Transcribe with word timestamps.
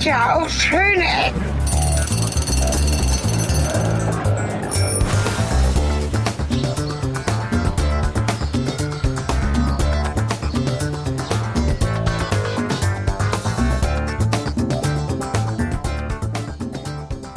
gibt 0.00 0.12
ja 0.12 0.40
auch 0.40 0.48
schöne 0.48 1.04
Ecken. 1.04 1.42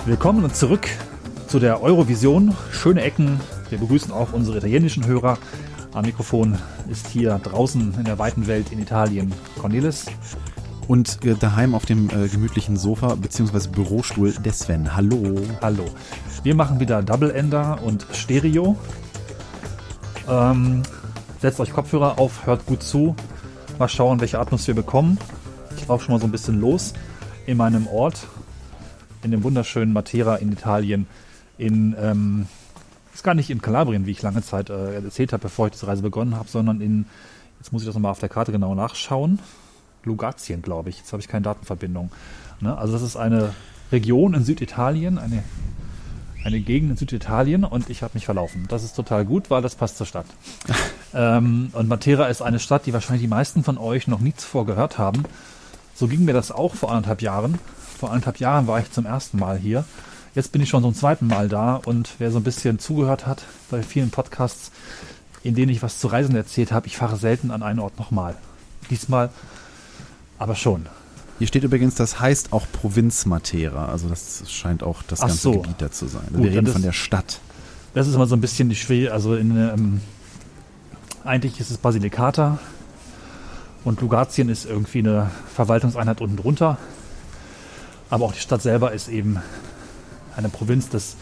Willkommen 0.06 0.54
zurück 0.54 0.88
zu 1.48 1.60
der 1.60 1.82
Eurovision. 1.82 2.56
Schöne 2.72 3.02
Ecken. 3.02 3.42
Wir 3.68 3.78
begrüßen 3.78 4.14
auch 4.14 4.32
unsere 4.32 4.60
italienischen 4.60 5.06
Hörer. 5.06 5.38
Am 5.94 6.06
Mikrofon 6.06 6.58
ist 6.90 7.08
hier 7.08 7.40
draußen 7.44 7.96
in 7.98 8.06
der 8.06 8.20
weiten 8.20 8.48
Welt 8.48 8.72
in 8.72 8.80
Italien 8.80 9.34
Cornelis. 9.60 10.06
Und 10.88 11.24
äh, 11.26 11.36
daheim 11.36 11.76
auf 11.76 11.86
dem 11.86 12.10
äh, 12.10 12.28
gemütlichen 12.28 12.78
Sofa 12.78 13.16
bzw. 13.16 13.70
Bürostuhl 13.70 14.34
der 14.34 14.54
Sven. 14.54 14.96
Hallo. 14.96 15.42
Hallo. 15.62 15.86
Wir 16.44 16.56
machen 16.56 16.80
wieder 16.80 17.02
Double 17.02 17.32
Ender 17.32 17.82
und 17.84 18.06
Stereo. 18.12 18.76
Ähm, 20.30 20.84
setzt 21.42 21.60
euch 21.60 21.72
Kopfhörer 21.72 22.20
auf, 22.20 22.46
hört 22.46 22.66
gut 22.66 22.84
zu. 22.84 23.16
Mal 23.80 23.88
schauen, 23.88 24.20
welche 24.20 24.40
Atmos 24.40 24.68
wir 24.68 24.76
bekommen. 24.76 25.18
Ich 25.78 25.88
laufe 25.88 26.06
schon 26.06 26.14
mal 26.16 26.20
so 26.20 26.28
ein 26.28 26.32
bisschen 26.32 26.60
los 26.60 26.94
in 27.46 27.58
meinem 27.58 27.88
Ort, 27.88 28.28
in 29.24 29.32
dem 29.32 29.44
wunderschönen 29.44 29.94
Matera 29.94 30.36
in 30.36 30.52
Italien, 30.52 31.08
in, 31.58 31.96
ähm, 32.00 32.48
ist 33.14 33.24
gar 33.24 33.34
nicht 33.34 33.50
in 33.50 33.62
Kalabrien, 33.62 34.06
wie 34.06 34.12
ich 34.12 34.22
lange 34.22 34.42
Zeit 34.42 34.70
äh, 34.70 34.96
erzählt 34.96 35.34
habe, 35.34 35.44
bevor 35.44 35.68
ich 35.68 35.74
diese 35.74 35.88
Reise 35.88 36.02
begonnen 36.02 36.36
habe, 36.36 36.48
sondern 36.50 36.82
in, 36.82 37.06
jetzt 37.60 37.74
muss 37.74 37.82
ich 37.82 37.86
das 37.86 37.96
nochmal 37.96 38.12
auf 38.12 38.20
der 38.20 38.30
Karte 38.30 38.52
genau 38.52 38.76
nachschauen, 38.76 39.40
Lugatien, 40.06 40.62
glaube 40.62 40.90
ich. 40.90 41.00
Jetzt 41.00 41.12
habe 41.14 41.22
ich 41.22 41.28
keine 41.28 41.44
Datenverbindung. 41.44 42.12
Ne? 42.60 42.78
Also 42.78 42.94
das 42.94 43.02
ist 43.02 43.16
eine 43.16 43.54
Region 43.92 44.34
in 44.34 44.44
Süditalien, 44.44 45.18
eine, 45.18 45.44
eine 46.44 46.60
Gegend 46.60 46.92
in 46.92 46.98
Süditalien 46.98 47.64
und 47.64 47.90
ich 47.90 48.02
habe 48.02 48.16
mich 48.16 48.26
verlaufen. 48.26 48.66
Das 48.70 48.84
ist 48.84 48.96
total 48.96 49.26
gut, 49.26 49.50
weil 49.50 49.62
das 49.62 49.76
passt 49.76 49.98
zur 49.98 50.08
Stadt. 50.08 50.26
ähm, 51.14 51.70
und 51.74 51.88
Matera 51.88 52.28
ist 52.28 52.42
eine 52.42 52.60
Stadt, 52.60 52.86
die 52.86 52.94
wahrscheinlich 52.94 53.22
die 53.22 53.28
meisten 53.28 53.64
von 53.64 53.78
euch 53.78 54.08
noch 54.08 54.20
nie 54.20 54.34
zuvor 54.34 54.66
gehört 54.66 54.98
haben. 54.98 55.24
So 55.96 56.08
ging 56.08 56.26
mir 56.26 56.34
das 56.34 56.52
auch 56.52 56.74
vor 56.74 56.90
anderthalb 56.90 57.22
Jahren. 57.22 57.60
Vor 58.00 58.10
anderthalb 58.10 58.40
Jahren 58.40 58.68
war 58.68 58.80
ich 58.80 58.92
zum 58.92 59.06
ersten 59.06 59.38
Mal 59.38 59.58
hier. 59.58 59.86
Jetzt 60.36 60.52
bin 60.52 60.62
ich 60.62 60.70
schon 60.70 60.82
zum 60.82 60.96
zweiten 60.96 61.28
Mal 61.28 61.48
da 61.48 61.76
und 61.76 62.16
wer 62.18 62.32
so 62.32 62.40
ein 62.40 62.44
bisschen 62.44 62.80
zugehört 62.80 63.28
hat 63.28 63.44
bei 63.70 63.84
vielen 63.84 64.10
Podcasts, 64.10 64.72
in 65.44 65.54
denen 65.54 65.72
ich 65.72 65.84
was 65.84 66.00
zu 66.00 66.08
Reisen 66.08 66.36
erzählt 66.36 66.72
habe, 66.72 66.88
ich 66.88 66.98
fahre 66.98 67.18
selten 67.18 67.52
an 67.52 67.62
einen 67.62 67.78
Ort 67.78 68.00
nochmal. 68.00 68.36
Diesmal 68.90 69.30
aber 70.38 70.56
schon. 70.56 70.88
Hier 71.40 71.48
steht 71.48 71.64
übrigens, 71.64 71.96
das 71.96 72.20
heißt 72.20 72.54
auch 72.54 72.66
Provinz 72.72 73.26
Matera. 73.26 73.88
Also 73.88 74.08
das 74.08 74.44
scheint 74.52 74.84
auch 74.84 75.02
das 75.04 75.22
Ach 75.22 75.28
ganze 75.28 75.42
so. 75.42 75.52
Gebiet 75.54 75.76
da 75.80 75.92
zu 75.92 76.08
sein. 76.08 76.24
Gut, 76.32 76.44
Wir 76.44 76.52
reden 76.52 76.68
von 76.68 76.82
der 76.82 76.92
Stadt. 76.92 77.40
Das 77.94 78.08
ist 78.08 78.16
immer 78.16 78.28
so 78.28 78.36
ein 78.36 78.42
bisschen 78.42 78.70
die 78.70 78.76
Schwere. 78.76 79.14
Also 79.14 79.36
in, 79.36 79.52
ähm, 79.58 80.02
eigentlich 81.24 81.60
ist 81.60 81.70
es 81.70 81.78
Basilicata 81.78 82.60
und 83.84 84.02
Lugatien 84.02 84.50
ist 84.50 84.66
irgendwie 84.66 85.00
eine 85.00 85.32
Verwaltungseinheit 85.54 86.22
unten 86.22 86.38
drunter. 86.38 86.78
Aber 88.10 88.26
auch 88.26 88.34
die 88.34 88.40
Stadt 88.40 88.62
selber 88.62 88.92
ist 88.92 89.08
eben 89.10 89.40
eine 90.36 90.50
Provinz. 90.50 90.90
Das 90.90 91.16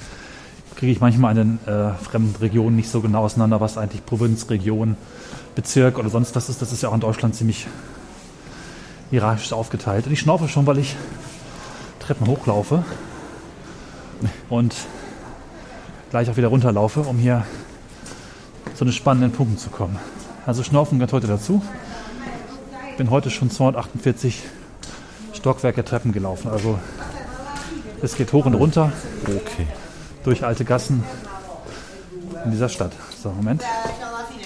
kriege 0.75 0.91
ich 0.91 0.99
manchmal 0.99 1.37
in 1.37 1.59
den 1.65 1.73
äh, 1.73 1.93
fremden 1.93 2.35
Regionen 2.35 2.75
nicht 2.75 2.89
so 2.89 3.01
genau 3.01 3.23
auseinander, 3.23 3.61
was 3.61 3.77
eigentlich 3.77 4.05
Provinz, 4.05 4.49
Region, 4.49 4.97
Bezirk 5.55 5.97
oder 5.97 6.09
sonst 6.09 6.35
was 6.35 6.49
ist. 6.49 6.61
Das 6.61 6.71
ist 6.71 6.83
ja 6.83 6.89
auch 6.89 6.93
in 6.93 6.99
Deutschland 6.99 7.35
ziemlich 7.35 7.67
hierarchisch 9.11 9.53
aufgeteilt. 9.53 10.07
Und 10.07 10.13
ich 10.13 10.19
schnaufe 10.19 10.47
schon, 10.47 10.65
weil 10.65 10.79
ich 10.79 10.95
Treppen 11.99 12.27
hochlaufe 12.27 12.83
und 14.49 14.73
gleich 16.09 16.29
auch 16.29 16.37
wieder 16.37 16.47
runterlaufe, 16.47 17.01
um 17.01 17.17
hier 17.17 17.45
zu 18.73 18.85
den 18.85 18.93
spannenden 18.93 19.31
Punkten 19.31 19.57
zu 19.57 19.69
kommen. 19.69 19.99
Also 20.45 20.63
Schnaufen 20.63 20.97
gehört 20.97 21.13
heute 21.13 21.27
dazu. 21.27 21.61
Ich 22.89 22.97
bin 22.97 23.11
heute 23.11 23.29
schon 23.29 23.51
248 23.51 24.41
Stockwerke 25.33 25.83
Treppen 25.85 26.11
gelaufen. 26.11 26.49
Also 26.49 26.79
es 28.01 28.15
geht 28.15 28.33
hoch 28.33 28.45
und 28.45 28.55
runter 28.55 28.91
Okay. 29.23 29.67
durch 30.23 30.43
alte 30.43 30.65
Gassen 30.65 31.03
in 32.45 32.51
dieser 32.51 32.69
Stadt. 32.69 32.91
So, 33.21 33.29
Moment. 33.31 33.63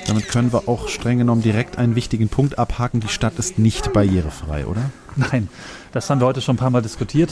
Damit 0.07 0.29
können 0.29 0.53
wir 0.53 0.69
auch 0.69 0.87
streng 0.87 1.17
genommen 1.17 1.41
direkt 1.41 1.77
einen 1.77 1.95
wichtigen 1.95 2.29
Punkt 2.29 2.59
abhaken. 2.59 2.99
Die 2.99 3.07
Stadt 3.07 3.39
ist 3.39 3.57
nicht 3.57 3.91
barrierefrei, 3.91 4.67
oder? 4.67 4.91
Nein, 5.15 5.49
das 5.91 6.09
haben 6.09 6.19
wir 6.21 6.27
heute 6.27 6.41
schon 6.41 6.55
ein 6.55 6.59
paar 6.59 6.69
Mal 6.69 6.81
diskutiert. 6.81 7.31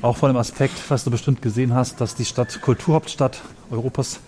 Auch 0.00 0.16
vor 0.16 0.28
dem 0.28 0.36
Aspekt, 0.36 0.78
was 0.88 1.02
du 1.02 1.10
bestimmt 1.10 1.42
gesehen 1.42 1.74
hast, 1.74 2.00
dass 2.00 2.14
die 2.14 2.24
Stadt 2.24 2.60
Kulturhauptstadt 2.60 3.40
Europas 3.70 4.20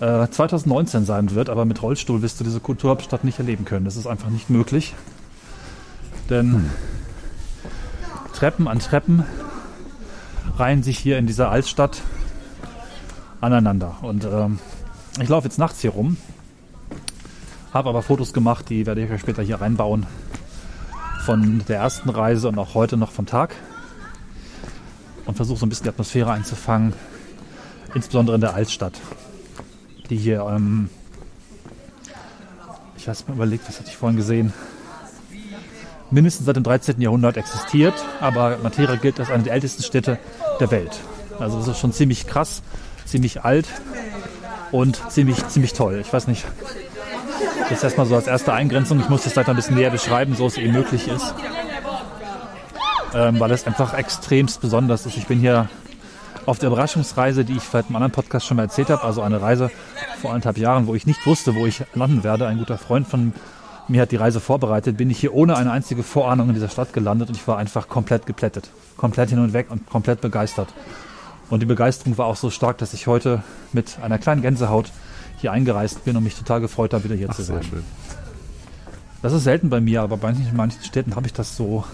äh, 0.00 0.26
2019 0.26 1.04
sein 1.04 1.30
wird, 1.34 1.48
aber 1.48 1.64
mit 1.64 1.80
Rollstuhl 1.82 2.22
wirst 2.22 2.40
du 2.40 2.44
diese 2.44 2.58
Kulturhauptstadt 2.58 3.22
nicht 3.22 3.38
erleben 3.38 3.64
können. 3.64 3.84
Das 3.84 3.96
ist 3.96 4.08
einfach 4.08 4.30
nicht 4.30 4.50
möglich. 4.50 4.94
Denn 6.28 6.68
Treppen 8.34 8.66
an 8.66 8.80
Treppen 8.80 9.24
reihen 10.56 10.82
sich 10.82 10.98
hier 10.98 11.18
in 11.18 11.26
dieser 11.26 11.50
Altstadt 11.50 12.02
aneinander. 13.40 13.98
Und 14.02 14.24
ähm, 14.24 14.58
ich 15.20 15.28
laufe 15.28 15.46
jetzt 15.46 15.58
nachts 15.58 15.80
hier 15.80 15.90
rum, 15.90 16.16
habe 17.72 17.88
aber 17.88 18.02
Fotos 18.02 18.32
gemacht, 18.32 18.68
die 18.68 18.86
werde 18.86 19.02
ich 19.04 19.10
euch 19.10 19.20
später 19.20 19.42
hier 19.42 19.60
reinbauen 19.60 20.06
von 21.24 21.62
der 21.68 21.78
ersten 21.78 22.08
Reise 22.08 22.48
und 22.48 22.58
auch 22.58 22.74
heute 22.74 22.96
noch 22.96 23.12
vom 23.12 23.26
Tag 23.26 23.54
und 25.26 25.36
versuche 25.36 25.58
so 25.58 25.66
ein 25.66 25.68
bisschen 25.68 25.84
die 25.84 25.90
Atmosphäre 25.90 26.32
einzufangen, 26.32 26.92
insbesondere 27.94 28.34
in 28.34 28.40
der 28.40 28.54
Altstadt, 28.54 28.94
die 30.08 30.16
hier, 30.16 30.40
ähm, 30.50 30.90
ich 32.96 33.08
habe 33.08 33.18
mir 33.28 33.34
überlegt, 33.34 33.68
was 33.68 33.78
hatte 33.78 33.88
ich 33.88 33.96
vorhin 33.96 34.16
gesehen, 34.16 34.52
mindestens 36.10 36.46
seit 36.46 36.56
dem 36.56 36.64
13. 36.64 37.00
Jahrhundert 37.00 37.36
existiert, 37.36 37.94
aber 38.20 38.58
Matera 38.62 38.96
gilt 38.96 39.20
als 39.20 39.30
eine 39.30 39.44
der 39.44 39.52
ältesten 39.52 39.82
Städte 39.82 40.18
der 40.58 40.70
Welt. 40.70 40.98
Also 41.38 41.58
das 41.58 41.68
ist 41.68 41.78
schon 41.78 41.92
ziemlich 41.92 42.26
krass, 42.26 42.62
ziemlich 43.04 43.44
alt 43.44 43.68
und 44.72 45.00
ziemlich, 45.10 45.46
ziemlich 45.48 45.72
toll. 45.72 46.00
Ich 46.04 46.12
weiß 46.12 46.26
nicht, 46.26 46.44
das 47.70 47.84
erstmal 47.84 48.06
so 48.06 48.14
als 48.16 48.26
erste 48.26 48.52
Eingrenzung. 48.52 49.00
Ich 49.00 49.08
muss 49.08 49.22
das 49.22 49.36
noch 49.36 49.46
ein 49.46 49.56
bisschen 49.56 49.76
näher 49.76 49.90
beschreiben, 49.90 50.34
so 50.34 50.46
es 50.46 50.56
eben 50.56 50.72
möglich 50.72 51.08
ist. 51.08 51.34
Ähm, 53.14 53.40
weil 53.40 53.50
es 53.50 53.66
einfach 53.66 53.94
extremst 53.94 54.60
besonders 54.60 55.06
ist. 55.06 55.16
Ich 55.16 55.26
bin 55.26 55.40
hier 55.40 55.68
auf 56.46 56.58
der 56.58 56.68
Überraschungsreise, 56.68 57.44
die 57.44 57.56
ich 57.56 57.62
vielleicht 57.62 57.90
im 57.90 57.96
anderen 57.96 58.12
Podcast 58.12 58.46
schon 58.46 58.56
mal 58.56 58.64
erzählt 58.64 58.90
habe, 58.90 59.02
also 59.02 59.22
eine 59.22 59.40
Reise 59.40 59.70
vor 60.20 60.30
anderthalb 60.30 60.58
Jahren, 60.58 60.86
wo 60.86 60.94
ich 60.94 61.06
nicht 61.06 61.24
wusste, 61.26 61.54
wo 61.54 61.66
ich 61.66 61.82
landen 61.94 62.24
werde. 62.24 62.46
Ein 62.46 62.58
guter 62.58 62.78
Freund 62.78 63.06
von 63.06 63.32
mir 63.88 64.02
hat 64.02 64.12
die 64.12 64.16
Reise 64.16 64.40
vorbereitet, 64.40 64.96
bin 64.96 65.10
ich 65.10 65.18
hier 65.18 65.34
ohne 65.34 65.56
eine 65.56 65.72
einzige 65.72 66.02
Vorahnung 66.02 66.48
in 66.48 66.54
dieser 66.54 66.68
Stadt 66.68 66.92
gelandet 66.92 67.28
und 67.28 67.36
ich 67.36 67.46
war 67.48 67.58
einfach 67.58 67.88
komplett 67.88 68.26
geplättet. 68.26 68.70
Komplett 68.96 69.30
hin 69.30 69.38
und 69.38 69.52
weg 69.52 69.66
und 69.70 69.88
komplett 69.88 70.20
begeistert. 70.20 70.68
Und 71.50 71.60
die 71.60 71.66
Begeisterung 71.66 72.16
war 72.16 72.26
auch 72.26 72.36
so 72.36 72.50
stark, 72.50 72.78
dass 72.78 72.94
ich 72.94 73.08
heute 73.08 73.42
mit 73.72 73.98
einer 74.00 74.18
kleinen 74.18 74.42
Gänsehaut 74.42 74.92
hier 75.40 75.52
eingereist 75.52 76.04
bin 76.04 76.16
und 76.16 76.24
mich 76.24 76.34
total 76.34 76.60
gefreut 76.60 76.92
habe, 76.94 77.04
wieder 77.04 77.14
hier 77.16 77.30
zu 77.30 77.42
sein. 77.42 77.60
Das 79.22 79.32
ist 79.32 79.44
selten 79.44 79.68
bei 79.68 79.80
mir, 79.80 80.02
aber 80.02 80.16
bei 80.16 80.32
manchen, 80.32 80.56
manchen 80.56 80.82
Städten 80.82 81.14
habe 81.16 81.26
ich 81.26 81.32
das 81.32 81.56
so. 81.56 81.84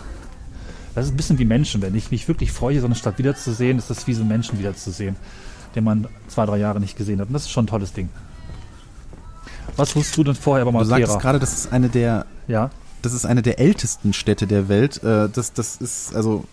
Das 0.95 1.07
ist 1.07 1.13
ein 1.13 1.17
bisschen 1.17 1.39
wie 1.39 1.45
Menschen. 1.45 1.83
Wenn 1.83 1.95
ich 1.95 2.11
mich 2.11 2.27
wirklich 2.29 2.53
freue, 2.53 2.81
so 2.81 2.87
eine 2.87 2.95
Stadt 2.95 3.19
wiederzusehen, 3.19 3.79
ist 3.79 3.91
das 3.91 4.07
wie 4.07 4.15
so 4.15 4.21
einen 4.21 4.29
Menschen 4.29 4.59
wiederzusehen, 4.59 5.17
den 5.75 5.85
man 5.85 6.07
zwei, 6.29 6.47
drei 6.47 6.57
Jahre 6.59 6.81
nicht 6.81 6.97
gesehen 6.97 7.21
hat. 7.21 7.29
Und 7.29 7.35
das 7.35 7.43
ist 7.43 7.51
schon 7.51 7.65
ein 7.65 7.69
tolles 7.69 7.93
Ding. 7.93 8.09
Was 9.77 9.95
wusstest 9.95 10.17
du 10.17 10.25
denn 10.25 10.35
vorher 10.35 10.65
bei 10.65 10.71
Du 10.71 10.85
sagtest 10.85 11.09
Matera? 11.13 11.21
gerade, 11.21 11.39
das 11.41 11.53
ist 11.53 11.73
eine 11.73 11.89
der, 11.89 12.25
Ja, 12.49 12.71
das 13.03 13.13
ist 13.13 13.27
eine 13.27 13.43
der 13.43 13.59
ältesten 13.59 14.13
Städte 14.13 14.47
der 14.47 14.69
Welt. 14.69 15.03
Äh, 15.03 15.29
Das, 15.29 15.53
das 15.53 15.77
ist, 15.77 16.15
also, 16.15 16.45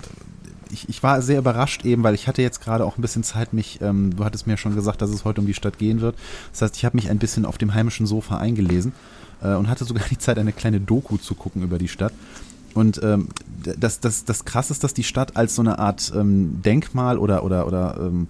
ich, 0.74 0.90
ich 0.90 1.04
war 1.04 1.22
sehr 1.22 1.40
überrascht 1.40 1.86
eben, 1.86 2.04
weil 2.04 2.16
ich 2.16 2.28
hatte 2.28 2.42
jetzt 2.42 2.62
gerade 2.62 2.86
auch 2.86 2.98
ein 2.98 3.02
bisschen 3.02 3.24
Zeit, 3.24 3.54
mich, 3.54 3.80
ähm, 3.82 4.16
du 4.16 4.26
hattest 4.26 4.48
mir 4.48 4.58
schon 4.58 4.76
gesagt, 4.76 5.02
dass 5.02 5.10
es 5.10 5.24
heute 5.24 5.42
um 5.42 5.48
die 5.48 5.54
Stadt 5.54 5.78
gehen 5.78 6.02
wird. 6.02 6.16
Das 6.52 6.64
heißt, 6.64 6.76
ich 6.76 6.86
habe 6.86 6.98
mich 6.98 7.10
ein 7.10 7.20
bisschen 7.20 7.46
auf 7.46 7.58
dem 7.58 7.74
heimischen 7.74 8.06
Sofa 8.06 8.38
eingelesen 8.38 8.94
äh, 9.42 9.54
und 9.54 9.70
hatte 9.70 9.86
sogar 9.86 10.04
die 10.10 10.18
Zeit, 10.18 10.38
eine 10.38 10.52
kleine 10.52 10.80
Doku 10.80 11.18
zu 11.18 11.36
gucken 11.36 11.64
über 11.64 11.78
die 11.78 11.88
Stadt. 11.88 12.14
Und 12.74 13.02
ähm, 13.04 13.30
das, 13.80 14.00
das, 14.00 14.26
das 14.26 14.46
krass 14.46 14.72
ist, 14.72 14.84
dass 14.84 14.96
die 14.96 15.04
Stadt 15.04 15.38
als 15.38 15.56
so 15.56 15.62
eine 15.62 15.78
Art 15.78 16.12
ähm, 16.16 16.62
Denkmal 16.64 17.20
oder, 17.20 17.44
oder, 17.44 17.68
oder 17.68 17.98
ähm, 18.00 18.28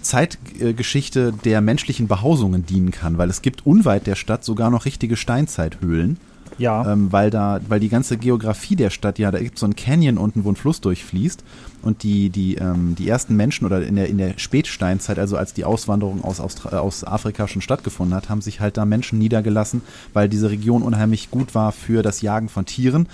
Zeitgeschichte 0.00 1.32
der 1.44 1.60
menschlichen 1.60 2.06
Behausungen 2.06 2.64
dienen 2.64 2.92
kann, 2.92 3.18
weil 3.18 3.28
es 3.28 3.42
gibt 3.42 3.66
unweit 3.66 4.06
der 4.06 4.14
Stadt 4.14 4.44
sogar 4.44 4.70
noch 4.70 4.84
richtige 4.84 5.16
Steinzeithöhlen 5.16 6.18
ja. 6.58 6.92
ähm, 6.92 7.10
weil 7.12 7.30
da, 7.30 7.60
weil 7.68 7.80
die 7.80 7.88
ganze 7.88 8.16
Geografie 8.16 8.76
der 8.76 8.90
Stadt, 8.90 9.18
ja, 9.18 9.30
da 9.30 9.38
gibt 9.38 9.58
so 9.58 9.66
ein 9.66 9.76
Canyon 9.76 10.18
unten, 10.18 10.44
wo 10.44 10.50
ein 10.50 10.56
Fluss 10.56 10.80
durchfließt 10.80 11.42
und 11.82 12.02
die, 12.02 12.30
die, 12.30 12.56
ähm, 12.56 12.94
die 12.98 13.08
ersten 13.08 13.36
Menschen 13.36 13.64
oder 13.66 13.82
in 13.82 13.96
der, 13.96 14.08
in 14.08 14.18
der 14.18 14.34
Spätsteinzeit, 14.38 15.18
also 15.18 15.36
als 15.36 15.54
die 15.54 15.64
Auswanderung 15.64 16.22
aus, 16.24 16.40
Austra 16.40 16.78
aus 16.78 17.04
Afrika 17.04 17.48
schon 17.48 17.62
stattgefunden 17.62 18.14
hat, 18.14 18.28
haben 18.28 18.40
sich 18.42 18.60
halt 18.60 18.76
da 18.76 18.84
Menschen 18.84 19.18
niedergelassen, 19.18 19.82
weil 20.12 20.28
diese 20.28 20.50
Region 20.50 20.82
unheimlich 20.82 21.30
gut 21.30 21.54
war 21.54 21.72
für 21.72 22.02
das 22.02 22.20
Jagen 22.22 22.48
von 22.48 22.66
Tieren. 22.66 23.08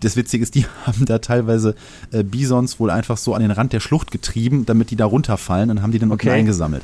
das 0.00 0.16
Witzige 0.16 0.42
ist, 0.42 0.54
die 0.54 0.66
haben 0.86 1.04
da 1.06 1.18
teilweise 1.20 1.74
äh, 2.10 2.22
Bisons 2.24 2.78
wohl 2.80 2.90
einfach 2.90 3.16
so 3.16 3.34
an 3.34 3.40
den 3.42 3.50
Rand 3.52 3.72
der 3.72 3.80
Schlucht 3.80 4.10
getrieben, 4.10 4.66
damit 4.66 4.90
die 4.90 4.96
da 4.96 5.06
runterfallen 5.06 5.70
und 5.70 5.80
haben 5.82 5.92
die 5.92 5.98
dann 5.98 6.10
unten 6.10 6.26
Okay. 6.26 6.38
eingesammelt. 6.38 6.82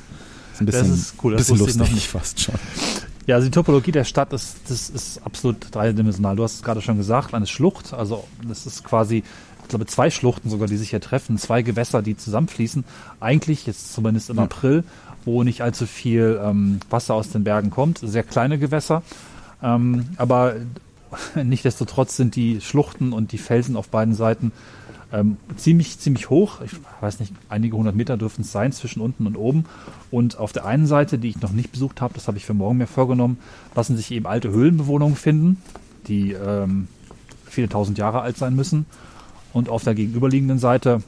Das 0.52 0.54
ist 0.54 0.60
ein 0.62 0.66
bisschen, 0.66 0.90
Das 0.90 0.98
ist 0.98 1.14
cool, 1.22 1.32
das 1.32 1.40
bisschen 1.48 1.58
lustig 1.58 1.92
nicht. 1.92 2.06
fast 2.08 2.40
schon. 2.40 2.54
Ja, 3.28 3.34
also 3.34 3.46
die 3.46 3.50
Topologie 3.50 3.92
der 3.92 4.04
Stadt 4.04 4.32
ist, 4.32 4.56
das 4.70 4.88
ist 4.88 5.20
absolut 5.22 5.58
dreidimensional. 5.70 6.34
Du 6.34 6.44
hast 6.44 6.54
es 6.54 6.62
gerade 6.62 6.80
schon 6.80 6.96
gesagt, 6.96 7.34
eine 7.34 7.46
Schlucht, 7.46 7.92
also 7.92 8.24
das 8.42 8.64
ist 8.64 8.84
quasi, 8.84 9.22
ich 9.62 9.68
glaube, 9.68 9.84
zwei 9.84 10.08
Schluchten 10.08 10.48
sogar, 10.48 10.66
die 10.66 10.78
sich 10.78 10.88
hier 10.88 11.00
treffen, 11.02 11.36
zwei 11.36 11.60
Gewässer, 11.60 12.00
die 12.00 12.16
zusammenfließen. 12.16 12.84
Eigentlich, 13.20 13.66
jetzt 13.66 13.92
zumindest 13.92 14.30
im 14.30 14.38
Ja. 14.38 14.44
April, 14.44 14.82
wo 15.26 15.42
nicht 15.42 15.60
allzu 15.60 15.84
viel 15.84 16.40
ähm, 16.42 16.80
Wasser 16.88 17.12
aus 17.12 17.28
den 17.28 17.44
Bergen 17.44 17.68
kommt, 17.68 17.98
sehr 17.98 18.22
kleine 18.22 18.58
Gewässer. 18.58 19.02
Ähm, 19.62 20.06
aber 20.16 20.54
nichtsdestotrotz 21.34 22.16
sind 22.16 22.34
die 22.34 22.62
Schluchten 22.62 23.12
und 23.12 23.32
die 23.32 23.38
Felsen 23.38 23.76
auf 23.76 23.90
beiden 23.90 24.14
Seiten 24.14 24.52
ähm, 25.12 25.38
ziemlich, 25.56 25.98
ziemlich 25.98 26.30
hoch. 26.30 26.60
Ich 26.60 26.72
weiß 27.00 27.20
nicht, 27.20 27.32
einige 27.48 27.76
hundert 27.76 27.96
Meter 27.96 28.16
dürften 28.16 28.42
es 28.42 28.52
sein, 28.52 28.72
zwischen 28.72 29.00
unten 29.00 29.26
und 29.26 29.36
oben. 29.36 29.64
Und 30.10 30.38
auf 30.38 30.52
der 30.52 30.66
einen 30.66 30.86
Seite, 30.86 31.18
die 31.18 31.28
ich 31.28 31.40
noch 31.40 31.52
nicht 31.52 31.72
besucht 31.72 32.00
habe, 32.00 32.14
das 32.14 32.28
habe 32.28 32.36
ich 32.36 32.44
für 32.44 32.54
morgen 32.54 32.78
mir 32.78 32.86
vorgenommen, 32.86 33.38
lassen 33.74 33.96
sich 33.96 34.10
eben 34.10 34.26
alte 34.26 34.50
Höhlenbewohnungen 34.50 35.16
finden, 35.16 35.62
die 36.08 36.32
ähm, 36.32 36.88
viele 37.46 37.68
tausend 37.68 37.98
Jahre 37.98 38.20
alt 38.20 38.36
sein 38.36 38.54
müssen. 38.54 38.86
Und 39.52 39.68
auf 39.68 39.82
der 39.82 39.94
gegenüberliegenden 39.94 40.58
Seite, 40.58 41.02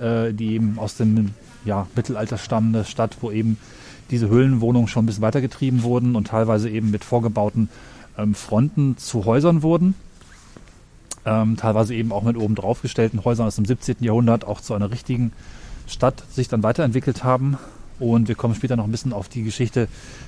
äh, 0.00 0.32
die 0.32 0.54
eben 0.54 0.78
aus 0.78 0.96
dem 0.96 1.30
ja, 1.64 1.86
Mittelalter 1.94 2.38
stammende 2.38 2.84
Stadt, 2.84 3.18
wo 3.20 3.30
eben 3.30 3.58
diese 4.10 4.28
Höhlenwohnungen 4.28 4.88
schon 4.88 5.04
ein 5.04 5.06
bisschen 5.06 5.22
weitergetrieben 5.22 5.82
wurden 5.82 6.16
und 6.16 6.28
teilweise 6.28 6.70
eben 6.70 6.90
mit 6.90 7.04
vorgebauten 7.04 7.68
ähm, 8.16 8.34
Fronten 8.34 8.96
zu 8.96 9.24
Häusern 9.24 9.62
wurden 9.62 9.94
ähm, 11.24 11.56
teilweise 11.56 11.94
eben 11.94 12.12
auch 12.12 12.22
mit 12.22 12.36
oben 12.36 12.54
drauf 12.54 12.82
gestellten 12.82 13.24
Häusern 13.24 13.46
aus 13.46 13.56
dem 13.56 13.64
17. 13.64 13.96
Jahrhundert 14.00 14.44
auch 14.46 14.60
zu 14.60 14.74
einer 14.74 14.90
richtigen 14.90 15.32
Stadt 15.86 16.22
sich 16.30 16.48
dann 16.48 16.62
weiterentwickelt 16.62 17.24
haben. 17.24 17.58
Und 17.98 18.26
wir 18.26 18.34
kommen 18.34 18.54
später 18.54 18.74
noch 18.74 18.84
ein 18.84 18.90
bisschen 18.90 19.12
auf 19.12 19.28
die 19.28 19.44
Geschichte 19.44 19.86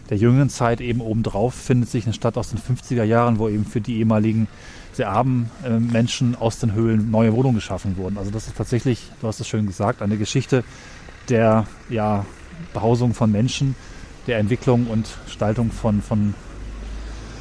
der 0.09 0.17
jüngeren 0.17 0.49
Zeit. 0.49 0.81
Eben 0.81 1.01
obendrauf 1.01 1.55
findet 1.55 1.91
sich 1.91 2.05
eine 2.05 2.13
Stadt 2.13 2.37
aus 2.37 2.51
den 2.51 2.61
50er 2.61 3.03
Jahren, 3.03 3.39
wo 3.39 3.49
eben 3.49 3.65
für 3.65 3.81
die 3.81 3.99
ehemaligen 3.99 4.47
sehr 4.93 5.11
armen 5.11 5.51
äh, 5.65 5.71
Menschen 5.81 6.37
aus 6.37 6.61
den 6.61 6.73
Höhlen 6.73 7.11
neue 7.11 7.33
Wohnungen 7.33 7.57
geschaffen 7.57 7.97
wurden. 7.97 8.17
Also 8.17 8.31
das 8.31 8.47
ist 8.47 8.57
tatsächlich, 8.57 9.11
du 9.21 9.27
hast 9.27 9.41
es 9.41 9.49
schön 9.49 9.67
gesagt, 9.67 10.03
eine 10.03 10.17
Geschichte 10.17 10.63
der 11.29 11.67
ja, 11.89 12.25
Behausung 12.73 13.13
von 13.13 13.33
Menschen, 13.33 13.75
der 14.29 14.39
Entwicklung 14.39 14.87
und 14.87 15.09
Gestaltung 15.25 15.73
von, 15.73 16.01
von, 16.01 16.35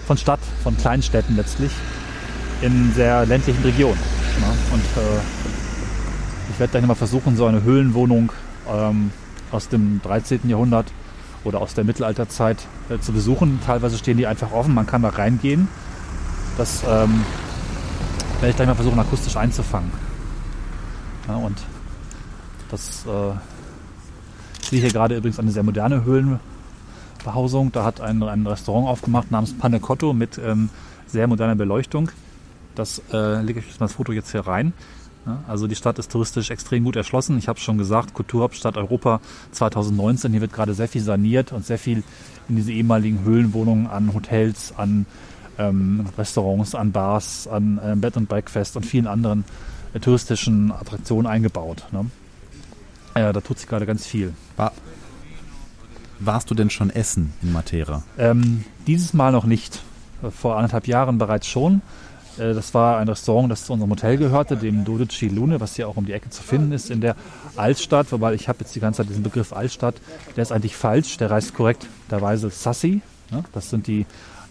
von 0.07 0.17
Stadt, 0.17 0.39
von 0.63 0.75
Kleinstädten 0.77 1.35
letztlich 1.35 1.71
in 2.63 2.93
sehr 2.93 3.25
ländlichen 3.25 3.61
Regionen. 3.63 3.99
Ja, 4.41 4.49
und 4.73 4.81
äh, 4.81 5.19
ich 6.51 6.59
werde 6.59 6.71
gleich 6.71 6.85
mal 6.85 6.95
versuchen, 6.95 7.35
so 7.35 7.45
eine 7.45 7.63
Höhlenwohnung 7.63 8.31
ähm, 8.71 9.11
aus 9.51 9.67
dem 9.67 10.01
13. 10.01 10.41
Jahrhundert 10.49 10.87
oder 11.43 11.59
aus 11.59 11.73
der 11.73 11.83
Mittelalterzeit 11.83 12.57
äh, 12.89 12.99
zu 12.99 13.11
besuchen. 13.11 13.59
Teilweise 13.65 13.97
stehen 13.97 14.17
die 14.17 14.27
einfach 14.27 14.51
offen, 14.53 14.73
man 14.73 14.87
kann 14.87 15.01
da 15.01 15.09
reingehen. 15.09 15.67
Das 16.57 16.83
ähm, 16.83 17.25
werde 18.39 18.49
ich 18.49 18.55
gleich 18.55 18.67
mal 18.67 18.75
versuchen, 18.75 18.99
akustisch 18.99 19.35
einzufangen. 19.35 19.91
Ja, 21.27 21.35
und 21.35 21.57
das 22.69 23.05
äh, 23.05 23.33
ich 24.61 24.69
sehe 24.69 24.79
hier 24.79 24.91
gerade 24.91 25.17
übrigens 25.17 25.39
eine 25.39 25.51
sehr 25.51 25.63
moderne 25.63 26.05
Höhlenbehausung. 26.05 27.73
Da 27.73 27.83
hat 27.83 27.99
ein, 27.99 28.23
ein 28.23 28.47
Restaurant 28.47 28.87
aufgemacht 28.87 29.31
namens 29.31 29.57
Panecotto 29.57 30.13
mit 30.13 30.37
ähm, 30.37 30.69
sehr 31.05 31.27
moderner 31.27 31.55
Beleuchtung. 31.55 32.09
Das 32.75 33.01
äh, 33.11 33.41
lege 33.41 33.59
ich 33.59 33.79
mal 33.79 33.85
das 33.85 33.93
Foto 33.93 34.11
jetzt 34.11 34.31
hier 34.31 34.41
rein. 34.41 34.73
Also 35.47 35.67
die 35.67 35.75
Stadt 35.75 35.99
ist 35.99 36.11
touristisch 36.11 36.49
extrem 36.49 36.83
gut 36.83 36.97
erschlossen. 36.97 37.37
Ich 37.37 37.47
habe 37.47 37.59
schon 37.59 37.77
gesagt, 37.77 38.13
Kulturhauptstadt 38.13 38.75
Europa 38.75 39.21
2019. 39.51 40.31
Hier 40.31 40.41
wird 40.41 40.51
gerade 40.51 40.73
sehr 40.73 40.89
viel 40.89 41.01
saniert 41.01 41.53
und 41.53 41.65
sehr 41.65 41.79
viel 41.79 42.03
in 42.49 42.57
diese 42.57 42.73
ehemaligen 42.73 43.23
Höhlenwohnungen 43.23 43.87
an 43.87 44.13
Hotels, 44.13 44.73
an 44.75 45.05
ähm, 45.57 46.05
Restaurants, 46.17 46.75
an 46.75 46.91
Bars, 46.91 47.47
an 47.47 47.79
äh, 47.83 47.95
Bed 47.95 48.17
and 48.17 48.27
Breakfast 48.27 48.75
und 48.75 48.85
vielen 48.85 49.07
anderen 49.07 49.45
äh, 49.93 49.99
touristischen 49.99 50.73
Attraktionen 50.73 51.27
eingebaut. 51.27 51.85
Ne? 51.91 52.05
Äh, 53.13 53.31
da 53.31 53.39
tut 53.39 53.59
sich 53.59 53.67
gerade 53.67 53.85
ganz 53.85 54.05
viel. 54.05 54.33
War, 54.57 54.73
warst 56.19 56.51
du 56.51 56.55
denn 56.55 56.69
schon 56.69 56.89
essen 56.89 57.33
in 57.41 57.53
Matera? 57.53 58.03
Ähm, 58.17 58.65
dieses 58.87 59.13
Mal 59.13 59.31
noch 59.31 59.45
nicht. 59.45 59.81
Vor 60.37 60.57
anderthalb 60.57 60.87
Jahren 60.87 61.17
bereits 61.17 61.47
schon. 61.47 61.81
Äh, 62.37 62.53
Das 62.53 62.73
war 62.73 62.97
ein 62.97 63.07
Restaurant, 63.07 63.51
das 63.51 63.65
zu 63.65 63.73
unserem 63.73 63.91
Hotel 63.91 64.17
gehörte, 64.17 64.57
dem 64.57 64.85
Dodici 64.85 65.27
Lune, 65.27 65.59
was 65.59 65.75
hier 65.75 65.87
auch 65.87 65.97
um 65.97 66.05
die 66.05 66.13
Ecke 66.13 66.29
zu 66.29 66.43
finden 66.43 66.71
ist 66.71 66.89
in 66.89 67.01
der 67.01 67.15
Altstadt. 67.55 68.11
Wobei 68.11 68.33
ich 68.33 68.47
habe 68.49 68.59
jetzt 68.61 68.75
die 68.75 68.79
ganze 68.79 68.97
Zeit 68.97 69.09
diesen 69.09 69.23
Begriff 69.23 69.53
Altstadt, 69.53 69.95
der 70.35 70.41
ist 70.43 70.51
eigentlich 70.51 70.75
falsch. 70.75 71.17
Der 71.17 71.29
heißt 71.29 71.53
korrekterweise 71.53 72.49
Sassi. 72.49 73.01
ne? 73.31 73.43
Das 73.53 73.69
sind 73.69 73.87
die 73.87 74.05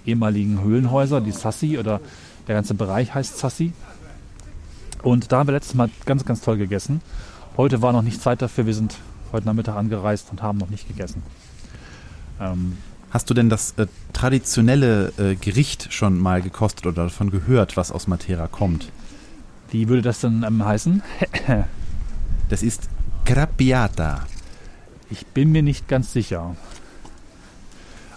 ehemaligen 0.07 0.63
Höhlenhäuser, 0.63 1.21
die 1.21 1.33
Sassi 1.33 1.79
oder 1.79 2.01
der 2.49 2.57
ganze 2.57 2.75
Bereich 2.75 3.15
heißt 3.15 3.39
Sassi. 3.39 3.73
Und 5.03 5.33
da 5.33 5.39
haben 5.39 5.49
wir 5.49 5.53
letztes 5.55 5.75
Mal 5.75 5.91
ganz, 6.07 6.25
ganz 6.25 6.41
toll 6.43 6.57
gegessen. 6.59 7.01
Heute 7.57 7.83
war 7.83 7.93
noch 7.93 8.03
nicht 8.03 8.21
Zeit 8.23 8.41
dafür. 8.43 8.67
Wir 8.67 8.75
sind 8.75 8.97
heute 9.33 9.47
Nachmittag 9.47 9.77
angereist 9.77 10.29
und 10.31 10.43
haben 10.43 10.59
noch 10.59 10.71
nicht 10.71 10.89
gegessen. 10.89 11.23
Ähm, 12.41 12.79
Hast 13.13 13.29
du 13.29 13.35
denn 13.35 13.49
das 13.49 13.75
äh, 13.77 13.87
traditionelle 14.13 15.13
äh, 15.19 15.35
Gericht 15.37 15.93
schon 15.93 16.19
mal 16.19 16.43
gekostet 16.43 16.87
oder 16.87 17.05
davon 17.05 17.31
gehört, 17.31 17.77
was 17.77 17.93
aus 17.93 18.07
Matera 18.09 18.49
kommt? 18.49 18.91
wie 19.73 19.89
würde 19.89 20.03
das 20.03 20.21
denn 20.21 20.45
ähm, 20.47 20.65
heißen? 20.65 21.03
Das 22.49 22.63
ist 22.63 22.91
Crappiata. 23.25 24.27
Ich 25.09 25.25
bin 25.25 25.53
mir 25.53 25.63
nicht 25.63 25.89
ganz 25.89 26.13
sicher. 26.13 26.55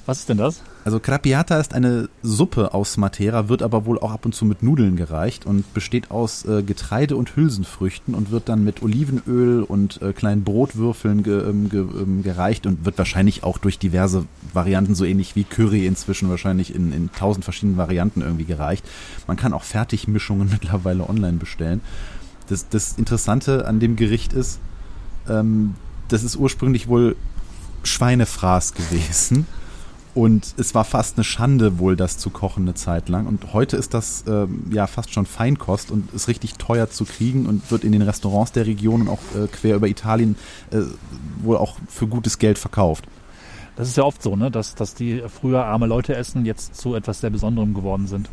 Was 0.05 0.19
ist 0.19 0.29
denn 0.29 0.39
das? 0.39 0.61
Also 0.85 0.99
Crappiata 0.99 1.59
ist 1.59 1.73
eine 1.73 2.09
Suppe 2.21 2.75
aus 2.75 2.97
Matera, 2.97 3.49
wird 3.49 3.63
aber 3.63 3.87
wohl 3.87 3.97
auch 3.97 4.11
ab 4.11 4.23
und 4.23 4.35
zu 4.35 4.45
mit 4.45 4.61
Nudeln 4.61 4.97
gereicht 4.97 5.47
und 5.47 5.73
besteht 5.73 6.11
aus 6.11 6.45
äh, 6.45 6.61
Getreide 6.61 7.15
und 7.15 7.35
Hülsenfrüchten 7.35 8.13
und 8.13 8.29
wird 8.29 8.49
dann 8.49 8.63
mit 8.63 8.83
Olivenöl 8.83 9.63
und 9.63 9.99
äh, 10.03 10.13
kleinen 10.13 10.43
Brotwürfeln 10.43 11.23
ge, 11.23 11.49
ähm, 11.49 11.69
ge, 11.69 11.79
ähm, 11.81 12.21
gereicht 12.21 12.67
und 12.67 12.85
wird 12.85 12.99
wahrscheinlich 12.99 13.43
auch 13.43 13.57
durch 13.57 13.79
diverse 13.79 14.25
Varianten, 14.53 14.93
so 14.93 15.05
ähnlich 15.05 15.35
wie 15.35 15.43
Curry 15.43 15.87
inzwischen 15.87 16.29
wahrscheinlich 16.29 16.75
in, 16.75 16.93
in 16.93 17.11
tausend 17.11 17.45
verschiedenen 17.45 17.77
Varianten 17.77 18.21
irgendwie 18.21 18.45
gereicht. 18.45 18.85
Man 19.25 19.37
kann 19.37 19.53
auch 19.53 19.63
Fertigmischungen 19.63 20.49
mittlerweile 20.51 21.09
online 21.09 21.37
bestellen. 21.37 21.81
Das, 22.47 22.69
das 22.69 22.93
Interessante 22.99 23.67
an 23.67 23.79
dem 23.79 23.95
Gericht 23.95 24.33
ist, 24.33 24.59
ähm, 25.27 25.73
das 26.09 26.23
ist 26.23 26.35
ursprünglich 26.35 26.87
wohl 26.87 27.15
Schweinefraß 27.81 28.75
gewesen. 28.75 29.47
Und 30.15 30.55
es 30.57 30.73
war 30.73 30.85
fast 30.85 31.17
eine 31.17 31.25
Schande, 31.25 31.77
wohl 31.77 31.97
das 31.97 32.17
zu 32.17 32.29
kochen 32.29 32.63
eine 32.63 32.73
Zeit 32.73 33.09
lang. 33.09 33.27
Und 33.27 33.51
heute 33.51 33.75
ist 33.75 33.93
das 33.93 34.23
ähm, 34.27 34.63
ja 34.71 34.87
fast 34.87 35.13
schon 35.13 35.25
Feinkost 35.25 35.91
und 35.91 36.13
ist 36.13 36.29
richtig 36.29 36.53
teuer 36.53 36.89
zu 36.89 37.03
kriegen 37.03 37.45
und 37.45 37.69
wird 37.69 37.83
in 37.83 37.91
den 37.91 38.01
Restaurants 38.01 38.53
der 38.53 38.65
Region 38.65 39.01
und 39.01 39.09
auch 39.09 39.19
äh, 39.35 39.47
quer 39.47 39.75
über 39.75 39.89
Italien 39.89 40.37
äh, 40.71 40.83
wohl 41.43 41.57
auch 41.57 41.75
für 41.89 42.07
gutes 42.07 42.39
Geld 42.39 42.57
verkauft. 42.57 43.05
Das 43.75 43.89
ist 43.89 43.97
ja 43.97 44.03
oft 44.03 44.23
so, 44.23 44.37
ne? 44.37 44.49
dass, 44.49 44.73
dass 44.73 44.95
die 44.95 45.21
früher 45.27 45.65
arme 45.65 45.85
Leute 45.85 46.15
essen, 46.15 46.45
jetzt 46.45 46.77
zu 46.77 46.95
etwas 46.95 47.19
sehr 47.19 47.29
Besonderem 47.29 47.73
geworden 47.73 48.07
sind. 48.07 48.29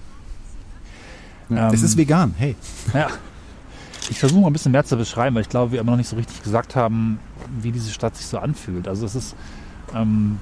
Ja, 1.49 1.67
Ähm, 1.67 1.75
es 1.75 1.83
ist 1.83 1.97
vegan, 1.97 2.33
hey. 2.39 2.55
Ja. 2.95 3.09
Ich 4.09 4.21
versuche 4.21 4.41
mal 4.41 4.47
ein 4.49 4.53
bisschen 4.53 4.71
mehr 4.71 4.85
zu 4.85 4.97
beschreiben, 4.97 5.35
weil 5.35 5.43
ich 5.43 5.49
glaube, 5.49 5.73
wir 5.73 5.81
immer 5.81 5.93
noch 5.93 5.99
nicht 5.99 6.09
so 6.09 6.17
richtig 6.17 6.43
gesagt 6.45 6.77
haben, 6.77 7.19
wie 7.61 7.73
diese 7.73 7.91
Stadt 7.91 8.17
sich 8.17 8.27
so 8.27 8.39
anfühlt. 8.39 8.87
Also 8.87 9.05
es 9.05 9.17
ist 9.17 9.35
ähm, 9.95 10.39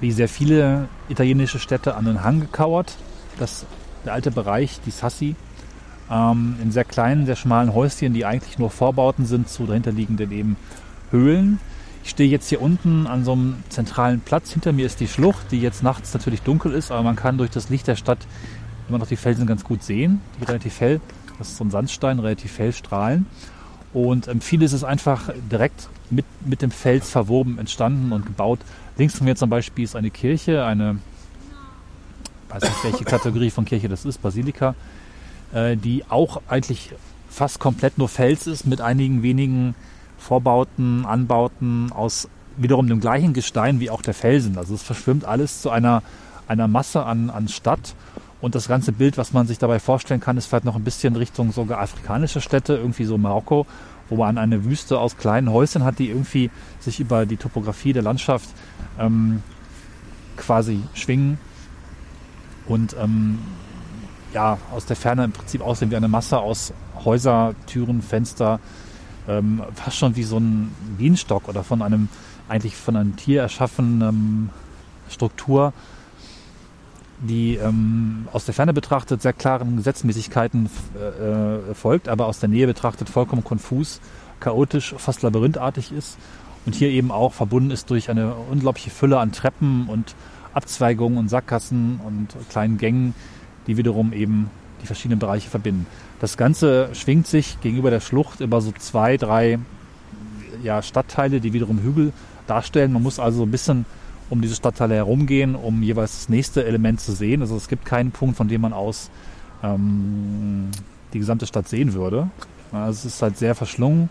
wie 0.00 0.12
sehr 0.12 0.28
viele 0.28 0.88
italienische 1.08 1.58
Städte 1.58 1.94
an 1.94 2.04
den 2.04 2.22
Hang 2.22 2.40
gekauert. 2.40 2.96
Das, 3.38 3.66
der 4.04 4.12
alte 4.12 4.30
Bereich, 4.30 4.80
die 4.84 4.90
Sassi, 4.90 5.36
ähm, 6.10 6.56
in 6.62 6.72
sehr 6.72 6.84
kleinen, 6.84 7.26
sehr 7.26 7.36
schmalen 7.36 7.74
Häuschen, 7.74 8.12
die 8.12 8.24
eigentlich 8.24 8.58
nur 8.58 8.70
Vorbauten 8.70 9.26
sind 9.26 9.48
zu 9.48 9.66
dahinterliegenden 9.66 10.30
eben 10.32 10.56
Höhlen. 11.10 11.58
Ich 12.04 12.10
stehe 12.10 12.28
jetzt 12.28 12.48
hier 12.48 12.60
unten 12.60 13.06
an 13.06 13.24
so 13.24 13.32
einem 13.32 13.62
zentralen 13.68 14.20
Platz. 14.20 14.52
Hinter 14.52 14.72
mir 14.72 14.86
ist 14.86 14.98
die 15.00 15.06
Schlucht, 15.06 15.52
die 15.52 15.60
jetzt 15.60 15.82
nachts 15.82 16.12
natürlich 16.14 16.42
dunkel 16.42 16.72
ist, 16.72 16.90
aber 16.90 17.02
man 17.02 17.16
kann 17.16 17.38
durch 17.38 17.50
das 17.50 17.68
Licht 17.68 17.86
der 17.86 17.96
Stadt 17.96 18.18
immer 18.88 18.98
noch 18.98 19.06
die 19.06 19.16
Felsen 19.16 19.46
ganz 19.46 19.62
gut 19.62 19.82
sehen, 19.82 20.20
die 20.40 20.44
relativ 20.44 20.80
hell, 20.80 21.00
das 21.38 21.48
ist 21.48 21.56
so 21.56 21.64
ein 21.64 21.70
Sandstein, 21.70 22.18
relativ 22.18 22.58
hell 22.58 22.72
strahlen. 22.72 23.26
Und 23.92 24.28
ähm, 24.28 24.40
vieles 24.40 24.72
ist 24.72 24.84
einfach 24.84 25.30
direkt 25.50 25.88
mit, 26.10 26.24
mit 26.44 26.62
dem 26.62 26.70
Fels 26.70 27.10
verwoben, 27.10 27.58
entstanden 27.58 28.12
und 28.12 28.26
gebaut. 28.26 28.60
Links 28.96 29.18
von 29.18 29.26
mir 29.26 29.36
zum 29.36 29.50
Beispiel 29.50 29.84
ist 29.84 29.96
eine 29.96 30.10
Kirche, 30.10 30.64
eine, 30.64 30.98
weiß 32.48 32.62
nicht 32.62 32.84
welche 32.84 33.04
Kategorie 33.04 33.50
von 33.50 33.64
Kirche 33.64 33.88
das 33.88 34.04
ist, 34.04 34.22
Basilika, 34.22 34.74
äh, 35.52 35.76
die 35.76 36.04
auch 36.08 36.42
eigentlich 36.48 36.92
fast 37.28 37.58
komplett 37.58 37.98
nur 37.98 38.08
Fels 38.08 38.46
ist, 38.46 38.66
mit 38.66 38.80
einigen 38.80 39.22
wenigen 39.22 39.74
Vorbauten, 40.18 41.04
Anbauten 41.04 41.90
aus 41.92 42.28
wiederum 42.56 42.86
dem 42.86 43.00
gleichen 43.00 43.32
Gestein 43.32 43.80
wie 43.80 43.90
auch 43.90 44.02
der 44.02 44.14
Felsen. 44.14 44.58
Also 44.58 44.74
es 44.74 44.82
verschwimmt 44.82 45.24
alles 45.24 45.62
zu 45.62 45.70
einer, 45.70 46.02
einer 46.46 46.68
Masse 46.68 47.04
an, 47.04 47.30
an 47.30 47.48
Stadt 47.48 47.94
Und 48.42 48.56
das 48.56 48.66
ganze 48.66 48.90
Bild, 48.90 49.18
was 49.18 49.32
man 49.32 49.46
sich 49.46 49.58
dabei 49.58 49.78
vorstellen 49.78 50.18
kann, 50.18 50.36
ist 50.36 50.46
vielleicht 50.46 50.64
noch 50.64 50.74
ein 50.74 50.82
bisschen 50.82 51.14
Richtung 51.14 51.52
sogar 51.52 51.80
afrikanische 51.80 52.40
Städte, 52.40 52.74
irgendwie 52.74 53.04
so 53.04 53.16
Marokko, 53.16 53.66
wo 54.08 54.16
man 54.16 54.36
eine 54.36 54.64
Wüste 54.64 54.98
aus 54.98 55.16
kleinen 55.16 55.52
Häuschen 55.52 55.84
hat, 55.84 56.00
die 56.00 56.08
irgendwie 56.08 56.50
sich 56.80 56.98
über 56.98 57.24
die 57.24 57.36
Topografie 57.36 57.92
der 57.92 58.02
Landschaft 58.02 58.50
ähm, 58.98 59.42
quasi 60.36 60.80
schwingen 60.92 61.38
und 62.66 62.96
ähm, 63.00 63.38
ja, 64.34 64.58
aus 64.74 64.86
der 64.86 64.96
Ferne 64.96 65.22
im 65.22 65.32
Prinzip 65.32 65.60
aussehen 65.60 65.92
wie 65.92 65.96
eine 65.96 66.08
Masse 66.08 66.40
aus 66.40 66.72
Häuser, 67.04 67.54
Türen, 67.68 68.02
Fenster, 68.02 68.58
ähm, 69.28 69.62
fast 69.76 69.98
schon 69.98 70.16
wie 70.16 70.24
so 70.24 70.38
ein 70.38 70.74
Bienenstock 70.98 71.48
oder 71.48 71.62
von 71.62 71.80
einem 71.80 72.08
eigentlich 72.48 72.74
von 72.74 72.96
einem 72.96 73.14
Tier 73.14 73.42
erschaffenen 73.42 74.50
Struktur, 75.08 75.72
die 77.22 77.54
ähm, 77.54 78.26
aus 78.32 78.44
der 78.44 78.54
Ferne 78.54 78.72
betrachtet 78.72 79.22
sehr 79.22 79.32
klaren 79.32 79.76
Gesetzmäßigkeiten 79.76 80.68
äh, 80.96 81.70
äh, 81.70 81.74
folgt, 81.74 82.08
aber 82.08 82.26
aus 82.26 82.40
der 82.40 82.48
Nähe 82.48 82.66
betrachtet 82.66 83.08
vollkommen 83.08 83.44
konfus, 83.44 84.00
chaotisch, 84.40 84.94
fast 84.98 85.22
labyrinthartig 85.22 85.92
ist 85.92 86.18
und 86.66 86.74
hier 86.74 86.88
eben 86.88 87.10
auch 87.12 87.32
verbunden 87.32 87.70
ist 87.70 87.90
durch 87.90 88.10
eine 88.10 88.34
unglaubliche 88.34 88.90
Fülle 88.90 89.18
an 89.18 89.32
Treppen 89.32 89.86
und 89.88 90.14
Abzweigungen 90.52 91.18
und 91.18 91.28
Sackgassen 91.28 92.00
und 92.04 92.28
kleinen 92.50 92.76
Gängen, 92.76 93.14
die 93.66 93.76
wiederum 93.76 94.12
eben 94.12 94.50
die 94.82 94.86
verschiedenen 94.86 95.20
Bereiche 95.20 95.48
verbinden. 95.48 95.86
Das 96.20 96.36
Ganze 96.36 96.88
schwingt 96.92 97.28
sich 97.28 97.60
gegenüber 97.60 97.90
der 97.90 98.00
Schlucht 98.00 98.40
über 98.40 98.60
so 98.60 98.72
zwei, 98.72 99.16
drei 99.16 99.58
ja, 100.62 100.82
Stadtteile, 100.82 101.40
die 101.40 101.52
wiederum 101.52 101.78
Hügel 101.80 102.12
darstellen. 102.46 102.92
Man 102.92 103.02
muss 103.02 103.18
also 103.18 103.44
ein 103.44 103.50
bisschen 103.50 103.86
um 104.32 104.40
diese 104.40 104.54
Stadtteile 104.54 104.94
herumgehen, 104.94 105.54
um 105.54 105.82
jeweils 105.82 106.20
das 106.20 106.28
nächste 106.30 106.64
Element 106.64 107.02
zu 107.02 107.12
sehen. 107.12 107.42
Also 107.42 107.54
es 107.54 107.68
gibt 107.68 107.84
keinen 107.84 108.12
Punkt, 108.12 108.34
von 108.34 108.48
dem 108.48 108.62
man 108.62 108.72
aus 108.72 109.10
ähm, 109.62 110.70
die 111.12 111.18
gesamte 111.18 111.46
Stadt 111.46 111.68
sehen 111.68 111.92
würde. 111.92 112.30
Es 112.88 113.04
ist 113.04 113.20
halt 113.20 113.36
sehr 113.36 113.54
verschlungen 113.54 114.08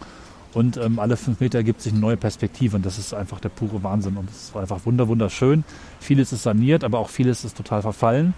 und 0.54 0.78
ähm, 0.78 1.00
alle 1.00 1.18
fünf 1.18 1.40
Meter 1.40 1.58
ergibt 1.58 1.82
sich 1.82 1.92
eine 1.92 2.02
neue 2.02 2.18
Perspektive 2.18 2.76
und 2.76 2.86
das 2.86 3.00
ist 3.00 3.16
einfach 3.16 3.40
der 3.40 3.50
pure 3.50 3.82
Wahnsinn 3.82 4.16
und 4.16 4.30
es 4.30 4.44
ist 4.44 4.56
einfach 4.56 4.86
wunder 4.86 5.08
wunderschön. 5.08 5.64
Vieles 6.00 6.32
ist 6.32 6.44
saniert, 6.44 6.84
aber 6.84 7.00
auch 7.00 7.10
vieles 7.10 7.44
ist 7.44 7.58
total 7.58 7.82
verfallen 7.82 8.36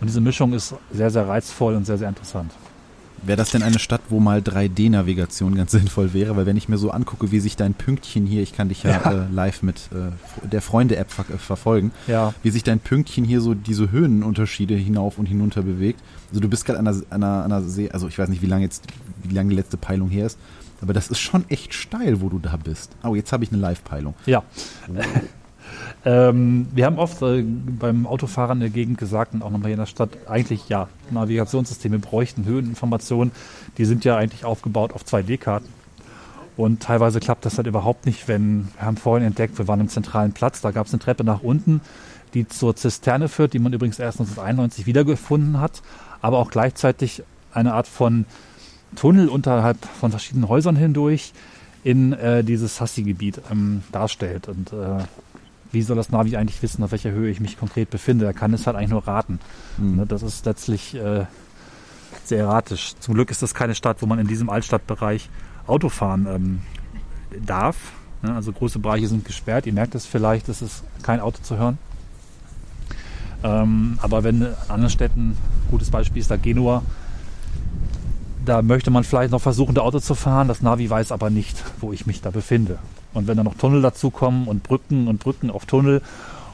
und 0.00 0.06
diese 0.06 0.20
Mischung 0.20 0.52
ist 0.52 0.76
sehr, 0.92 1.10
sehr 1.10 1.26
reizvoll 1.26 1.74
und 1.74 1.86
sehr, 1.86 1.98
sehr 1.98 2.08
interessant. 2.08 2.52
Wäre 3.22 3.36
das 3.36 3.50
denn 3.50 3.62
eine 3.62 3.78
Stadt, 3.78 4.02
wo 4.08 4.20
mal 4.20 4.40
3D-Navigation 4.40 5.54
ganz 5.54 5.70
sinnvoll 5.72 6.12
wäre? 6.12 6.36
Weil 6.36 6.46
wenn 6.46 6.56
ich 6.56 6.68
mir 6.68 6.78
so 6.78 6.90
angucke, 6.90 7.32
wie 7.32 7.40
sich 7.40 7.56
dein 7.56 7.74
Pünktchen 7.74 8.26
hier, 8.26 8.42
ich 8.42 8.52
kann 8.52 8.68
dich 8.68 8.82
ja, 8.82 8.90
ja. 8.90 9.12
Äh, 9.12 9.26
live 9.32 9.62
mit 9.62 9.88
äh, 9.92 10.46
der 10.46 10.62
Freunde-App 10.62 11.10
ver 11.10 11.24
äh, 11.32 11.38
verfolgen, 11.38 11.92
ja. 12.06 12.34
wie 12.42 12.50
sich 12.50 12.62
dein 12.62 12.80
Pünktchen 12.80 13.24
hier 13.24 13.40
so 13.40 13.54
diese 13.54 13.90
Höhenunterschiede 13.90 14.74
hinauf 14.74 15.18
und 15.18 15.26
hinunter 15.26 15.62
bewegt. 15.62 16.00
Also 16.28 16.40
du 16.40 16.48
bist 16.48 16.64
gerade 16.64 16.78
an 16.78 16.86
einer, 16.86 17.02
einer, 17.10 17.44
einer 17.44 17.62
See, 17.62 17.90
also 17.90 18.08
ich 18.08 18.18
weiß 18.18 18.28
nicht, 18.28 18.42
wie 18.42 18.46
lange 18.46 18.64
jetzt, 18.64 18.84
wie 19.22 19.34
lange 19.34 19.50
die 19.50 19.56
letzte 19.56 19.76
Peilung 19.76 20.08
her 20.08 20.26
ist, 20.26 20.38
aber 20.80 20.92
das 20.92 21.08
ist 21.08 21.18
schon 21.18 21.44
echt 21.48 21.74
steil, 21.74 22.20
wo 22.20 22.28
du 22.28 22.38
da 22.38 22.56
bist. 22.56 22.92
Oh, 23.02 23.14
jetzt 23.14 23.32
habe 23.32 23.44
ich 23.44 23.52
eine 23.52 23.60
Live-Peilung. 23.60 24.14
Ja. 24.26 24.42
Ähm, 26.04 26.68
wir 26.72 26.86
haben 26.86 26.98
oft 26.98 27.20
äh, 27.22 27.42
beim 27.42 28.06
Autofahren 28.06 28.58
in 28.58 28.60
der 28.60 28.70
Gegend 28.70 28.98
gesagt 28.98 29.34
und 29.34 29.42
auch 29.42 29.50
nochmal 29.50 29.68
hier 29.68 29.74
in 29.74 29.80
der 29.80 29.86
Stadt, 29.86 30.10
eigentlich 30.28 30.68
ja, 30.68 30.88
Navigationssysteme 31.10 31.98
bräuchten 31.98 32.44
Höheninformationen. 32.44 33.32
Die 33.78 33.84
sind 33.84 34.04
ja 34.04 34.16
eigentlich 34.16 34.44
aufgebaut 34.44 34.92
auf 34.92 35.02
2D-Karten. 35.02 35.68
Und 36.56 36.82
teilweise 36.82 37.20
klappt 37.20 37.44
das 37.44 37.58
halt 37.58 37.66
überhaupt 37.66 38.06
nicht, 38.06 38.28
wenn, 38.28 38.68
wir 38.78 38.86
haben 38.86 38.96
vorhin 38.96 39.26
entdeckt, 39.26 39.58
wir 39.58 39.68
waren 39.68 39.80
im 39.80 39.88
zentralen 39.88 40.32
Platz, 40.32 40.62
da 40.62 40.70
gab 40.70 40.86
es 40.86 40.92
eine 40.92 41.00
Treppe 41.00 41.22
nach 41.22 41.42
unten, 41.42 41.82
die 42.32 42.48
zur 42.48 42.74
Zisterne 42.74 43.28
führt, 43.28 43.52
die 43.52 43.58
man 43.58 43.72
übrigens 43.72 43.98
erst 43.98 44.20
1991 44.20 44.86
wiedergefunden 44.86 45.60
hat, 45.60 45.82
aber 46.22 46.38
auch 46.38 46.50
gleichzeitig 46.50 47.22
eine 47.52 47.74
Art 47.74 47.86
von 47.86 48.24
Tunnel 48.94 49.28
unterhalb 49.28 49.84
von 49.84 50.10
verschiedenen 50.10 50.48
Häusern 50.48 50.76
hindurch 50.76 51.32
in 51.84 52.12
äh, 52.14 52.42
dieses 52.42 52.80
Hassi-Gebiet 52.80 53.40
ähm, 53.50 53.82
darstellt. 53.92 54.48
Und 54.48 54.72
äh, 54.72 55.04
wie 55.72 55.82
soll 55.82 55.96
das 55.96 56.10
Navi 56.10 56.36
eigentlich 56.36 56.62
wissen, 56.62 56.82
auf 56.82 56.92
welcher 56.92 57.10
Höhe 57.10 57.30
ich 57.30 57.40
mich 57.40 57.58
konkret 57.58 57.90
befinde? 57.90 58.26
Er 58.26 58.34
kann 58.34 58.52
es 58.54 58.66
halt 58.66 58.76
eigentlich 58.76 58.90
nur 58.90 59.06
raten. 59.06 59.38
Mhm. 59.78 60.06
Das 60.08 60.22
ist 60.22 60.46
letztlich 60.46 60.94
äh, 60.94 61.26
sehr 62.24 62.40
erratisch. 62.40 62.94
Zum 63.00 63.14
Glück 63.14 63.30
ist 63.30 63.42
das 63.42 63.54
keine 63.54 63.74
Stadt, 63.74 63.98
wo 64.00 64.06
man 64.06 64.18
in 64.18 64.26
diesem 64.26 64.50
Altstadtbereich 64.50 65.28
Auto 65.66 65.88
fahren 65.88 66.26
ähm, 66.28 66.62
darf. 67.44 67.76
Ne? 68.22 68.34
Also 68.34 68.52
große 68.52 68.78
Bereiche 68.78 69.08
sind 69.08 69.24
gesperrt. 69.24 69.66
Ihr 69.66 69.72
merkt 69.72 69.94
es 69.94 70.06
vielleicht, 70.06 70.48
es 70.48 70.62
ist 70.62 70.84
kein 71.02 71.20
Auto 71.20 71.38
zu 71.42 71.56
hören. 71.56 71.78
Ähm, 73.42 73.98
aber 74.02 74.24
wenn 74.24 74.42
in 74.42 74.54
anderen 74.68 74.90
Städten, 74.90 75.36
gutes 75.70 75.90
Beispiel 75.90 76.20
ist 76.20 76.30
da 76.30 76.36
Genua, 76.36 76.82
da 78.44 78.62
möchte 78.62 78.90
man 78.90 79.04
vielleicht 79.04 79.32
noch 79.32 79.42
versuchen, 79.42 79.74
der 79.74 79.82
Auto 79.82 79.98
zu 79.98 80.14
fahren. 80.14 80.48
Das 80.48 80.62
Navi 80.62 80.88
weiß 80.88 81.12
aber 81.12 81.30
nicht, 81.30 81.62
wo 81.80 81.92
ich 81.92 82.06
mich 82.06 82.22
da 82.22 82.30
befinde. 82.30 82.78
Und 83.16 83.26
wenn 83.26 83.38
da 83.38 83.44
noch 83.44 83.54
Tunnel 83.54 83.80
dazukommen 83.80 84.46
und 84.46 84.62
Brücken 84.62 85.08
und 85.08 85.20
Brücken 85.20 85.50
auf 85.50 85.64
Tunnel 85.64 86.02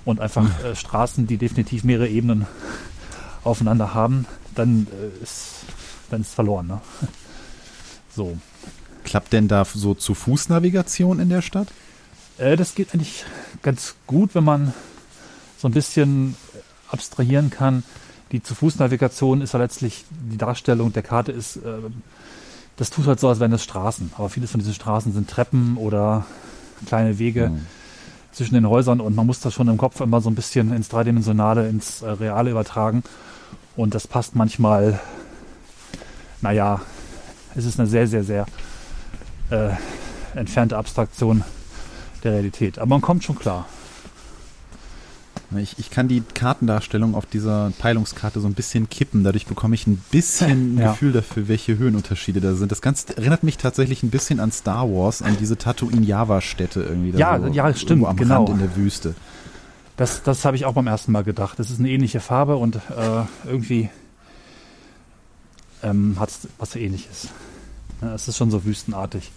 und 0.05 0.21
einfach 0.21 0.47
äh, 0.65 0.77
Straßen, 0.77 1.27
die 1.27 1.37
definitiv 1.37 1.83
mehrere 1.83 2.09
Ebenen 2.09 2.47
aufeinander 3.45 3.95
haben, 3.95 4.27
dann 4.55 4.87
äh, 4.87 5.23
ist 5.23 5.65
dann 6.11 6.21
ist 6.21 6.35
verloren. 6.35 6.69
Ne? 6.69 6.81
So. 8.15 8.37
Klappt 9.05 9.33
denn 9.33 9.49
da 9.49 9.65
so 9.65 9.95
zu 9.95 10.13
Fußnavigation 10.15 11.19
in 11.19 11.31
der 11.31 11.41
Stadt? 11.41 11.69
Äh, 12.37 12.57
das 12.57 12.75
geht 12.75 12.93
eigentlich 12.93 13.25
ganz 13.63 13.95
gut, 14.07 14.35
wenn 14.35 14.45
man 14.45 14.75
so 15.59 15.67
ein 15.67 15.73
bisschen 15.73 16.37
abstrahieren 16.91 17.49
kann 17.49 17.85
die 18.33 18.43
Zu-Fuß-Navigation 18.43 19.43
ist 19.43 19.53
ja 19.53 19.59
letztlich, 19.59 20.05
die 20.11 20.39
Darstellung 20.39 20.93
der 20.93 21.03
Karte 21.03 21.33
ist, 21.33 21.57
äh, 21.57 21.79
das 22.77 22.91
tut 22.91 23.07
halt 23.07 23.21
so, 23.21 23.29
als 23.29 23.41
wären 23.41 23.51
das 23.51 23.65
Straßen. 23.65 24.13
Aber 24.17 24.29
vieles 24.29 24.51
von 24.51 24.61
diesen 24.61 24.75
Straßen 24.75 25.13
sind 25.13 25.29
Treppen 25.29 25.77
oder 25.77 26.25
kleine 26.87 27.19
Wege 27.19 27.51
mhm. 27.51 27.67
zwischen 28.33 28.55
den 28.55 28.69
Häusern 28.69 29.01
und 29.01 29.15
man 29.15 29.27
muss 29.27 29.41
das 29.41 29.55
schon 29.55 29.69
im 29.69 29.77
Kopf 29.77 30.01
immer 30.01 30.21
so 30.21 30.31
ein 30.31 30.35
bisschen 30.35 30.75
ins 30.75 30.89
Dreidimensionale, 30.89 31.69
ins 31.69 32.03
äh, 32.03 32.11
Reale 32.11 32.51
übertragen. 32.51 33.03
Und 33.77 33.95
das 33.95 34.07
passt 34.07 34.35
manchmal, 34.35 35.01
naja, 36.41 36.81
es 37.55 37.65
ist 37.65 37.79
eine 37.79 37.89
sehr, 37.89 38.07
sehr, 38.07 38.25
sehr 38.25 38.47
äh, 39.51 39.71
entfernte 40.35 40.77
Abstraktion 40.77 41.45
der 42.25 42.33
Realität. 42.33 42.79
Aber 42.79 42.89
man 42.89 43.01
kommt 43.01 43.25
schon 43.25 43.39
klar. 43.39 43.67
Ich, 45.59 45.79
ich 45.79 45.91
kann 45.91 46.09
die 46.09 46.23
Kartendarstellung 46.35 47.15
auf 47.15 47.27
dieser 47.27 47.73
Peilungskarte 47.79 48.41
so 48.41 48.47
ein 48.47 48.55
bisschen 48.55 48.89
kippen. 48.89 49.25
Dadurch 49.25 49.47
bekomme 49.47 49.75
ich 49.75 49.87
ein 49.87 50.03
bisschen 50.11 50.77
ein 50.77 50.79
ja. 50.79 50.93
Gefühl 50.93 51.13
dafür, 51.13 51.49
welche 51.49 51.79
Höhenunterschiede 51.79 52.41
da 52.41 52.55
sind. 52.55 52.73
Das 52.73 52.83
Ganze 52.83 53.17
erinnert 53.17 53.43
mich 53.43 53.59
tatsächlich 53.59 54.03
ein 54.03 54.11
bisschen 54.11 54.41
an 54.41 54.53
Star 54.53 54.89
Wars, 54.89 55.23
an 55.23 55.37
diese 55.39 55.57
Tatooine-Java-Städte 55.57 56.83
irgendwie. 56.83 57.19
Ja, 57.19 57.41
so 57.41 57.49
ja, 57.49 57.75
stimmt, 57.75 58.07
am 58.07 58.17
genau. 58.17 58.45
Rand 58.45 58.51
in 58.51 58.59
der 58.59 58.77
Wüste. 58.77 59.15
Das, 59.97 60.23
das 60.23 60.45
habe 60.45 60.57
ich 60.57 60.65
auch 60.65 60.75
beim 60.75 60.87
ersten 60.87 61.13
Mal 61.13 61.25
gedacht. 61.25 61.59
Das 61.59 61.71
ist 61.71 61.79
eine 61.79 61.91
ähnliche 61.91 62.21
Farbe 62.21 62.57
und 62.57 62.77
äh, 62.77 62.81
irgendwie 63.47 63.91
ähm, 65.83 66.17
hat 66.19 66.31
es 66.31 66.49
was 66.59 66.77
ähnliches. 66.77 67.29
Ja, 68.01 68.15
es 68.15 68.27
ist 68.29 68.37
schon 68.37 68.51
so 68.51 68.65
wüstenartig 68.65 69.31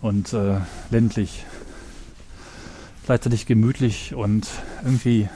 und 0.00 0.32
äh, 0.32 0.58
ländlich 0.90 1.44
gleichzeitig 3.04 3.46
gemütlich 3.46 4.14
und 4.14 4.46
irgendwie, 4.84 5.28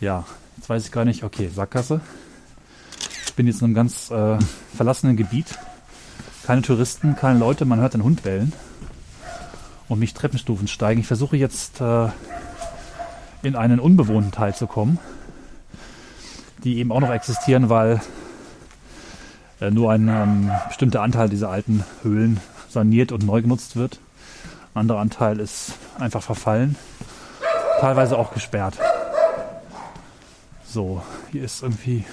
ja, 0.00 0.24
jetzt 0.56 0.68
weiß 0.68 0.84
ich 0.84 0.92
gar 0.92 1.04
nicht, 1.04 1.24
okay, 1.24 1.48
Sackgasse. 1.48 2.00
Ich 3.26 3.34
bin 3.34 3.46
jetzt 3.46 3.60
in 3.60 3.66
einem 3.66 3.74
ganz 3.74 4.10
äh, 4.10 4.38
verlassenen 4.74 5.16
Gebiet. 5.16 5.58
Keine 6.44 6.62
Touristen, 6.62 7.16
keine 7.16 7.38
Leute, 7.38 7.64
man 7.64 7.80
hört 7.80 7.94
den 7.94 8.02
Hund 8.02 8.22
bellen 8.22 8.52
und 9.88 9.98
mich 9.98 10.14
Treppenstufen 10.14 10.68
steigen. 10.68 11.00
Ich 11.00 11.06
versuche 11.06 11.36
jetzt 11.36 11.80
äh, 11.80 12.08
in 13.42 13.56
einen 13.56 13.80
unbewohnten 13.80 14.32
Teil 14.32 14.54
zu 14.54 14.66
kommen, 14.66 14.98
die 16.64 16.78
eben 16.78 16.92
auch 16.92 17.00
noch 17.00 17.10
existieren, 17.10 17.68
weil 17.68 18.00
äh, 19.60 19.70
nur 19.70 19.92
ein 19.92 20.08
ähm, 20.08 20.50
bestimmter 20.68 21.02
Anteil 21.02 21.28
dieser 21.28 21.50
alten 21.50 21.84
Höhlen 22.02 22.40
saniert 22.68 23.12
und 23.12 23.24
neu 23.24 23.42
genutzt 23.42 23.76
wird. 23.76 24.00
Ein 24.74 24.80
anderer 24.80 25.00
Anteil 25.00 25.40
ist 25.40 25.72
einfach 25.98 26.22
verfallen. 26.22 26.76
Teilweise 27.80 28.16
auch 28.18 28.32
gesperrt. 28.32 28.78
So, 30.64 31.02
hier 31.32 31.42
ist 31.42 31.62
irgendwie 31.62 32.04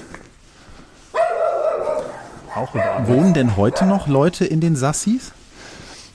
auch 2.55 2.73
überall. 2.73 3.07
Wohnen 3.07 3.33
denn 3.33 3.57
heute 3.57 3.85
noch 3.85 4.07
Leute 4.07 4.45
in 4.45 4.59
den 4.59 4.75
Sassis? 4.75 5.31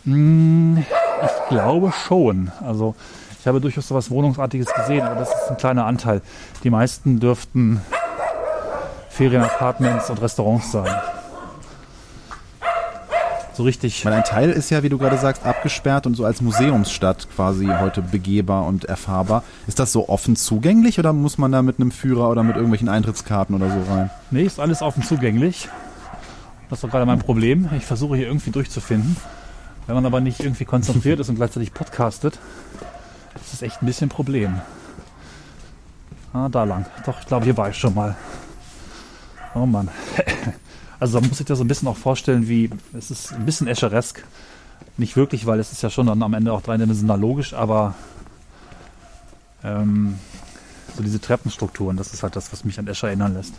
Hm, 0.04 0.84
ich 1.24 1.48
glaube 1.48 1.92
schon. 1.92 2.50
Also 2.60 2.96
ich 3.38 3.46
habe 3.46 3.60
durchaus 3.60 3.86
so 3.86 3.94
was 3.94 4.10
Wohnungsartiges 4.10 4.72
gesehen, 4.74 5.02
aber 5.02 5.20
das 5.20 5.28
ist 5.28 5.50
ein 5.50 5.56
kleiner 5.56 5.86
Anteil. 5.86 6.22
Die 6.64 6.70
meisten 6.70 7.20
dürften 7.20 7.80
Ferienapartments 9.10 10.10
und 10.10 10.20
Restaurants 10.20 10.72
sein. 10.72 10.92
So 13.54 13.62
richtig. 13.62 14.04
Weil 14.04 14.12
ein 14.12 14.24
Teil 14.24 14.50
ist 14.50 14.70
ja, 14.70 14.82
wie 14.82 14.88
du 14.88 14.98
gerade 14.98 15.18
sagst, 15.18 15.44
abgesperrt 15.44 16.06
und 16.06 16.14
so 16.14 16.24
als 16.24 16.40
Museumsstadt 16.40 17.28
quasi 17.34 17.66
heute 17.66 18.02
begehbar 18.02 18.66
und 18.66 18.84
erfahrbar. 18.84 19.44
Ist 19.66 19.78
das 19.78 19.92
so 19.92 20.08
offen 20.08 20.36
zugänglich 20.36 20.98
oder 20.98 21.12
muss 21.12 21.38
man 21.38 21.52
da 21.52 21.62
mit 21.62 21.78
einem 21.78 21.90
Führer 21.90 22.30
oder 22.30 22.42
mit 22.42 22.56
irgendwelchen 22.56 22.88
Eintrittskarten 22.88 23.54
oder 23.54 23.70
so 23.70 23.92
rein? 23.92 24.10
Nee, 24.30 24.44
ist 24.44 24.60
alles 24.60 24.82
offen 24.82 25.02
zugänglich. 25.02 25.68
Das 26.70 26.78
ist 26.78 26.84
doch 26.84 26.90
gerade 26.90 27.06
mein 27.06 27.18
Problem. 27.18 27.68
Ich 27.76 27.84
versuche 27.84 28.16
hier 28.16 28.26
irgendwie 28.26 28.50
durchzufinden. 28.50 29.16
Wenn 29.86 29.94
man 29.94 30.06
aber 30.06 30.20
nicht 30.20 30.40
irgendwie 30.40 30.64
konzentriert 30.64 31.20
ist 31.20 31.28
und 31.28 31.34
gleichzeitig 31.36 31.74
podcastet, 31.74 32.38
ist 33.34 33.52
das 33.52 33.62
echt 33.62 33.82
ein 33.82 33.86
bisschen 33.86 34.06
ein 34.06 34.10
Problem. 34.10 34.60
Ah, 36.32 36.48
da 36.48 36.64
lang. 36.64 36.86
Doch, 37.04 37.20
ich 37.20 37.26
glaube, 37.26 37.44
hier 37.44 37.56
war 37.56 37.68
ich 37.68 37.76
schon 37.76 37.94
mal. 37.94 38.16
Oh 39.54 39.66
Mann. 39.66 39.88
Also 41.02 41.18
da 41.18 41.26
muss 41.26 41.40
ich 41.40 41.46
das 41.46 41.58
so 41.58 41.64
ein 41.64 41.66
bisschen 41.68 41.88
auch 41.88 41.96
vorstellen, 41.96 42.48
wie 42.48 42.70
es 42.96 43.10
ist 43.10 43.32
ein 43.32 43.44
bisschen 43.44 43.66
Escheresk. 43.66 44.22
Nicht 44.96 45.16
wirklich, 45.16 45.46
weil 45.46 45.58
es 45.58 45.72
ist 45.72 45.82
ja 45.82 45.90
schon 45.90 46.06
dann 46.06 46.22
am 46.22 46.32
Ende 46.32 46.52
auch 46.52 46.62
dreidimensional 46.62 47.18
logisch, 47.18 47.54
aber 47.54 47.94
ähm, 49.64 50.14
so 50.96 51.02
diese 51.02 51.20
Treppenstrukturen, 51.20 51.96
das 51.96 52.14
ist 52.14 52.22
halt 52.22 52.36
das, 52.36 52.52
was 52.52 52.64
mich 52.64 52.78
an 52.78 52.86
Escher 52.86 53.08
erinnern 53.08 53.34
lässt. 53.34 53.54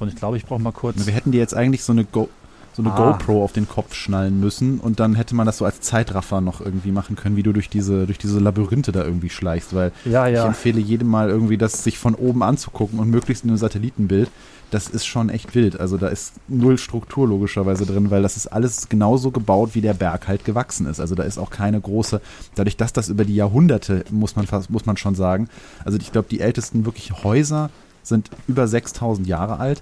Und 0.00 0.08
ich 0.08 0.16
glaube, 0.16 0.38
ich 0.38 0.46
brauche 0.46 0.62
mal 0.62 0.72
kurz. 0.72 1.04
Wir 1.04 1.12
hätten 1.12 1.30
dir 1.30 1.40
jetzt 1.40 1.54
eigentlich 1.54 1.84
so 1.84 1.92
eine, 1.92 2.04
Go 2.06 2.30
so 2.72 2.80
eine 2.82 2.92
Ah. 2.94 3.12
GoPro 3.12 3.44
auf 3.44 3.52
den 3.52 3.68
Kopf 3.68 3.92
schnallen 3.94 4.40
müssen 4.40 4.80
und 4.80 5.00
dann 5.00 5.14
hätte 5.16 5.34
man 5.34 5.44
das 5.44 5.58
so 5.58 5.66
als 5.66 5.82
Zeitraffer 5.82 6.40
noch 6.40 6.62
irgendwie 6.62 6.90
machen 6.90 7.16
können, 7.16 7.36
wie 7.36 7.42
du 7.42 7.52
durch 7.52 7.68
diese, 7.68 8.06
durch 8.06 8.18
diese 8.18 8.40
Labyrinthe 8.40 8.92
da 8.92 9.04
irgendwie 9.04 9.28
schleichst, 9.30 9.74
weil 9.74 9.92
Ja, 10.06 10.26
ich 10.26 10.34
ja. 10.36 10.46
empfehle 10.46 10.80
jedem 10.80 11.08
mal 11.08 11.28
irgendwie 11.28 11.58
das 11.58 11.84
sich 11.84 11.98
von 11.98 12.14
oben 12.14 12.42
anzugucken 12.42 12.98
und 12.98 13.10
möglichst 13.10 13.44
in 13.44 13.50
einem 13.50 13.58
Satellitenbild. 13.58 14.30
Das 14.74 14.88
ist 14.88 15.06
schon 15.06 15.28
echt 15.28 15.54
wild. 15.54 15.78
Also 15.78 15.98
da 15.98 16.08
ist 16.08 16.32
null 16.48 16.78
Struktur 16.78 17.28
logischerweise 17.28 17.86
drin, 17.86 18.10
weil 18.10 18.22
das 18.22 18.36
ist 18.36 18.48
alles 18.48 18.88
genauso 18.88 19.30
gebaut, 19.30 19.70
wie 19.74 19.80
der 19.80 19.94
Berg 19.94 20.26
halt 20.26 20.44
gewachsen 20.44 20.86
ist. 20.88 20.98
Also 20.98 21.14
da 21.14 21.22
ist 21.22 21.38
auch 21.38 21.50
keine 21.50 21.80
große, 21.80 22.20
dadurch, 22.56 22.76
dass 22.76 22.92
das 22.92 23.08
über 23.08 23.24
die 23.24 23.36
Jahrhunderte, 23.36 24.04
muss 24.10 24.34
man 24.34 24.48
fast, 24.48 24.70
muss 24.70 24.84
man 24.84 24.96
schon 24.96 25.14
sagen. 25.14 25.48
Also 25.84 25.96
ich 25.96 26.10
glaube, 26.10 26.26
die 26.28 26.40
ältesten 26.40 26.86
wirklich 26.86 27.22
Häuser 27.22 27.70
sind 28.02 28.30
über 28.48 28.66
6000 28.66 29.28
Jahre 29.28 29.60
alt 29.60 29.80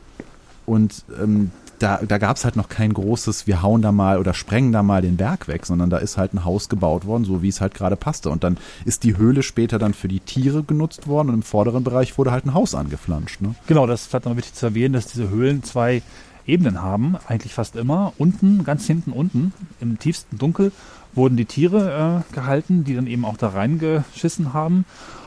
und 0.66 1.06
ähm, 1.18 1.52
da, 1.82 2.00
da 2.06 2.18
gab 2.18 2.36
es 2.36 2.44
halt 2.44 2.56
noch 2.56 2.68
kein 2.68 2.92
großes, 2.94 3.46
wir 3.46 3.62
hauen 3.62 3.82
da 3.82 3.90
mal 3.90 4.18
oder 4.18 4.34
sprengen 4.34 4.72
da 4.72 4.82
mal 4.82 5.02
den 5.02 5.16
Berg 5.16 5.48
weg, 5.48 5.66
sondern 5.66 5.90
da 5.90 5.98
ist 5.98 6.16
halt 6.16 6.32
ein 6.32 6.44
Haus 6.44 6.68
gebaut 6.68 7.06
worden, 7.06 7.24
so 7.24 7.42
wie 7.42 7.48
es 7.48 7.60
halt 7.60 7.74
gerade 7.74 7.96
passte. 7.96 8.30
Und 8.30 8.44
dann 8.44 8.56
ist 8.84 9.02
die 9.04 9.16
Höhle 9.16 9.42
später 9.42 9.78
dann 9.78 9.92
für 9.92 10.08
die 10.08 10.20
Tiere 10.20 10.62
genutzt 10.62 11.08
worden 11.08 11.28
und 11.28 11.34
im 11.34 11.42
vorderen 11.42 11.82
Bereich 11.82 12.16
wurde 12.18 12.30
halt 12.30 12.46
ein 12.46 12.54
Haus 12.54 12.74
angeflanscht. 12.74 13.40
Ne? 13.40 13.54
Genau, 13.66 13.86
das 13.86 14.02
ist 14.02 14.06
vielleicht 14.08 14.26
noch 14.26 14.36
wichtig 14.36 14.54
zu 14.54 14.66
erwähnen, 14.66 14.94
dass 14.94 15.06
diese 15.06 15.28
Höhlen 15.28 15.62
zwei 15.64 16.02
Ebenen 16.46 16.82
haben, 16.82 17.16
eigentlich 17.26 17.54
fast 17.54 17.76
immer. 17.76 18.12
Unten, 18.18 18.64
ganz 18.64 18.86
hinten 18.86 19.12
unten, 19.12 19.52
im 19.80 19.98
tiefsten 19.98 20.38
Dunkel, 20.38 20.72
wurden 21.14 21.36
die 21.36 21.44
Tiere 21.44 22.24
äh, 22.30 22.34
gehalten, 22.34 22.84
die 22.84 22.94
dann 22.94 23.06
eben 23.06 23.24
auch 23.24 23.36
da 23.36 23.48
reingeschissen 23.48 24.54
haben, 24.54 24.84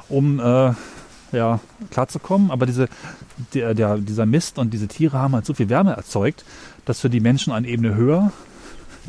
um 0.09 0.39
äh, 0.39 0.73
ja, 1.35 1.59
klarzukommen. 1.91 2.51
Aber 2.51 2.65
diese, 2.65 2.89
der, 3.53 3.73
der, 3.73 3.97
dieser 3.97 4.25
Mist 4.25 4.57
und 4.57 4.73
diese 4.73 4.87
Tiere 4.87 5.19
haben 5.19 5.35
halt 5.35 5.45
so 5.45 5.53
viel 5.53 5.69
Wärme 5.69 5.95
erzeugt, 5.95 6.45
dass 6.85 6.99
für 7.01 7.09
die 7.09 7.19
Menschen 7.19 7.53
eine 7.53 7.67
Ebene 7.67 7.95
höher 7.95 8.31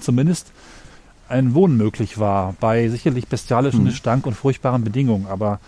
zumindest 0.00 0.52
ein 1.28 1.54
Wohnen 1.54 1.76
möglich 1.76 2.18
war, 2.18 2.54
bei 2.61 2.88
sicherlich 2.88 3.28
bestialischen 3.28 3.80
Hm. 3.80 3.87
Gestank 3.87 4.26
und 4.26 4.35
furchtbaren 4.35 4.85
Bedingungen. 4.85 5.26
Aber 5.26 5.61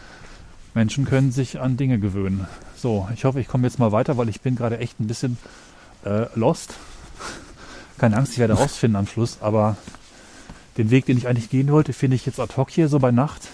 Menschen 0.75 1.05
können 1.05 1.33
sich 1.33 1.61
an 1.61 1.77
Dinge 1.77 1.99
gewöhnen. 1.99 2.47
So, 2.77 3.09
ich 3.15 3.25
hoffe, 3.25 3.41
ich 3.41 3.49
komme 3.49 3.67
jetzt 3.67 3.79
mal 3.79 3.91
weiter, 3.91 4.17
weil 4.17 4.29
ich 4.29 4.41
bin 4.41 4.55
gerade 4.55 4.79
echt 4.79 5.01
ein 5.01 5.09
bisschen 5.09 5.37
äh, 6.05 6.27
lost. 6.37 6.75
Keine 7.99 8.17
Angst, 8.17 8.33
ich 8.33 8.39
werde 8.39 8.53
rausfinden 8.59 8.97
am 8.97 9.07
Schluss, 9.07 9.39
aber 9.41 9.77
den 10.77 10.91
Weg, 10.91 11.07
den 11.07 11.19
ich 11.19 11.27
eigentlich 11.27 11.51
gehen 11.51 11.73
wollte, 11.73 11.93
finde 11.93 12.15
ich 12.15 12.25
jetzt 12.27 12.39
ad 12.39 12.57
hoc 12.57 12.71
hier 12.71 12.89
so 12.89 13.01
bei 13.01 13.11
Nacht 13.11 13.49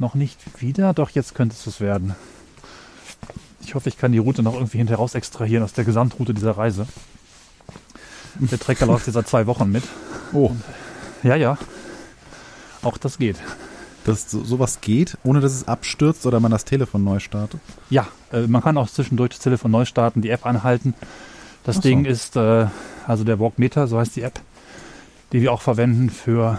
noch 0.00 0.14
nicht 0.14 0.38
wieder. 0.60 0.94
Doch 0.94 1.10
jetzt 1.10 1.34
könnte 1.34 1.56
es 1.58 1.66
was 1.66 1.80
werden. 1.80 2.14
Ich 3.62 3.74
hoffe, 3.74 3.88
ich 3.88 3.98
kann 3.98 4.12
die 4.12 4.18
Route 4.18 4.42
noch 4.42 4.54
irgendwie 4.54 4.78
hinterher 4.78 4.98
raus 4.98 5.14
extrahieren 5.14 5.62
aus 5.62 5.72
der 5.72 5.84
Gesamtroute 5.84 6.32
dieser 6.34 6.52
Reise. 6.56 6.86
Der 8.36 8.58
Trecker 8.58 8.86
läuft 8.86 9.06
jetzt 9.06 9.14
seit 9.14 9.28
zwei 9.28 9.46
Wochen 9.46 9.70
mit. 9.70 9.84
Oh, 10.32 10.52
Ja, 11.22 11.36
ja. 11.36 11.58
Auch 12.82 12.96
das 12.96 13.18
geht. 13.18 13.36
dass 14.04 14.30
so, 14.30 14.42
sowas 14.44 14.80
geht, 14.80 15.18
ohne 15.24 15.40
dass 15.40 15.52
es 15.52 15.68
abstürzt 15.68 16.24
oder 16.24 16.40
man 16.40 16.50
das 16.50 16.64
Telefon 16.64 17.04
neu 17.04 17.18
startet. 17.18 17.60
Ja, 17.90 18.06
äh, 18.32 18.46
man 18.46 18.62
kann 18.62 18.78
auch 18.78 18.88
zwischendurch 18.88 19.30
das 19.30 19.40
Telefon 19.40 19.70
neu 19.70 19.84
starten, 19.84 20.22
die 20.22 20.30
App 20.30 20.46
anhalten. 20.46 20.94
Das 21.64 21.76
so. 21.76 21.82
Ding 21.82 22.04
ist, 22.06 22.36
äh, 22.36 22.66
also 23.06 23.24
der 23.24 23.38
Walkmeter, 23.38 23.86
so 23.88 23.98
heißt 23.98 24.16
die 24.16 24.22
App, 24.22 24.40
die 25.32 25.42
wir 25.42 25.52
auch 25.52 25.60
verwenden 25.60 26.08
für 26.08 26.58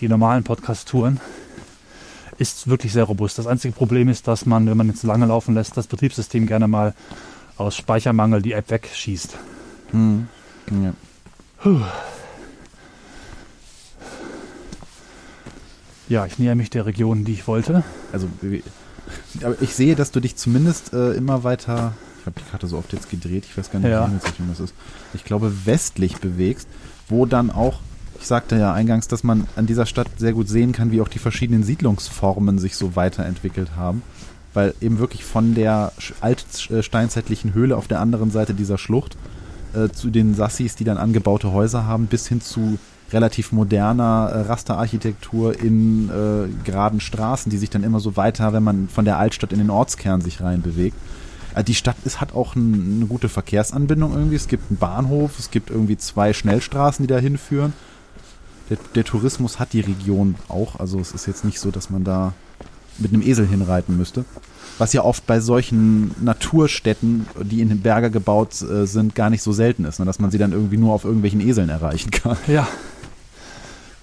die 0.00 0.08
normalen 0.08 0.44
Podcast-Touren, 0.44 1.18
ist 2.38 2.68
wirklich 2.68 2.92
sehr 2.92 3.04
robust. 3.04 3.38
Das 3.38 3.46
einzige 3.46 3.72
Problem 3.74 4.08
ist, 4.08 4.28
dass 4.28 4.46
man, 4.46 4.66
wenn 4.66 4.76
man 4.76 4.88
jetzt 4.88 5.02
lange 5.02 5.26
laufen 5.26 5.54
lässt, 5.54 5.76
das 5.76 5.86
Betriebssystem 5.86 6.46
gerne 6.46 6.68
mal 6.68 6.94
aus 7.56 7.76
Speichermangel 7.76 8.42
die 8.42 8.52
App 8.52 8.70
wegschießt. 8.70 9.36
Hm. 9.92 10.28
Ja. 10.82 10.92
Ja, 16.08 16.26
ich 16.26 16.38
näher 16.38 16.54
mich 16.54 16.70
der 16.70 16.86
Region, 16.86 17.24
die 17.24 17.32
ich 17.32 17.46
wollte. 17.48 17.82
Also, 18.12 18.28
aber 19.42 19.60
ich 19.60 19.74
sehe, 19.74 19.96
dass 19.96 20.12
du 20.12 20.20
dich 20.20 20.36
zumindest 20.36 20.92
äh, 20.92 21.12
immer 21.12 21.42
weiter, 21.44 21.94
ich 22.20 22.26
habe 22.26 22.40
die 22.40 22.48
Karte 22.50 22.66
so 22.68 22.78
oft 22.78 22.92
jetzt 22.92 23.10
gedreht, 23.10 23.44
ich 23.48 23.56
weiß 23.58 23.70
gar 23.70 23.80
nicht, 23.80 23.88
Ja. 23.90 24.08
wie 24.38 24.48
das 24.48 24.60
ist. 24.60 24.74
Ich 25.14 25.24
glaube, 25.24 25.52
westlich 25.66 26.18
bewegst, 26.18 26.68
wo 27.08 27.26
dann 27.26 27.50
auch, 27.50 27.80
ich 28.20 28.26
sagte 28.26 28.56
ja 28.56 28.72
eingangs, 28.72 29.08
dass 29.08 29.24
man 29.24 29.46
an 29.56 29.66
dieser 29.66 29.86
Stadt 29.86 30.08
sehr 30.16 30.32
gut 30.32 30.48
sehen 30.48 30.72
kann, 30.72 30.92
wie 30.92 31.00
auch 31.00 31.08
die 31.08 31.18
verschiedenen 31.18 31.62
Siedlungsformen 31.62 32.58
sich 32.58 32.76
so 32.76 32.96
weiterentwickelt 32.96 33.76
haben. 33.76 34.02
Weil 34.54 34.74
eben 34.80 34.98
wirklich 34.98 35.24
von 35.24 35.54
der 35.54 35.92
altsteinzeitlichen 36.20 37.52
Höhle 37.52 37.76
auf 37.76 37.88
der 37.88 38.00
anderen 38.00 38.30
Seite 38.30 38.54
dieser 38.54 38.78
Schlucht 38.78 39.16
äh, 39.74 39.88
zu 39.90 40.10
den 40.10 40.34
Sassis, 40.34 40.76
die 40.76 40.84
dann 40.84 40.96
angebaute 40.96 41.52
Häuser 41.52 41.86
haben, 41.86 42.06
bis 42.06 42.26
hin 42.26 42.40
zu 42.40 42.78
relativ 43.12 43.52
moderner 43.52 44.30
äh, 44.32 44.40
Rasterarchitektur 44.42 45.60
in 45.60 46.08
äh, 46.08 46.48
geraden 46.64 47.00
Straßen, 47.00 47.50
die 47.50 47.58
sich 47.58 47.70
dann 47.70 47.84
immer 47.84 48.00
so 48.00 48.16
weiter, 48.16 48.52
wenn 48.52 48.62
man 48.62 48.88
von 48.88 49.04
der 49.04 49.18
Altstadt 49.18 49.52
in 49.52 49.58
den 49.58 49.70
Ortskern 49.70 50.20
sich 50.20 50.40
rein 50.40 50.62
bewegt. 50.62 50.96
Äh, 51.54 51.64
die 51.64 51.74
Stadt 51.74 51.96
ist, 52.04 52.20
hat 52.20 52.34
auch 52.34 52.54
ein, 52.54 52.96
eine 52.96 53.06
gute 53.06 53.28
Verkehrsanbindung 53.28 54.12
irgendwie. 54.12 54.36
Es 54.36 54.48
gibt 54.48 54.70
einen 54.70 54.78
Bahnhof, 54.78 55.38
es 55.38 55.50
gibt 55.50 55.70
irgendwie 55.70 55.96
zwei 55.96 56.32
Schnellstraßen, 56.32 57.06
die 57.06 57.12
da 57.12 57.18
hinführen. 57.18 57.72
Der, 58.70 58.78
der 58.94 59.04
Tourismus 59.04 59.58
hat 59.58 59.72
die 59.72 59.80
Region 59.80 60.34
auch, 60.48 60.80
also 60.80 60.98
es 60.98 61.12
ist 61.12 61.26
jetzt 61.26 61.44
nicht 61.44 61.60
so, 61.60 61.70
dass 61.70 61.90
man 61.90 62.04
da 62.04 62.32
mit 62.98 63.12
einem 63.12 63.22
Esel 63.22 63.46
hinreiten 63.46 63.96
müsste. 63.96 64.24
Was 64.78 64.92
ja 64.92 65.02
oft 65.02 65.26
bei 65.26 65.40
solchen 65.40 66.14
Naturstädten, 66.22 67.26
die 67.42 67.60
in 67.60 67.68
den 67.68 67.80
Berge 67.80 68.10
gebaut 68.10 68.60
äh, 68.62 68.86
sind, 68.86 69.14
gar 69.14 69.30
nicht 69.30 69.42
so 69.42 69.52
selten 69.52 69.84
ist, 69.84 69.98
ne? 69.98 70.04
dass 70.04 70.18
man 70.18 70.30
sie 70.30 70.38
dann 70.38 70.52
irgendwie 70.52 70.76
nur 70.76 70.92
auf 70.92 71.04
irgendwelchen 71.04 71.40
Eseln 71.40 71.68
erreichen 71.68 72.10
kann. 72.10 72.36
Ja. 72.46 72.68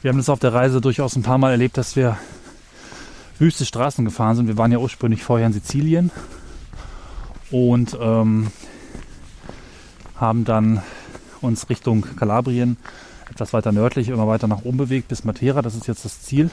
Wir 0.02 0.10
haben 0.10 0.18
das 0.18 0.30
auf 0.30 0.40
der 0.40 0.54
Reise 0.54 0.82
durchaus 0.82 1.16
ein 1.16 1.24
paar 1.24 1.38
Mal 1.38 1.52
erlebt, 1.52 1.78
dass 1.78 1.96
wir 1.96 2.18
wüste 3.40 3.66
Straßen 3.66 4.04
gefahren 4.04 4.36
sind. 4.36 4.48
Wir 4.48 4.58
waren 4.58 4.72
ja 4.72 4.80
ursprünglich 4.80 5.24
vorher 5.24 5.48
in 5.48 5.54
Sizilien 5.54 6.12
und 7.52 7.98
ähm, 8.02 8.48
haben 10.16 10.44
dann 10.44 10.82
uns 11.42 11.70
Richtung 11.70 12.06
Kalabrien 12.16 12.78
etwas 13.34 13.54
weiter 13.54 13.72
nördlich 13.72 14.10
immer 14.10 14.28
weiter 14.28 14.48
nach 14.48 14.64
oben 14.64 14.78
bewegt 14.78 15.08
bis 15.08 15.24
Matera. 15.24 15.62
Das 15.62 15.76
ist 15.76 15.88
jetzt 15.88 16.06
das 16.06 16.22
Ziel. 16.22 16.52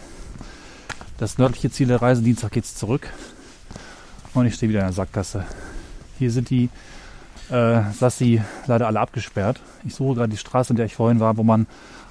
Das 1.18 1.36
nördliche 1.36 1.70
Ziel 1.70 1.88
der 1.88 2.00
Reise. 2.00 2.22
Dienstag 2.22 2.52
geht's 2.52 2.74
zurück. 2.74 3.08
Und 4.32 4.46
ich 4.46 4.54
stehe 4.54 4.70
wieder 4.70 4.80
in 4.80 4.86
der 4.86 4.94
Sackgasse. 4.94 5.44
Hier 6.18 6.30
sind 6.30 6.48
die 6.50 6.70
äh, 7.50 7.82
Sassi 7.92 8.40
leider 8.66 8.86
alle 8.86 9.00
abgesperrt. 9.00 9.60
Ich 9.84 9.94
suche 9.94 10.14
gerade 10.14 10.30
die 10.30 10.38
Straße, 10.38 10.72
in 10.72 10.76
der 10.76 10.86
ich 10.86 10.94
vorhin 10.94 11.20
war, 11.20 11.36
wo 11.36 11.42
man 11.42 11.66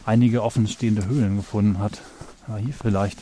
einige 0.06 0.44
offenstehende 0.44 1.08
Höhlen 1.08 1.38
gefunden 1.38 1.80
hat. 1.80 2.02
Ja, 2.48 2.58
hier 2.58 2.74
vielleicht. 2.74 3.20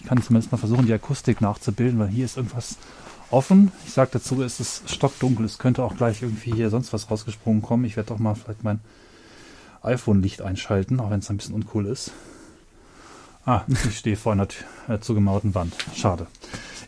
Ich 0.00 0.06
kann 0.06 0.20
zumindest 0.20 0.50
mal 0.50 0.58
versuchen, 0.58 0.86
die 0.86 0.92
Akustik 0.92 1.40
nachzubilden, 1.40 2.00
weil 2.00 2.08
hier 2.08 2.24
ist 2.24 2.36
irgendwas 2.36 2.76
offen. 3.30 3.70
Ich 3.86 3.92
sage 3.92 4.10
dazu, 4.14 4.42
es 4.42 4.58
ist 4.58 4.90
stockdunkel. 4.90 5.46
Es 5.46 5.58
könnte 5.58 5.84
auch 5.84 5.96
gleich 5.96 6.22
irgendwie 6.22 6.52
hier 6.52 6.70
sonst 6.70 6.92
was 6.92 7.08
rausgesprungen 7.08 7.62
kommen. 7.62 7.84
Ich 7.84 7.96
werde 7.96 8.08
doch 8.08 8.18
mal 8.18 8.34
vielleicht 8.34 8.64
mein 8.64 8.80
iPhone-Licht 9.82 10.42
einschalten, 10.42 11.00
auch 11.00 11.10
wenn 11.10 11.20
es 11.20 11.30
ein 11.30 11.36
bisschen 11.36 11.54
uncool 11.54 11.86
ist. 11.86 12.12
Ah, 13.44 13.62
ich 13.88 13.98
stehe 13.98 14.16
vor 14.16 14.32
einer 14.32 14.48
äh, 14.88 14.98
zugemauerten 15.00 15.54
Wand. 15.54 15.74
Schade. 15.94 16.26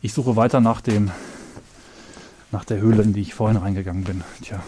Ich 0.03 0.13
suche 0.13 0.37
weiter 0.37 0.61
nach 0.61 0.81
dem, 0.81 1.11
nach 2.53 2.65
der 2.65 2.79
Höhle, 2.81 3.03
in 3.03 3.13
die 3.13 3.23
ich 3.23 3.35
vorhin 3.35 3.57
reingegangen 3.57 4.05
bin. 4.05 4.23
Tja, 4.43 4.63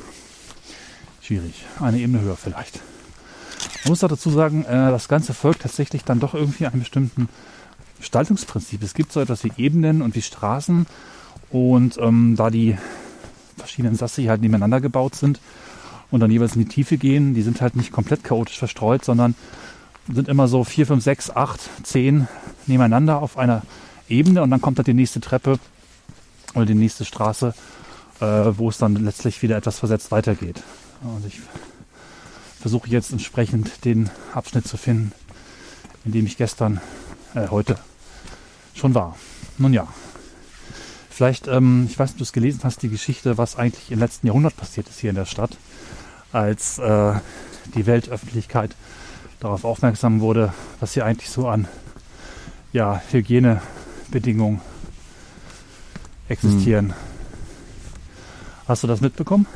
schwierig. 1.20 1.64
Eine 1.80 1.98
Ebene 1.98 2.20
höher 2.20 2.36
vielleicht. 2.36 2.80
Man 3.84 3.92
muss 3.92 4.00
dazu 4.00 4.30
sagen, 4.30 4.64
äh, 4.64 4.90
das 4.90 5.08
Ganze 5.08 5.34
folgt 5.34 5.62
tatsächlich 5.62 6.04
dann 6.04 6.20
doch 6.20 6.34
irgendwie 6.34 6.66
einem 6.66 6.80
bestimmten 6.80 7.28
Gestaltungsprinzip. 7.98 8.82
Es 8.82 8.94
gibt 8.94 9.12
so 9.12 9.20
etwas 9.20 9.44
wie 9.44 9.52
Ebenen 9.56 10.02
und 10.02 10.14
wie 10.14 10.22
Straßen 10.22 10.86
und 11.50 11.98
ähm, 11.98 12.34
da 12.36 12.50
die 12.50 12.76
verschiedenen 13.56 13.94
Sassi 13.94 14.24
halt 14.24 14.40
nebeneinander 14.40 14.80
gebaut 14.80 15.14
sind 15.14 15.40
und 16.10 16.20
dann 16.20 16.30
jeweils 16.30 16.56
in 16.56 16.62
die 16.62 16.68
Tiefe 16.68 16.96
gehen. 16.96 17.34
Die 17.34 17.42
sind 17.42 17.60
halt 17.60 17.76
nicht 17.76 17.92
komplett 17.92 18.24
chaotisch 18.24 18.58
verstreut, 18.58 19.04
sondern 19.04 19.34
sind 20.12 20.28
immer 20.28 20.48
so 20.48 20.64
vier, 20.64 20.86
fünf, 20.86 21.02
sechs, 21.02 21.30
acht, 21.30 21.60
zehn 21.82 22.28
nebeneinander 22.66 23.20
auf 23.20 23.38
einer 23.38 23.62
Ebene 24.08 24.42
und 24.42 24.50
dann 24.50 24.60
kommt 24.60 24.78
halt 24.78 24.86
die 24.86 24.94
nächste 24.94 25.20
Treppe 25.20 25.58
oder 26.54 26.66
die 26.66 26.74
nächste 26.74 27.04
Straße, 27.04 27.54
äh, 28.20 28.24
wo 28.24 28.68
es 28.68 28.78
dann 28.78 28.94
letztlich 28.96 29.42
wieder 29.42 29.56
etwas 29.56 29.78
versetzt 29.78 30.12
weitergeht. 30.12 30.62
Und 31.02 31.26
ich 31.26 31.40
versuche 32.60 32.88
jetzt 32.88 33.12
entsprechend 33.12 33.84
den 33.84 34.10
Abschnitt 34.32 34.66
zu 34.66 34.76
finden, 34.76 35.12
in 36.04 36.12
dem 36.12 36.26
ich 36.26 36.36
gestern, 36.36 36.80
äh, 37.34 37.48
heute 37.48 37.76
schon 38.74 38.94
war. 38.94 39.16
Nun 39.58 39.72
ja, 39.72 39.88
vielleicht, 41.10 41.48
ähm, 41.48 41.86
ich 41.90 41.98
weiß 41.98 42.10
nicht, 42.10 42.14
ob 42.14 42.18
du 42.18 42.24
es 42.24 42.32
gelesen 42.32 42.60
hast, 42.62 42.82
die 42.82 42.88
Geschichte, 42.88 43.38
was 43.38 43.56
eigentlich 43.56 43.90
im 43.90 43.98
letzten 43.98 44.26
Jahrhundert 44.26 44.56
passiert 44.56 44.88
ist 44.88 45.00
hier 45.00 45.10
in 45.10 45.16
der 45.16 45.24
Stadt, 45.24 45.56
als 46.32 46.78
äh, 46.78 47.14
die 47.74 47.86
Weltöffentlichkeit 47.86 48.74
darauf 49.40 49.64
aufmerksam 49.64 50.20
wurde, 50.20 50.52
was 50.80 50.94
hier 50.94 51.04
eigentlich 51.04 51.30
so 51.30 51.48
an 51.48 51.68
ja, 52.72 53.00
Hygienebedingungen 53.10 54.60
existieren. 56.28 56.88
Hm. 56.88 56.94
Hast 58.68 58.82
du 58.82 58.86
das 58.86 59.00
mitbekommen? 59.00 59.46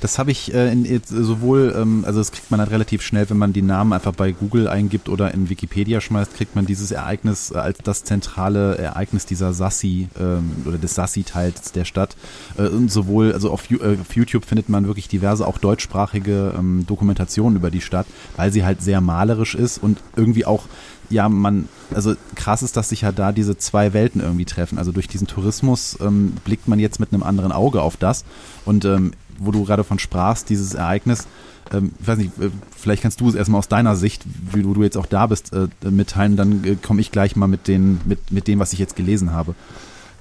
Das 0.00 0.18
habe 0.18 0.30
ich 0.30 0.54
äh, 0.54 0.72
in, 0.72 1.02
sowohl, 1.04 1.74
ähm, 1.76 2.04
also 2.06 2.20
das 2.20 2.32
kriegt 2.32 2.50
man 2.50 2.60
halt 2.60 2.70
relativ 2.70 3.02
schnell, 3.02 3.28
wenn 3.30 3.38
man 3.38 3.52
die 3.52 3.62
Namen 3.62 3.92
einfach 3.92 4.12
bei 4.12 4.32
Google 4.32 4.68
eingibt 4.68 5.08
oder 5.08 5.32
in 5.34 5.48
Wikipedia 5.48 6.00
schmeißt, 6.00 6.34
kriegt 6.34 6.54
man 6.54 6.66
dieses 6.66 6.90
Ereignis 6.90 7.50
äh, 7.50 7.58
als 7.58 7.78
das 7.82 8.04
zentrale 8.04 8.78
Ereignis 8.78 9.26
dieser 9.26 9.52
Sassi 9.52 10.08
ähm, 10.18 10.52
oder 10.66 10.78
des 10.78 10.94
Sassi-Teils 10.94 11.72
der 11.72 11.84
Stadt. 11.84 12.16
Äh, 12.56 12.68
und 12.68 12.90
sowohl, 12.90 13.32
also 13.32 13.50
auf, 13.50 13.70
äh, 13.70 13.98
auf, 14.00 14.14
YouTube 14.14 14.44
findet 14.44 14.68
man 14.68 14.86
wirklich 14.86 15.08
diverse 15.08 15.46
auch 15.46 15.58
deutschsprachige 15.58 16.54
ähm, 16.56 16.84
Dokumentationen 16.86 17.56
über 17.56 17.70
die 17.70 17.80
Stadt, 17.80 18.06
weil 18.36 18.52
sie 18.52 18.64
halt 18.64 18.82
sehr 18.82 19.00
malerisch 19.00 19.54
ist 19.54 19.78
und 19.82 19.98
irgendwie 20.16 20.44
auch 20.44 20.64
ja, 21.10 21.28
man, 21.28 21.68
also 21.94 22.14
krass 22.34 22.62
ist, 22.62 22.76
dass 22.76 22.90
sich 22.90 23.02
ja 23.02 23.12
da 23.12 23.32
diese 23.32 23.56
zwei 23.56 23.92
Welten 23.92 24.20
irgendwie 24.20 24.44
treffen. 24.44 24.78
Also 24.78 24.92
durch 24.92 25.08
diesen 25.08 25.26
Tourismus 25.26 25.96
ähm, 26.00 26.34
blickt 26.44 26.68
man 26.68 26.78
jetzt 26.78 27.00
mit 27.00 27.12
einem 27.12 27.22
anderen 27.22 27.52
Auge 27.52 27.80
auf 27.80 27.96
das. 27.96 28.24
Und 28.64 28.84
ähm, 28.84 29.12
wo 29.38 29.50
du 29.50 29.64
gerade 29.64 29.84
von 29.84 29.98
sprachst, 29.98 30.50
dieses 30.50 30.74
Ereignis, 30.74 31.26
ähm, 31.72 31.92
ich 32.00 32.08
weiß 32.08 32.18
nicht, 32.18 32.38
äh, 32.38 32.50
vielleicht 32.76 33.02
kannst 33.02 33.20
du 33.20 33.28
es 33.28 33.34
erstmal 33.34 33.58
aus 33.58 33.68
deiner 33.68 33.96
Sicht, 33.96 34.24
wie 34.52 34.62
du, 34.62 34.82
jetzt 34.82 34.96
auch 34.96 35.06
da 35.06 35.26
bist, 35.26 35.52
äh, 35.52 35.68
mitteilen, 35.90 36.36
dann 36.36 36.64
äh, 36.64 36.76
komme 36.76 37.00
ich 37.00 37.10
gleich 37.12 37.36
mal 37.36 37.46
mit, 37.46 37.68
den, 37.68 38.00
mit, 38.04 38.32
mit 38.32 38.48
dem, 38.48 38.58
was 38.58 38.72
ich 38.72 38.78
jetzt 38.78 38.96
gelesen 38.96 39.32
habe. 39.32 39.54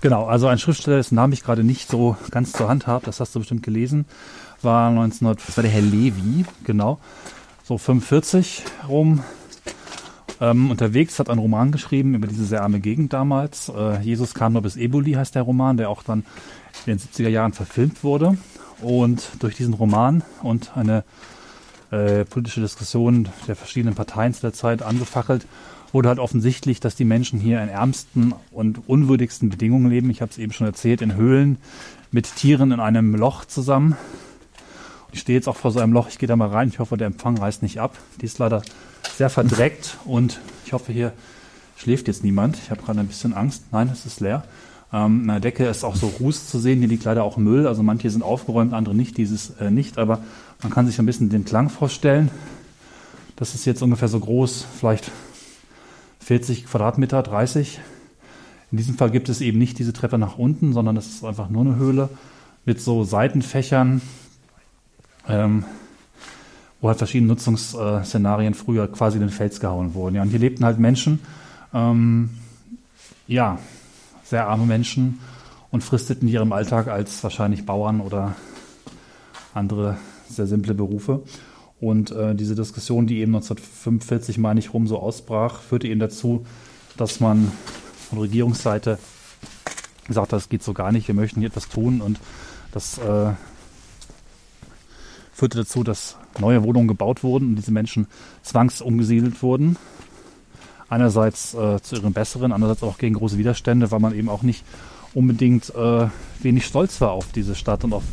Genau, 0.02 0.26
also 0.26 0.48
ein 0.48 0.60
Schriftsteller, 0.60 0.98
dessen 0.98 1.16
Namen 1.16 1.34
ich 1.34 1.44
gerade 1.44 1.64
nicht 1.64 1.90
so 1.90 2.16
ganz 2.30 2.52
zur 2.52 2.70
Hand 2.70 2.86
habe, 2.86 3.06
das 3.06 3.20
hast 3.20 3.34
du 3.34 3.40
bestimmt 3.40 3.64
gelesen, 3.64 4.06
war 4.62 4.90
1900. 4.90 5.48
Das 5.48 5.58
war 5.58 5.64
der 5.64 5.72
Herr 5.72 5.82
Levi. 5.82 6.46
Genau, 6.64 7.00
so 7.64 7.78
45 7.78 8.64
rum. 8.88 9.24
Ähm, 10.40 10.70
unterwegs 10.70 11.18
hat 11.18 11.32
einen 11.32 11.40
Roman 11.40 11.72
geschrieben 11.72 12.14
über 12.14 12.28
diese 12.28 12.46
sehr 12.46 12.62
arme 12.62 12.80
Gegend 12.80 13.12
damals. 13.12 13.70
Äh, 13.70 14.02
Jesus 14.02 14.36
kam 14.36 14.54
nur 14.54 14.62
bis 14.62 14.76
Eboli 14.76 15.14
heißt 15.14 15.34
der 15.34 15.42
Roman, 15.42 15.78
der 15.78 15.90
auch 15.90 16.04
dann 16.04 16.26
in 16.86 16.98
den 16.98 17.00
70er 17.00 17.30
Jahren 17.30 17.54
verfilmt 17.54 18.04
wurde. 18.04 18.38
Und 18.82 19.30
durch 19.40 19.56
diesen 19.56 19.74
Roman 19.74 20.24
und 20.44 20.76
eine 20.76 21.04
äh, 21.92 22.26
politische 22.26 22.62
Diskussion 22.62 23.30
der 23.48 23.56
verschiedenen 23.56 23.96
Parteien 23.96 24.34
zu 24.34 24.42
der 24.42 24.54
Zeit 24.54 24.82
angefachelt, 24.82 25.46
wurde 25.94 26.10
halt 26.10 26.20
offensichtlich, 26.20 26.80
dass 26.80 26.96
die 26.96 27.06
Menschen 27.06 27.40
hier 27.40 27.62
in 27.62 27.70
ärmsten 27.70 28.34
und 28.52 28.88
unwürdigsten 28.88 29.50
Bedingungen 29.50 29.90
leben. 29.90 30.10
Ich 30.10 30.22
habe 30.22 30.32
es 30.32 30.38
eben 30.38 30.52
schon 30.52 30.68
erzählt, 30.68 31.02
in 31.02 31.16
Höhlen 31.16 31.58
mit 32.12 32.36
Tieren 32.36 32.72
in 32.72 32.80
einem 32.80 33.16
Loch 33.16 33.46
zusammen. 33.46 33.96
Ich 35.12 35.22
stehe 35.22 35.38
jetzt 35.38 35.48
auch 35.48 35.56
vor 35.56 35.72
so 35.72 35.80
einem 35.80 35.94
Loch, 35.94 36.10
ich 36.10 36.20
gehe 36.20 36.28
da 36.28 36.36
mal 36.36 36.50
rein. 36.50 36.68
Ich 36.68 36.80
hoffe, 36.80 36.98
der 36.98 37.08
Empfang 37.08 37.38
reißt 37.38 37.64
nicht 37.64 37.80
ab. 37.80 37.98
Die 38.22 38.26
ist 38.26 38.38
leider 38.38 38.62
sehr 39.16 39.30
verdreckt 39.30 39.98
und 40.06 40.40
ich 40.66 40.74
hoffe, 40.74 40.92
hier 40.92 41.14
schläft 41.78 42.08
jetzt 42.08 42.24
niemand. 42.24 42.58
Ich 42.58 42.70
habe 42.70 42.82
gerade 42.82 43.00
ein 43.00 43.08
bisschen 43.08 43.34
Angst. 43.34 43.64
Nein, 43.72 43.90
es 43.92 44.06
ist 44.06 44.20
leer. 44.20 44.44
Ähm, 44.94 45.22
in 45.22 45.28
der 45.28 45.40
Decke 45.40 45.66
ist 45.66 45.84
auch 45.84 45.96
so 45.96 46.08
Ruß 46.08 46.48
zu 46.48 46.60
sehen, 46.60 46.80
hier 46.80 46.88
liegt 46.88 47.04
leider 47.04 47.24
auch 47.24 47.38
Müll. 47.38 47.68
Also 47.68 47.84
manche 47.84 48.10
sind 48.10 48.22
aufgeräumt, 48.22 48.74
andere 48.74 48.96
nicht, 48.96 49.18
dieses 49.18 49.52
äh, 49.60 49.70
nicht. 49.70 49.98
Aber 49.98 50.20
man 50.64 50.72
kann 50.72 50.88
sich 50.88 51.00
ein 51.00 51.06
bisschen 51.06 51.30
den 51.30 51.46
Klang 51.46 51.70
vorstellen. 51.70 52.32
Das 53.36 53.54
ist 53.54 53.66
jetzt 53.66 53.82
ungefähr 53.84 54.08
so 54.08 54.20
groß, 54.20 54.66
vielleicht 54.80 55.12
40 56.22 56.66
Quadratmeter, 56.66 57.22
30. 57.22 57.80
In 58.72 58.78
diesem 58.78 58.96
Fall 58.96 59.12
gibt 59.12 59.30
es 59.30 59.42
eben 59.42 59.60
nicht 59.60 59.80
diese 59.80 59.94
Treppe 59.94 60.18
nach 60.18 60.38
unten, 60.38 60.74
sondern 60.74 60.98
es 60.98 61.08
ist 61.08 61.24
einfach 61.24 61.50
nur 61.50 61.62
eine 61.62 61.76
Höhle 61.76 62.10
mit 62.66 62.82
so 62.82 63.04
Seitenfächern, 63.04 64.02
ähm, 65.30 65.64
wo 66.82 66.90
halt 66.90 66.98
verschiedene 66.98 67.30
Nutzungsszenarien 67.30 68.56
früher 68.56 68.92
quasi 68.92 69.18
in 69.18 69.22
den 69.22 69.30
Fels 69.30 69.60
gehauen 69.60 69.94
wurden. 69.94 70.16
Ja, 70.16 70.22
und 70.24 70.30
hier 70.30 70.40
lebten 70.40 70.66
halt 70.66 70.80
Menschen, 70.80 71.20
ähm, 71.74 72.30
ja, 73.28 73.60
sehr 74.30 74.48
arme 74.48 74.66
Menschen 74.66 75.20
und 75.72 75.84
fristeten 75.84 76.28
ihrem 76.28 76.52
Alltag 76.52 76.88
als 76.88 77.24
wahrscheinlich 77.24 77.66
Bauern 77.66 78.02
oder 78.02 78.36
andere 79.54 79.98
sehr 80.30 80.48
simple 80.48 80.74
Berufe. 80.74 81.24
Und 81.80 82.12
äh, 82.12 82.36
diese 82.36 82.56
Diskussion, 82.56 83.08
die 83.08 83.20
eben 83.20 83.36
1945, 83.36 84.38
meine 84.38 84.60
ich, 84.60 84.74
rum 84.74 84.88
so 84.88 85.00
ausbrach, 85.00 85.62
führte 85.62 85.88
eben 85.88 86.00
dazu, 86.00 86.46
dass 86.98 87.20
man 87.20 87.52
von 88.10 88.20
Regierungsseite 88.20 88.98
gesagt 90.08 90.34
hat, 90.34 90.38
das 90.38 90.50
geht 90.50 90.64
so 90.64 90.74
gar 90.74 90.92
nicht, 90.92 91.08
wir 91.08 91.16
möchten 91.16 91.40
hier 91.40 91.50
etwas 91.50 91.70
tun. 91.70 92.02
Und 92.02 92.20
das 92.72 92.98
äh, 92.98 93.34
führte 95.32 95.60
dazu, 95.60 95.84
dass 95.84 96.18
neue 96.40 96.64
Wohnungen 96.64 96.88
gebaut 96.88 97.24
wurden 97.24 97.50
und 97.50 97.56
diese 97.56 97.72
Menschen 97.72 98.08
zwangsumgesiedelt 98.42 99.42
wurden 99.44 99.78
einerseits 100.90 101.54
äh, 101.54 101.82
zu 101.82 101.96
ihrem 101.96 102.14
Besseren, 102.14 102.52
andererseits 102.52 102.84
auch 102.84 102.98
gegen 102.98 103.16
große 103.16 103.38
Widerstände, 103.38 103.92
weil 103.92 104.00
man 104.00 104.16
eben 104.16 104.30
auch 104.30 104.44
nicht 104.44 104.64
unbedingt 105.14 105.74
äh, 105.76 106.08
wenig 106.42 106.66
stolz 106.66 107.02
war 107.02 107.12
auf 107.12 107.32
diese 107.32 107.56
Stadt 107.56 107.84
und 107.84 107.94
auf 107.94 108.04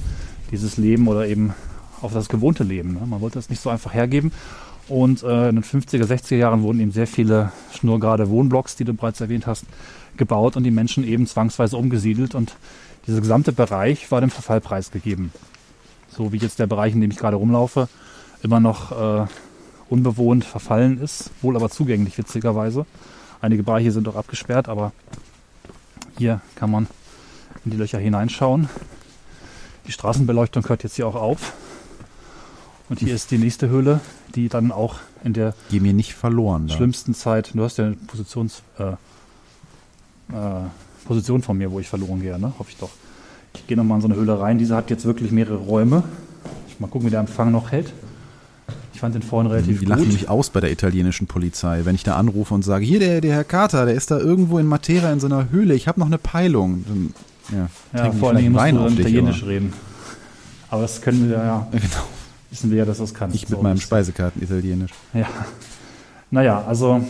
dieses 0.50 0.76
Leben 0.76 1.08
oder 1.08 1.26
eben 1.26 1.54
auf 2.00 2.12
das 2.12 2.28
gewohnte 2.28 2.64
Leben. 2.64 2.94
Ne? 2.94 3.06
Man 3.06 3.20
wollte 3.20 3.38
das 3.38 3.50
nicht 3.50 3.62
so 3.62 3.70
einfach 3.70 3.94
hergeben. 3.94 4.32
Und 4.88 5.22
äh, 5.22 5.48
in 5.48 5.56
den 5.56 5.64
50er, 5.64 6.04
60er 6.04 6.36
Jahren 6.36 6.62
wurden 6.62 6.80
eben 6.80 6.92
sehr 6.92 7.06
viele 7.06 7.52
schnurgerade 7.72 8.28
Wohnblocks, 8.28 8.76
die 8.76 8.84
du 8.84 8.92
bereits 8.92 9.20
erwähnt 9.20 9.46
hast, 9.46 9.64
gebaut 10.16 10.56
und 10.56 10.64
die 10.64 10.70
Menschen 10.70 11.04
eben 11.04 11.26
zwangsweise 11.26 11.76
umgesiedelt 11.76 12.34
und 12.34 12.54
dieser 13.06 13.20
gesamte 13.20 13.52
Bereich 13.52 14.10
war 14.10 14.20
dem 14.20 14.30
Verfall 14.30 14.60
preisgegeben. 14.60 15.32
So 16.08 16.32
wie 16.32 16.36
jetzt 16.36 16.58
der 16.58 16.66
Bereich, 16.66 16.94
in 16.94 17.00
dem 17.00 17.10
ich 17.10 17.18
gerade 17.18 17.36
rumlaufe, 17.36 17.88
immer 18.42 18.60
noch 18.60 18.92
äh, 18.92 19.26
unbewohnt 19.88 20.44
verfallen 20.44 21.00
ist, 21.00 21.30
wohl 21.42 21.56
aber 21.56 21.70
zugänglich 21.70 22.16
witzigerweise. 22.18 22.86
Einige 23.40 23.62
Bereiche 23.62 23.92
sind 23.92 24.08
auch 24.08 24.16
abgesperrt, 24.16 24.68
aber 24.68 24.92
hier 26.18 26.40
kann 26.54 26.70
man 26.70 26.86
in 27.64 27.72
die 27.72 27.76
Löcher 27.76 27.98
hineinschauen. 27.98 28.68
Die 29.86 29.92
Straßenbeleuchtung 29.92 30.66
hört 30.68 30.82
jetzt 30.82 30.96
hier 30.96 31.06
auch 31.06 31.14
auf. 31.14 31.52
Und 32.88 33.00
hier 33.00 33.14
ist 33.14 33.30
die 33.30 33.38
nächste 33.38 33.68
Höhle, 33.68 34.00
die 34.34 34.48
dann 34.48 34.70
auch 34.70 34.96
in 35.22 35.32
der 35.32 35.54
die 35.70 35.80
mir 35.80 35.94
nicht 35.94 36.14
verloren 36.14 36.68
schlimmsten. 36.68 37.14
Zeit. 37.14 37.52
Du 37.54 37.62
hast 37.62 37.78
ja 37.78 37.86
eine 37.86 37.94
Positions, 37.94 38.62
äh, 38.78 38.92
äh, 40.34 40.66
Position 41.06 41.42
von 41.42 41.56
mir, 41.56 41.70
wo 41.70 41.80
ich 41.80 41.88
verloren 41.88 42.20
gehe, 42.20 42.38
ne? 42.38 42.52
Hoffe 42.58 42.70
ich 42.70 42.76
doch. 42.76 42.90
Ich 43.54 43.66
gehe 43.66 43.76
nochmal 43.76 43.98
in 43.98 44.02
so 44.02 44.08
eine 44.08 44.16
Höhle 44.16 44.38
rein. 44.38 44.58
Diese 44.58 44.76
hat 44.76 44.90
jetzt 44.90 45.04
wirklich 45.04 45.30
mehrere 45.30 45.56
Räume. 45.56 46.02
Mal 46.78 46.88
gucken, 46.88 47.06
wie 47.06 47.10
der 47.10 47.20
Empfang 47.20 47.52
noch 47.52 47.70
hält. 47.72 47.92
Ich 48.94 49.00
fand 49.00 49.14
den 49.14 49.22
vorhin 49.22 49.50
relativ 49.50 49.80
Die 49.80 49.86
gut. 49.86 49.88
lachen 49.88 50.12
mich 50.12 50.28
aus 50.28 50.50
bei 50.50 50.60
der 50.60 50.70
italienischen 50.70 51.26
Polizei, 51.26 51.80
wenn 51.84 51.96
ich 51.96 52.04
da 52.04 52.14
anrufe 52.16 52.54
und 52.54 52.62
sage, 52.62 52.84
hier 52.84 53.00
der, 53.00 53.20
der 53.20 53.34
Herr 53.34 53.44
Carter, 53.44 53.86
der 53.86 53.94
ist 53.94 54.12
da 54.12 54.18
irgendwo 54.18 54.58
in 54.60 54.66
Matera 54.66 55.12
in 55.12 55.18
so 55.18 55.26
einer 55.26 55.50
Höhle, 55.50 55.74
ich 55.74 55.88
habe 55.88 55.98
noch 55.98 56.06
eine 56.06 56.16
Peilung. 56.16 56.84
Dann, 56.86 57.14
ja, 57.52 57.68
ja 58.04 58.12
vor 58.12 58.28
allen 58.28 58.38
Dingen 58.38 58.52
musst 58.52 58.64
du 58.64 58.72
dann 58.72 58.92
Italienisch 58.98 59.42
aber. 59.42 59.50
reden. 59.50 59.72
Aber 60.70 60.82
das 60.82 61.02
können 61.02 61.28
wir 61.28 61.36
ja, 61.36 61.44
ja 61.44 61.68
genau. 61.72 62.04
wissen 62.50 62.70
wir 62.70 62.78
ja, 62.78 62.84
dass 62.84 62.98
das 62.98 63.12
kann. 63.12 63.34
Ich 63.34 63.48
mit 63.48 63.58
so 63.58 63.62
meinem 63.62 63.80
Speisekarten-Italienisch. 63.80 64.92
Ja. 65.12 65.26
Naja, 66.30 66.64
also 66.64 67.04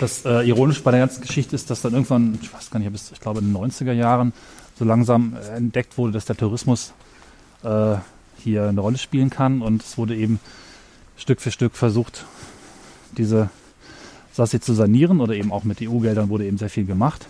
das 0.00 0.24
äh, 0.24 0.48
Ironische 0.48 0.82
bei 0.82 0.92
der 0.92 1.00
ganzen 1.00 1.20
Geschichte 1.20 1.56
ist, 1.56 1.70
dass 1.70 1.82
dann 1.82 1.92
irgendwann, 1.92 2.38
ich 2.40 2.52
weiß 2.52 2.70
gar 2.70 2.80
nicht, 2.80 2.90
bis, 2.90 3.12
ich 3.12 3.20
glaube 3.20 3.40
in 3.40 3.52
den 3.52 3.56
90er 3.56 3.92
Jahren 3.92 4.32
so 4.78 4.86
langsam 4.86 5.36
äh, 5.36 5.56
entdeckt 5.56 5.98
wurde, 5.98 6.12
dass 6.12 6.24
der 6.24 6.36
Tourismus 6.36 6.94
äh, 7.64 7.96
hier 8.42 8.68
eine 8.68 8.80
Rolle 8.80 8.98
spielen 8.98 9.30
kann. 9.30 9.62
Und 9.62 9.82
es 9.82 9.98
wurde 9.98 10.16
eben 10.16 10.40
Stück 11.16 11.40
für 11.40 11.50
Stück 11.50 11.74
versucht, 11.74 12.24
diese 13.16 13.50
Sassi 14.32 14.60
zu 14.60 14.72
sanieren 14.72 15.20
oder 15.20 15.34
eben 15.34 15.50
auch 15.50 15.64
mit 15.64 15.82
EU-Geldern 15.82 16.28
wurde 16.28 16.46
eben 16.46 16.58
sehr 16.58 16.70
viel 16.70 16.84
gemacht. 16.84 17.26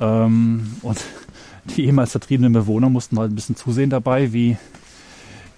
Ähm, 0.00 0.76
und 0.82 0.98
die 1.76 1.86
ehemals 1.86 2.10
vertriebenen 2.10 2.52
Bewohner 2.52 2.90
mussten 2.90 3.18
halt 3.18 3.32
ein 3.32 3.34
bisschen 3.34 3.56
zusehen 3.56 3.90
dabei, 3.90 4.32
wie 4.32 4.56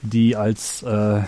die 0.02 0.36
als 0.36 0.82
äh, 0.82 1.22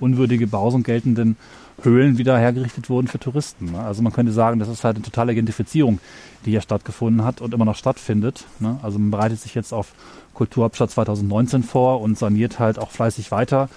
unwürdige 0.00 0.46
Behausung 0.46 0.82
geltenden 0.82 1.36
Höhlen 1.82 2.18
wieder 2.18 2.38
hergerichtet 2.38 2.88
wurden 2.88 3.06
für 3.06 3.18
Touristen. 3.18 3.72
Ne? 3.72 3.80
Also 3.80 4.02
man 4.02 4.12
könnte 4.12 4.32
sagen, 4.32 4.58
das 4.58 4.68
ist 4.68 4.84
halt 4.84 4.96
eine 4.96 5.04
totale 5.04 5.34
Gentrifizierung, 5.34 6.00
die 6.44 6.50
hier 6.50 6.62
stattgefunden 6.62 7.24
hat 7.24 7.40
und 7.40 7.52
immer 7.52 7.64
noch 7.64 7.76
stattfindet. 7.76 8.44
Ne? 8.60 8.78
Also 8.82 8.98
man 8.98 9.10
bereitet 9.10 9.40
sich 9.40 9.54
jetzt 9.54 9.72
auf 9.72 9.92
Kulturhauptstadt 10.34 10.90
2019 10.90 11.62
vor 11.62 12.00
und 12.00 12.18
saniert 12.18 12.58
halt 12.58 12.78
auch 12.78 12.90
fleißig 12.90 13.30
weiter. 13.30 13.68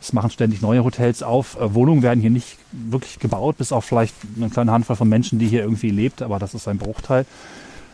Es 0.00 0.12
machen 0.12 0.30
ständig 0.30 0.62
neue 0.62 0.82
Hotels 0.84 1.22
auf. 1.22 1.60
Äh, 1.60 1.74
Wohnungen 1.74 2.02
werden 2.02 2.20
hier 2.20 2.30
nicht 2.30 2.56
wirklich 2.72 3.18
gebaut, 3.18 3.58
bis 3.58 3.72
auf 3.72 3.84
vielleicht 3.84 4.14
eine 4.36 4.48
kleine 4.48 4.72
Handvoll 4.72 4.96
von 4.96 5.08
Menschen, 5.08 5.38
die 5.38 5.46
hier 5.46 5.62
irgendwie 5.62 5.90
lebt, 5.90 6.22
aber 6.22 6.38
das 6.38 6.54
ist 6.54 6.68
ein 6.68 6.78
Bruchteil. 6.78 7.26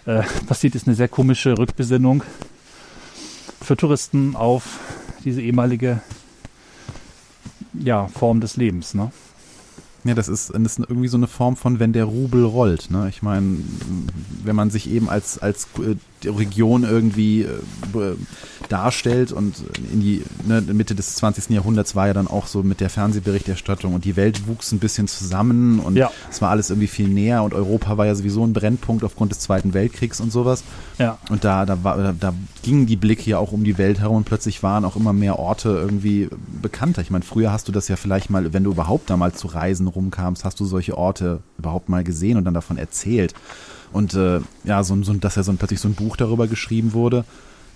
Äh, 0.05 0.23
passiert 0.47 0.75
ist 0.75 0.87
eine 0.87 0.97
sehr 0.97 1.09
komische 1.09 1.59
Rückbesinnung 1.59 2.23
für 3.61 3.77
Touristen 3.77 4.37
auf 4.37 4.79
diese 5.25 5.43
ehemalige 5.43 6.01
ja, 7.73 8.07
Form 8.07 8.41
des 8.41 8.57
Lebens. 8.57 8.95
Ne? 8.95 9.11
Ja, 10.07 10.15
das 10.15 10.29
ist, 10.29 10.51
das 10.55 10.79
ist 10.79 10.79
irgendwie 10.79 11.09
so 11.09 11.17
eine 11.17 11.27
Form 11.27 11.57
von, 11.57 11.81
wenn 11.81 11.93
der 11.93 12.05
Rubel 12.05 12.45
rollt. 12.45 12.91
Ne? 12.91 13.09
Ich 13.09 13.23
meine, 13.23 13.59
wenn 14.45 14.55
man 14.55 14.71
sich 14.71 14.89
eben 14.89 15.09
als, 15.09 15.39
als 15.39 15.67
äh, 15.79 15.97
Region 16.29 16.85
irgendwie 16.85 17.43
äh, 17.43 18.17
darstellt 18.69 19.33
und 19.33 19.55
in 19.93 20.01
die 20.01 20.23
ne, 20.47 20.61
Mitte 20.61 20.95
des 20.95 21.17
20. 21.17 21.51
Jahrhunderts 21.51 21.95
war 21.95 22.09
ja 22.09 22.15
dann 22.15 22.27
auch 22.27 22.47
so 22.47 22.63
mit 22.63 22.81
der 22.81 22.91
Fernsehberichterstattung 22.91 23.95
und 23.95 24.05
die 24.05 24.17
Welt 24.17 24.49
wuchs 24.49 24.73
ein 24.73 24.79
bisschen 24.79 25.09
zusammen 25.09 25.81
und 25.81 25.97
ja. 25.97 26.11
es 26.31 26.43
war 26.43 26.51
alles 26.51 26.71
irgendwie 26.71 26.89
viel 26.89 27.09
näher 27.09 27.43
und 27.43 27.55
Europa 27.55 27.97
war 27.97 28.07
ja 28.07 28.15
sowieso 28.15 28.45
ein 28.45 28.53
Brennpunkt 28.53 29.05
aufgrund 29.05 29.33
des 29.33 29.41
Zweiten 29.41 29.75
Weltkriegs 29.75 30.21
und 30.21 30.33
sowas. 30.33 30.65
Ja. 30.99 31.19
Und 31.31 31.45
da, 31.45 31.67
da, 31.67 31.85
war, 31.85 31.97
da, 31.97 32.13
da 32.13 32.35
gingen 32.63 32.87
die 32.87 32.97
Blicke 32.97 33.31
ja 33.31 33.39
auch 33.39 33.53
um 33.53 33.65
die 33.65 33.79
Welt 33.79 34.01
herum 34.01 34.17
und 34.19 34.25
plötzlich 34.25 34.63
waren 34.63 34.85
auch 34.85 34.97
immer 34.97 35.13
mehr 35.13 35.39
Orte 35.39 35.69
irgendwie 35.69 36.29
bekannter. 36.61 37.03
Ich 37.03 37.11
meine, 37.11 37.25
früher 37.25 37.53
hast 37.53 37.69
du 37.69 37.73
das 37.73 37.89
ja 37.89 37.97
vielleicht 37.97 38.31
mal, 38.31 38.53
wenn 38.53 38.65
du 38.65 38.71
überhaupt 38.71 39.11
da 39.11 39.17
mal 39.17 39.33
zu 39.33 39.47
Reisen 39.47 39.87
rumkamst, 39.87 40.45
hast 40.45 40.59
du 40.61 40.65
solche 40.65 40.97
Orte 40.97 41.41
überhaupt 41.59 41.89
mal 41.89 42.05
gesehen 42.05 42.37
und 42.37 42.45
dann 42.45 42.55
davon 42.55 42.79
erzählt. 42.79 43.35
Und 43.93 44.15
äh, 44.15 44.41
ja, 44.65 44.83
so, 44.85 45.01
so, 45.03 45.13
dass 45.15 45.37
ja 45.37 45.43
so 45.43 45.53
plötzlich 45.55 45.81
so 45.81 45.89
ein 45.89 45.95
Buch 45.95 46.17
darüber 46.17 46.47
geschrieben 46.47 46.93
wurde. 46.93 47.25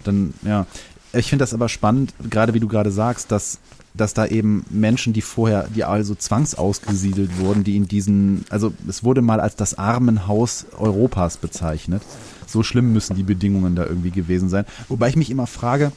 Dann, 0.05 0.35
ja. 0.43 0.67
Ich 1.13 1.29
finde 1.29 1.43
das 1.43 1.55
aber 1.55 1.69
spannend, 1.69 2.15
gerade 2.31 2.55
wie 2.55 2.61
du 2.61 2.69
gerade 2.69 2.93
sagst, 2.93 3.33
dass, 3.33 3.59
dass 3.95 4.15
da 4.15 4.27
eben 4.27 4.65
Menschen, 4.71 5.13
die 5.13 5.23
vorher, 5.23 5.67
die 5.75 5.83
also 5.83 6.15
zwangsausgesiedelt 6.15 7.39
wurden, 7.39 7.65
die 7.65 7.77
in 7.77 7.89
diesen, 7.89 8.45
also 8.49 8.73
es 8.89 9.03
wurde 9.03 9.21
mal 9.21 9.41
als 9.41 9.57
das 9.57 9.77
Armenhaus 9.77 10.67
Europas 10.79 11.37
bezeichnet. 11.37 12.03
So 12.47 12.63
schlimm 12.63 12.93
müssen 12.93 13.17
die 13.17 13.25
Bedingungen 13.25 13.75
da 13.75 13.85
irgendwie 13.87 14.13
gewesen 14.13 14.49
sein. 14.49 14.67
Wobei 14.89 15.09
ich 15.09 15.17
mich 15.17 15.31
immer 15.31 15.49
frage, 15.49 15.91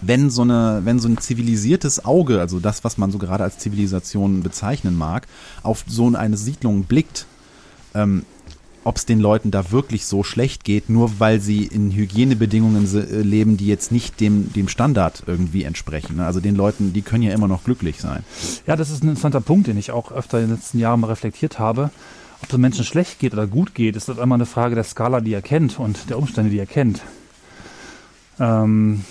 wenn 0.00 0.30
so 0.30 0.42
eine, 0.42 0.80
wenn 0.84 0.98
so 0.98 1.08
ein 1.08 1.18
zivilisiertes 1.18 2.04
Auge, 2.04 2.40
also 2.40 2.60
das, 2.60 2.84
was 2.84 2.98
man 2.98 3.10
so 3.10 3.18
gerade 3.18 3.44
als 3.44 3.58
Zivilisation 3.58 4.42
bezeichnen 4.42 4.96
mag, 4.96 5.26
auf 5.62 5.84
so 5.86 6.10
eine 6.14 6.36
Siedlung 6.36 6.84
blickt, 6.84 7.26
ähm, 7.94 8.24
ob 8.84 8.96
es 8.96 9.06
den 9.06 9.20
Leuten 9.20 9.50
da 9.50 9.70
wirklich 9.70 10.06
so 10.06 10.22
schlecht 10.22 10.64
geht, 10.64 10.90
nur 10.90 11.20
weil 11.20 11.40
sie 11.40 11.64
in 11.64 11.92
Hygienebedingungen 11.92 12.84
äh, 12.94 13.22
leben, 13.22 13.56
die 13.56 13.66
jetzt 13.66 13.92
nicht 13.92 14.20
dem, 14.20 14.52
dem 14.52 14.68
Standard 14.68 15.22
irgendwie 15.26 15.64
entsprechen. 15.64 16.16
Ne? 16.16 16.26
Also 16.26 16.40
den 16.40 16.56
Leuten, 16.56 16.92
die 16.92 17.02
können 17.02 17.22
ja 17.22 17.32
immer 17.32 17.48
noch 17.48 17.64
glücklich 17.64 18.00
sein. 18.00 18.24
Ja, 18.66 18.76
das 18.76 18.90
ist 18.90 19.04
ein 19.04 19.08
interessanter 19.08 19.40
Punkt, 19.40 19.68
den 19.68 19.78
ich 19.78 19.90
auch 19.92 20.10
öfter 20.10 20.40
in 20.40 20.48
den 20.48 20.56
letzten 20.56 20.78
Jahren 20.78 21.00
mal 21.00 21.08
reflektiert 21.08 21.58
habe. 21.58 21.90
Ob 22.42 22.52
es 22.52 22.58
Menschen 22.58 22.84
schlecht 22.84 23.20
geht 23.20 23.34
oder 23.34 23.46
gut 23.46 23.74
geht, 23.74 23.94
ist 23.94 24.08
das 24.08 24.18
immer 24.18 24.34
eine 24.34 24.46
Frage 24.46 24.74
der 24.74 24.84
Skala, 24.84 25.20
die 25.20 25.32
er 25.32 25.42
kennt 25.42 25.78
und 25.78 26.10
der 26.10 26.18
Umstände, 26.18 26.50
die 26.50 26.58
er 26.58 26.66
kennt. 26.66 27.00
Ähm, 28.40 29.04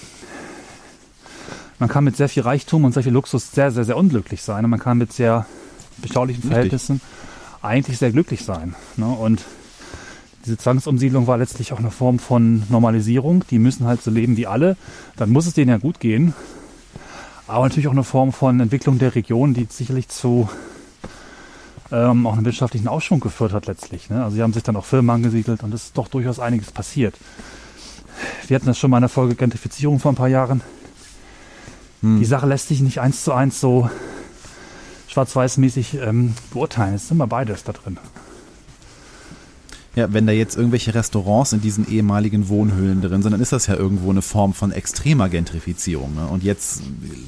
man 1.79 1.89
kann 1.89 2.03
mit 2.03 2.17
sehr 2.17 2.27
viel 2.27 2.43
Reichtum 2.43 2.83
und 2.83 2.93
sehr 2.93 3.03
viel 3.03 3.13
Luxus 3.13 3.51
sehr, 3.51 3.71
sehr, 3.71 3.85
sehr 3.85 3.95
unglücklich 3.95 4.41
sein. 4.41 4.65
Und 4.65 4.71
man 4.71 4.79
kann 4.79 4.97
mit 4.97 5.13
sehr 5.13 5.45
beschaulichen 6.01 6.43
Verhältnissen 6.43 6.93
Richtig. 6.97 7.63
eigentlich 7.63 7.97
sehr 7.97 8.11
glücklich 8.11 8.43
sein. 8.43 8.75
Ne? 8.97 9.07
Und 9.07 9.45
diese 10.45 10.57
Zwangsumsiedlung 10.57 11.27
war 11.27 11.37
letztlich 11.37 11.73
auch 11.73 11.79
eine 11.79 11.91
Form 11.91 12.19
von 12.19 12.63
Normalisierung. 12.69 13.43
Die 13.49 13.59
müssen 13.59 13.85
halt 13.85 14.01
so 14.01 14.11
leben 14.11 14.37
wie 14.37 14.47
alle. 14.47 14.75
Dann 15.17 15.29
muss 15.29 15.45
es 15.45 15.53
denen 15.53 15.69
ja 15.69 15.77
gut 15.77 15.99
gehen. 15.99 16.33
Aber 17.47 17.65
natürlich 17.65 17.87
auch 17.87 17.93
eine 17.93 18.03
Form 18.03 18.31
von 18.31 18.59
Entwicklung 18.59 18.97
der 18.97 19.13
Region, 19.15 19.53
die 19.53 19.67
sicherlich 19.69 20.07
zu 20.07 20.49
ähm, 21.91 22.25
auch 22.25 22.33
einem 22.33 22.45
wirtschaftlichen 22.45 22.87
Aufschwung 22.87 23.19
geführt 23.19 23.53
hat 23.53 23.67
letztlich. 23.67 24.09
Ne? 24.09 24.23
Also 24.23 24.35
sie 24.35 24.41
haben 24.41 24.53
sich 24.53 24.63
dann 24.63 24.75
auch 24.75 24.85
Firmen 24.85 25.09
angesiedelt 25.09 25.63
und 25.63 25.73
es 25.73 25.85
ist 25.85 25.97
doch 25.97 26.07
durchaus 26.07 26.39
einiges 26.39 26.71
passiert. 26.71 27.15
Wir 28.47 28.55
hatten 28.55 28.67
das 28.67 28.77
schon 28.77 28.91
mal 28.91 28.97
in 28.97 29.01
der 29.01 29.09
Folge 29.09 29.35
Gentrifizierung 29.35 29.99
vor 29.99 30.11
ein 30.11 30.15
paar 30.15 30.27
Jahren. 30.27 30.61
Hm. 32.01 32.19
Die 32.19 32.25
Sache 32.25 32.47
lässt 32.47 32.69
sich 32.69 32.81
nicht 32.81 32.99
eins 32.99 33.23
zu 33.23 33.33
eins 33.33 33.59
so 33.59 33.89
schwarz-weiß-mäßig 35.09 35.95
ähm, 35.95 36.33
beurteilen. 36.51 36.95
Es 36.95 37.03
ist 37.03 37.11
immer 37.11 37.27
beides 37.27 37.63
da 37.63 37.73
drin. 37.73 37.97
Ja, 39.93 40.13
wenn 40.13 40.25
da 40.25 40.31
jetzt 40.31 40.55
irgendwelche 40.55 40.95
Restaurants 40.95 41.51
in 41.51 41.59
diesen 41.59 41.85
ehemaligen 41.89 42.47
Wohnhöhlen 42.47 43.01
drin 43.01 43.21
sind, 43.21 43.33
dann 43.33 43.41
ist 43.41 43.51
das 43.51 43.67
ja 43.67 43.75
irgendwo 43.75 44.09
eine 44.09 44.21
Form 44.21 44.53
von 44.53 44.71
extremer 44.71 45.27
Gentrifizierung. 45.27 46.15
Ne? 46.15 46.27
Und 46.27 46.43
jetzt 46.43 46.81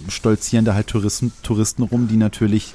stolzieren 0.08 0.64
da 0.64 0.74
halt 0.74 0.88
Touristen, 0.88 1.34
Touristen 1.44 1.84
rum, 1.84 2.08
die 2.08 2.16
natürlich 2.16 2.74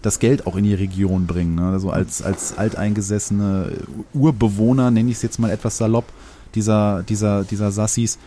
das 0.00 0.20
Geld 0.20 0.46
auch 0.46 0.56
in 0.56 0.64
die 0.64 0.72
Region 0.74 1.26
bringen. 1.26 1.56
Ne? 1.56 1.66
Also 1.66 1.90
als, 1.90 2.22
als 2.22 2.56
alteingesessene 2.56 3.72
Urbewohner, 4.14 4.90
nenne 4.90 5.10
ich 5.10 5.16
es 5.16 5.22
jetzt 5.22 5.38
mal 5.38 5.50
etwas 5.50 5.76
salopp, 5.76 6.06
dieser, 6.54 7.02
dieser, 7.02 7.44
dieser 7.44 7.72
Sassis, 7.72 8.18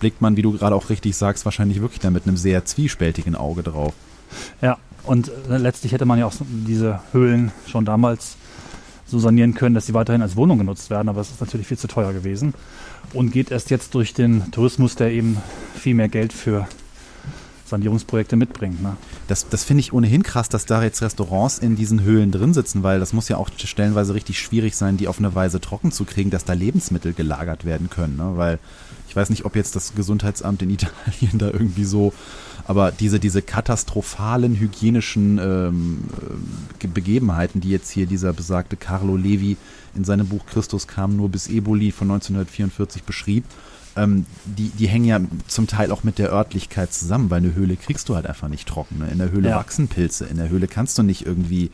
blickt 0.00 0.20
man, 0.20 0.36
wie 0.36 0.42
du 0.42 0.52
gerade 0.52 0.76
auch 0.76 0.90
richtig 0.90 1.16
sagst, 1.16 1.44
wahrscheinlich 1.46 1.80
wirklich 1.80 2.00
da 2.00 2.10
mit 2.10 2.26
einem 2.26 2.36
sehr 2.36 2.64
zwiespältigen 2.66 3.34
Auge 3.34 3.62
drauf. 3.62 3.94
Ja, 4.60 4.76
und 5.04 5.30
äh, 5.48 5.56
letztlich 5.56 5.92
hätte 5.92 6.04
man 6.04 6.18
ja 6.18 6.26
auch 6.26 6.34
diese 6.50 7.00
Höhlen 7.12 7.52
schon 7.66 7.84
damals 7.84 8.36
so 9.08 9.18
sanieren 9.18 9.54
können, 9.54 9.74
dass 9.74 9.86
sie 9.86 9.94
weiterhin 9.94 10.22
als 10.22 10.36
Wohnung 10.36 10.58
genutzt 10.58 10.90
werden. 10.90 11.08
Aber 11.08 11.20
es 11.20 11.30
ist 11.30 11.40
natürlich 11.40 11.66
viel 11.66 11.78
zu 11.78 11.88
teuer 11.88 12.12
gewesen 12.12 12.54
und 13.14 13.32
geht 13.32 13.50
erst 13.50 13.70
jetzt 13.70 13.94
durch 13.94 14.14
den 14.14 14.50
Tourismus, 14.50 14.94
der 14.94 15.10
eben 15.10 15.38
viel 15.74 15.94
mehr 15.94 16.08
Geld 16.08 16.32
für 16.32 16.68
Sanierungsprojekte 17.68 18.36
mitbringt. 18.36 18.82
Ne? 18.82 18.96
Das, 19.26 19.48
das 19.48 19.64
finde 19.64 19.80
ich 19.80 19.92
ohnehin 19.92 20.22
krass, 20.22 20.48
dass 20.48 20.66
da 20.66 20.82
jetzt 20.82 21.02
Restaurants 21.02 21.58
in 21.58 21.76
diesen 21.76 22.02
Höhlen 22.02 22.32
drin 22.32 22.54
sitzen, 22.54 22.82
weil 22.82 23.00
das 23.00 23.12
muss 23.12 23.28
ja 23.28 23.36
auch 23.36 23.50
stellenweise 23.56 24.14
richtig 24.14 24.38
schwierig 24.38 24.76
sein, 24.76 24.96
die 24.96 25.08
auf 25.08 25.18
eine 25.18 25.34
Weise 25.34 25.60
trocken 25.60 25.92
zu 25.92 26.04
kriegen, 26.04 26.30
dass 26.30 26.44
da 26.44 26.52
Lebensmittel 26.52 27.12
gelagert 27.12 27.64
werden 27.64 27.90
können. 27.90 28.16
Ne? 28.16 28.32
Weil 28.36 28.58
ich 29.08 29.16
weiß 29.16 29.30
nicht, 29.30 29.44
ob 29.44 29.56
jetzt 29.56 29.76
das 29.76 29.94
Gesundheitsamt 29.94 30.62
in 30.62 30.70
Italien 30.78 31.38
da 31.38 31.46
irgendwie 31.46 31.84
so 31.84 32.12
aber 32.68 32.92
diese, 32.92 33.18
diese 33.18 33.40
katastrophalen 33.40 34.54
hygienischen 34.54 35.38
ähm, 35.38 36.04
äh, 36.82 36.86
Begebenheiten, 36.86 37.62
die 37.62 37.70
jetzt 37.70 37.88
hier 37.90 38.04
dieser 38.04 38.34
besagte 38.34 38.76
Carlo 38.76 39.16
Levi 39.16 39.56
in 39.96 40.04
seinem 40.04 40.28
Buch 40.28 40.44
Christus 40.44 40.86
kam 40.86 41.16
nur 41.16 41.30
bis 41.30 41.48
Eboli 41.48 41.92
von 41.92 42.10
1944 42.10 43.04
beschrieb, 43.04 43.44
ähm, 43.98 44.26
die, 44.44 44.70
die 44.70 44.88
hängen 44.88 45.04
ja 45.04 45.20
zum 45.46 45.66
Teil 45.66 45.92
auch 45.92 46.04
mit 46.04 46.18
der 46.18 46.32
Örtlichkeit 46.32 46.92
zusammen, 46.92 47.30
weil 47.30 47.38
eine 47.38 47.54
Höhle 47.54 47.76
kriegst 47.76 48.08
du 48.08 48.14
halt 48.14 48.26
einfach 48.26 48.48
nicht 48.48 48.68
trocken. 48.68 48.98
Ne? 48.98 49.08
In 49.10 49.18
der 49.18 49.30
Höhle 49.30 49.50
ja. 49.50 49.56
wachsen 49.56 49.88
Pilze, 49.88 50.26
in 50.26 50.36
der 50.36 50.48
Höhle 50.48 50.68
kannst 50.68 50.98
du 50.98 51.02
nicht 51.02 51.26
irgendwie 51.26 51.70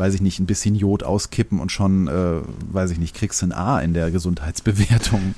weiß 0.00 0.14
ich 0.14 0.22
nicht, 0.22 0.40
ein 0.40 0.46
bisschen 0.46 0.74
Jod 0.74 1.02
auskippen 1.02 1.60
und 1.60 1.70
schon, 1.70 2.08
äh, 2.08 2.40
weiß 2.72 2.90
ich 2.90 2.98
nicht, 2.98 3.14
kriegst 3.14 3.42
du 3.42 3.46
ein 3.46 3.52
A 3.52 3.80
in 3.80 3.92
der 3.92 4.10
Gesundheitsbewertung. 4.10 5.34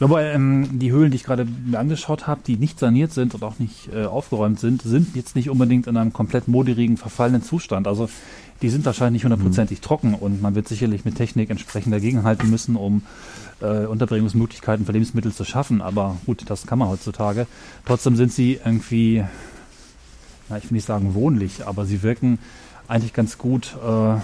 Aber 0.00 0.22
ähm, 0.22 0.78
die 0.78 0.92
Höhlen, 0.92 1.10
die 1.10 1.16
ich 1.16 1.24
gerade 1.24 1.46
mir 1.46 1.78
angeschaut 1.78 2.26
habe, 2.26 2.42
die 2.46 2.56
nicht 2.56 2.78
saniert 2.78 3.12
sind 3.12 3.34
und 3.34 3.42
auch 3.42 3.58
nicht 3.58 3.88
äh, 3.94 4.04
aufgeräumt 4.04 4.60
sind, 4.60 4.82
sind 4.82 5.16
jetzt 5.16 5.36
nicht 5.36 5.48
unbedingt 5.48 5.86
in 5.86 5.96
einem 5.96 6.12
komplett 6.12 6.48
moderigen, 6.48 6.96
verfallenen 6.96 7.42
Zustand. 7.42 7.86
Also 7.86 8.10
die 8.62 8.68
sind 8.68 8.84
wahrscheinlich 8.84 9.22
nicht 9.22 9.24
hundertprozentig 9.24 9.80
mhm. 9.80 9.82
trocken 9.82 10.14
und 10.14 10.40
man 10.40 10.54
wird 10.54 10.68
sicherlich 10.68 11.04
mit 11.04 11.16
Technik 11.16 11.50
entsprechend 11.50 11.92
dagegenhalten 11.92 12.50
müssen, 12.50 12.76
um 12.76 13.02
äh, 13.60 13.86
Unterbringungsmöglichkeiten 13.86 14.86
für 14.86 14.92
Lebensmittel 14.92 15.32
zu 15.32 15.44
schaffen. 15.44 15.82
Aber 15.82 16.16
gut, 16.26 16.44
das 16.48 16.66
kann 16.66 16.78
man 16.78 16.88
heutzutage. 16.88 17.46
Trotzdem 17.84 18.16
sind 18.16 18.32
sie 18.32 18.60
irgendwie, 18.64 19.24
na, 20.48 20.58
ich 20.58 20.64
will 20.64 20.76
nicht 20.76 20.86
sagen 20.86 21.14
wohnlich, 21.14 21.66
aber 21.66 21.84
sie 21.84 22.02
wirken 22.02 22.38
eigentlich 22.88 23.12
ganz 23.12 23.38
gut. 23.38 23.76
Äh, 23.84 24.14
äh 24.14 24.20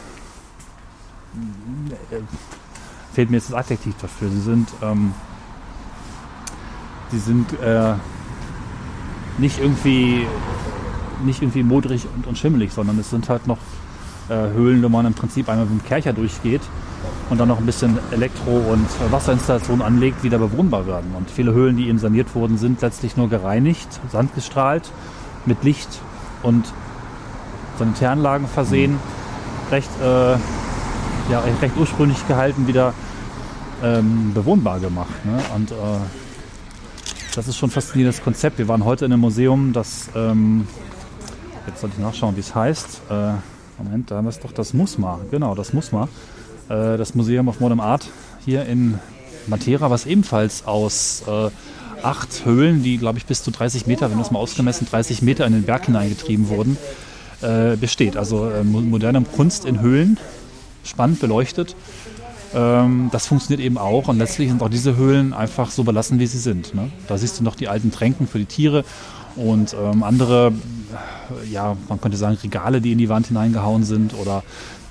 fehlt 3.13 3.29
mir 3.29 3.37
jetzt 3.37 3.51
das 3.51 3.57
Adjektiv 3.57 3.95
dafür. 4.01 4.31
Sie 4.31 4.41
sind 4.41 4.69
ähm, 4.81 5.13
die 7.13 7.19
sind 7.19 7.61
äh, 7.61 7.95
nicht 9.39 9.61
irgendwie 9.61 10.27
nicht 11.25 11.41
irgendwie 11.41 11.63
modrig 11.63 12.07
und, 12.17 12.27
und, 12.27 12.37
schimmelig, 12.37 12.73
sondern 12.73 12.99
es 12.99 13.11
sind 13.11 13.29
halt 13.29 13.47
noch 13.47 13.59
Höhlen, 14.35 14.83
wo 14.83 14.89
man 14.89 15.07
im 15.07 15.15
Prinzip 15.15 15.49
einmal 15.49 15.67
mit 15.67 15.83
dem 15.83 15.87
Kercher 15.87 16.13
durchgeht 16.13 16.63
und 17.31 17.39
dann 17.39 17.49
noch 17.49 17.59
ein 17.59 17.67
bisschen 17.67 17.99
Elektro- 18.11 18.73
und 18.73 18.87
Wasserinstallation 19.11 19.83
anlegt, 19.83 20.23
wieder 20.23 20.39
bewohnbar 20.39 20.87
werden. 20.87 21.15
Und 21.17 21.31
viele 21.31 21.53
Höhlen, 21.53 21.77
die 21.77 21.89
eben 21.89 21.99
saniert 21.99 22.35
wurden, 22.35 22.59
sind 22.59 22.81
letztlich 22.83 23.17
nur 23.17 23.29
gereinigt, 23.29 24.01
sandgestrahlt, 24.11 24.91
mit 25.47 25.65
Licht 25.65 25.89
und 26.43 26.65
Sanitäranlagen 27.79 28.47
versehen, 28.47 28.99
recht, 29.71 29.91
äh, 30.03 30.33
ja, 30.33 31.43
recht 31.61 31.77
ursprünglich 31.77 32.27
gehalten, 32.29 32.67
wieder 32.67 32.93
ähm, 33.83 34.33
bewohnbar 34.35 34.79
gemacht. 34.81 35.25
Ne? 35.25 35.39
Und 35.55 35.71
äh, 35.71 35.75
das 37.35 37.49
ist 37.49 37.57
schon 37.57 37.71
ein 37.71 37.73
faszinierendes 37.73 38.23
Konzept. 38.23 38.59
Wir 38.59 38.69
waren 38.69 38.85
heute 38.85 39.07
in 39.07 39.13
einem 39.13 39.23
Museum, 39.23 39.73
das, 39.73 40.11
ähm, 40.15 40.67
jetzt 41.67 41.81
sollte 41.81 41.97
ich 41.97 42.03
nachschauen, 42.03 42.37
wie 42.37 42.41
es 42.41 42.55
heißt. 42.55 43.01
Äh, 43.11 43.33
Moment, 43.83 44.11
da 44.11 44.17
haben 44.17 44.27
wir 44.27 44.31
es 44.31 44.41
doch, 44.41 44.53
das 44.53 44.75
Musma, 44.75 45.19
genau, 45.31 45.55
das 45.55 45.73
Musma. 45.73 46.09
Äh, 46.69 46.97
das 46.97 47.15
Museum 47.15 47.49
of 47.49 47.61
Modern 47.61 47.81
Art 47.81 48.09
hier 48.45 48.65
in 48.67 48.99
Matera, 49.47 49.91
was 49.91 50.07
ebenfalls 50.07 50.67
aus 50.67 51.25
äh, 51.27 51.51
acht 52.03 52.45
Höhlen, 52.45 52.83
die 52.83 52.99
glaube 52.99 53.19
ich 53.19 53.27
bis 53.27 53.43
zu 53.43 53.51
30 53.51 53.87
Meter, 53.87 54.11
wenn 54.11 54.21
es 54.21 54.31
mal 54.31 54.39
ausgemessen, 54.39 54.87
30 54.91 55.23
Meter 55.23 55.47
in 55.47 55.53
den 55.53 55.65
Berg 55.65 55.87
hineingetrieben 55.87 56.49
wurden, 56.49 56.77
äh, 57.41 57.77
besteht. 57.77 58.17
Also 58.17 58.49
äh, 58.49 58.63
moderne 58.63 59.23
Kunst 59.23 59.65
in 59.65 59.81
Höhlen, 59.81 60.19
spannend 60.85 61.21
beleuchtet. 61.21 61.75
Ähm, 62.55 63.09
das 63.13 63.27
funktioniert 63.27 63.65
eben 63.65 63.79
auch 63.79 64.09
und 64.09 64.19
letztlich 64.19 64.49
sind 64.49 64.63
auch 64.63 64.69
diese 64.69 64.97
Höhlen 64.97 65.33
einfach 65.33 65.71
so 65.71 65.85
belassen, 65.85 66.19
wie 66.19 66.27
sie 66.27 66.39
sind. 66.39 66.75
Ne? 66.75 66.91
Da 67.09 67.19
siehst 67.19 67.41
du 67.41 67.45
noch 67.45 67.57
die 67.57 67.69
alten 67.69 67.91
Tränken 67.91 68.27
für 68.27 68.39
die 68.39 68.47
Tiere 68.47 68.85
und 69.37 69.75
ähm, 69.75 70.03
andere, 70.03 70.53
ja, 71.51 71.77
man 71.89 72.01
könnte 72.01 72.17
sagen 72.17 72.37
Regale, 72.43 72.81
die 72.81 72.93
in 72.93 72.99
die 72.99 73.09
Wand 73.09 73.29
hineingehauen 73.29 73.85
sind 73.85 74.15
oder 74.15 74.43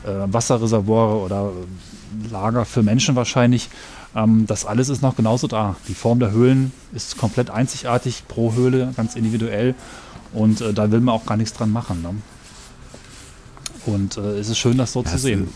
äh, 0.04 0.32
Wasserreservoire 0.32 1.17
oder 1.17 1.51
Lager 2.30 2.65
für 2.65 2.84
Menschen 2.84 3.15
wahrscheinlich. 3.15 3.69
Ähm, 4.15 4.45
das 4.47 4.65
alles 4.65 4.89
ist 4.89 5.01
noch 5.01 5.15
genauso 5.15 5.47
da. 5.47 5.75
Die 5.88 5.93
Form 5.93 6.19
der 6.19 6.32
Höhlen 6.32 6.71
ist 6.93 7.17
komplett 7.17 7.49
einzigartig 7.49 8.23
pro 8.27 8.54
Höhle, 8.54 8.93
ganz 8.97 9.15
individuell. 9.15 9.75
Und 10.34 10.62
äh, 10.62 10.73
da 10.73 10.91
will 10.91 11.01
man 11.01 11.15
auch 11.15 11.25
gar 11.25 11.38
nichts 11.38 11.54
dran 11.54 11.71
machen. 11.71 12.01
Ne? 12.01 12.15
Und 13.86 14.17
äh, 14.17 14.39
es 14.39 14.49
ist 14.49 14.58
schön, 14.58 14.77
das 14.77 14.93
so 14.93 15.01
das 15.01 15.13
zu 15.13 15.17
sehen 15.19 15.49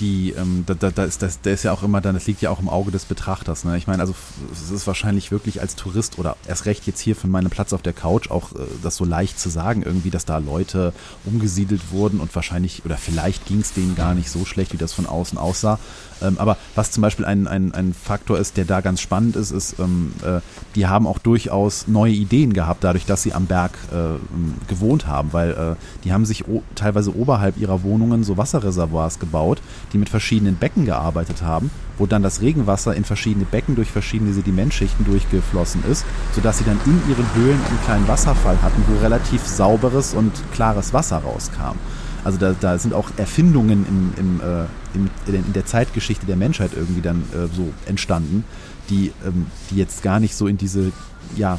die, 0.00 0.34
ähm, 0.36 0.64
da, 0.66 0.74
da, 0.74 1.04
ist 1.04 1.22
das, 1.22 1.40
der 1.40 1.54
ist 1.54 1.62
ja 1.62 1.72
auch 1.72 1.82
immer 1.82 2.00
dann, 2.00 2.14
das 2.14 2.26
liegt 2.26 2.42
ja 2.42 2.50
auch 2.50 2.60
im 2.60 2.68
Auge 2.68 2.90
des 2.90 3.04
Betrachters. 3.04 3.64
Ne? 3.64 3.76
Ich 3.76 3.86
meine, 3.86 4.00
also 4.00 4.14
es 4.52 4.70
ist 4.70 4.86
wahrscheinlich 4.86 5.30
wirklich 5.30 5.60
als 5.60 5.76
Tourist 5.76 6.18
oder 6.18 6.36
erst 6.48 6.66
recht 6.66 6.86
jetzt 6.86 7.00
hier 7.00 7.16
von 7.16 7.30
meinem 7.30 7.50
Platz 7.50 7.72
auf 7.72 7.82
der 7.82 7.92
Couch 7.92 8.30
auch 8.30 8.52
äh, 8.52 8.58
das 8.82 8.96
so 8.96 9.04
leicht 9.04 9.38
zu 9.38 9.48
sagen, 9.48 9.82
irgendwie, 9.82 10.10
dass 10.10 10.24
da 10.24 10.38
Leute 10.38 10.92
umgesiedelt 11.24 11.92
wurden 11.92 12.20
und 12.20 12.34
wahrscheinlich 12.34 12.84
oder 12.84 12.96
vielleicht 12.96 13.46
ging 13.46 13.60
es 13.60 13.72
denen 13.72 13.94
gar 13.94 14.14
nicht 14.14 14.30
so 14.30 14.44
schlecht, 14.44 14.72
wie 14.72 14.78
das 14.78 14.92
von 14.92 15.06
außen 15.06 15.38
aussah. 15.38 15.78
Ähm, 16.22 16.38
aber 16.38 16.56
was 16.74 16.90
zum 16.90 17.02
Beispiel 17.02 17.24
ein, 17.24 17.46
ein, 17.46 17.72
ein 17.72 17.94
Faktor 17.94 18.38
ist, 18.38 18.56
der 18.56 18.64
da 18.64 18.80
ganz 18.80 19.00
spannend 19.00 19.36
ist, 19.36 19.50
ist, 19.50 19.78
ähm, 19.78 20.12
äh, 20.24 20.40
die 20.74 20.86
haben 20.86 21.06
auch 21.06 21.18
durchaus 21.18 21.86
neue 21.88 22.12
Ideen 22.12 22.52
gehabt, 22.52 22.84
dadurch, 22.84 23.06
dass 23.06 23.22
sie 23.22 23.32
am 23.32 23.46
Berg 23.46 23.72
äh, 23.92 24.68
gewohnt 24.68 25.06
haben, 25.06 25.32
weil 25.32 25.50
äh, 25.50 26.02
die 26.04 26.12
haben 26.12 26.24
sich 26.24 26.44
teilweise 26.74 27.14
oberhalb 27.16 27.56
ihrer 27.58 27.82
Wohnungen 27.82 28.24
so 28.24 28.36
Wasserreservoirs 28.36 29.18
gebaut, 29.18 29.60
die 29.92 29.98
mit 29.98 30.08
verschiedenen 30.08 30.56
Becken 30.56 30.84
gearbeitet 30.84 31.42
haben, 31.42 31.70
wo 31.98 32.06
dann 32.06 32.22
das 32.22 32.40
Regenwasser 32.40 32.94
in 32.94 33.04
verschiedene 33.04 33.44
Becken 33.44 33.76
durch 33.76 33.90
verschiedene 33.90 34.32
Sedimentschichten 34.32 35.04
durchgeflossen 35.04 35.84
ist, 35.90 36.04
sodass 36.34 36.58
sie 36.58 36.64
dann 36.64 36.80
in 36.84 37.00
ihren 37.08 37.34
Höhlen 37.34 37.60
einen 37.68 37.80
kleinen 37.84 38.08
Wasserfall 38.08 38.60
hatten, 38.62 38.82
wo 38.88 39.00
relativ 39.00 39.46
sauberes 39.46 40.14
und 40.14 40.32
klares 40.52 40.92
Wasser 40.92 41.18
rauskam. 41.18 41.76
Also 42.24 42.38
da, 42.38 42.54
da 42.58 42.78
sind 42.78 42.94
auch 42.94 43.10
Erfindungen 43.18 43.86
im, 43.86 44.12
im, 44.16 44.40
äh, 44.40 44.64
in, 44.94 45.10
in, 45.34 45.52
der 45.52 45.66
Zeitgeschichte 45.66 46.24
der 46.24 46.36
Menschheit 46.36 46.70
irgendwie 46.74 47.02
dann 47.02 47.22
äh, 47.34 47.54
so 47.54 47.68
entstanden, 47.86 48.44
die, 48.88 49.12
ähm, 49.26 49.46
die 49.70 49.76
jetzt 49.76 50.02
gar 50.02 50.20
nicht 50.20 50.34
so 50.34 50.46
in 50.46 50.56
diese 50.56 50.90
ja, 51.36 51.58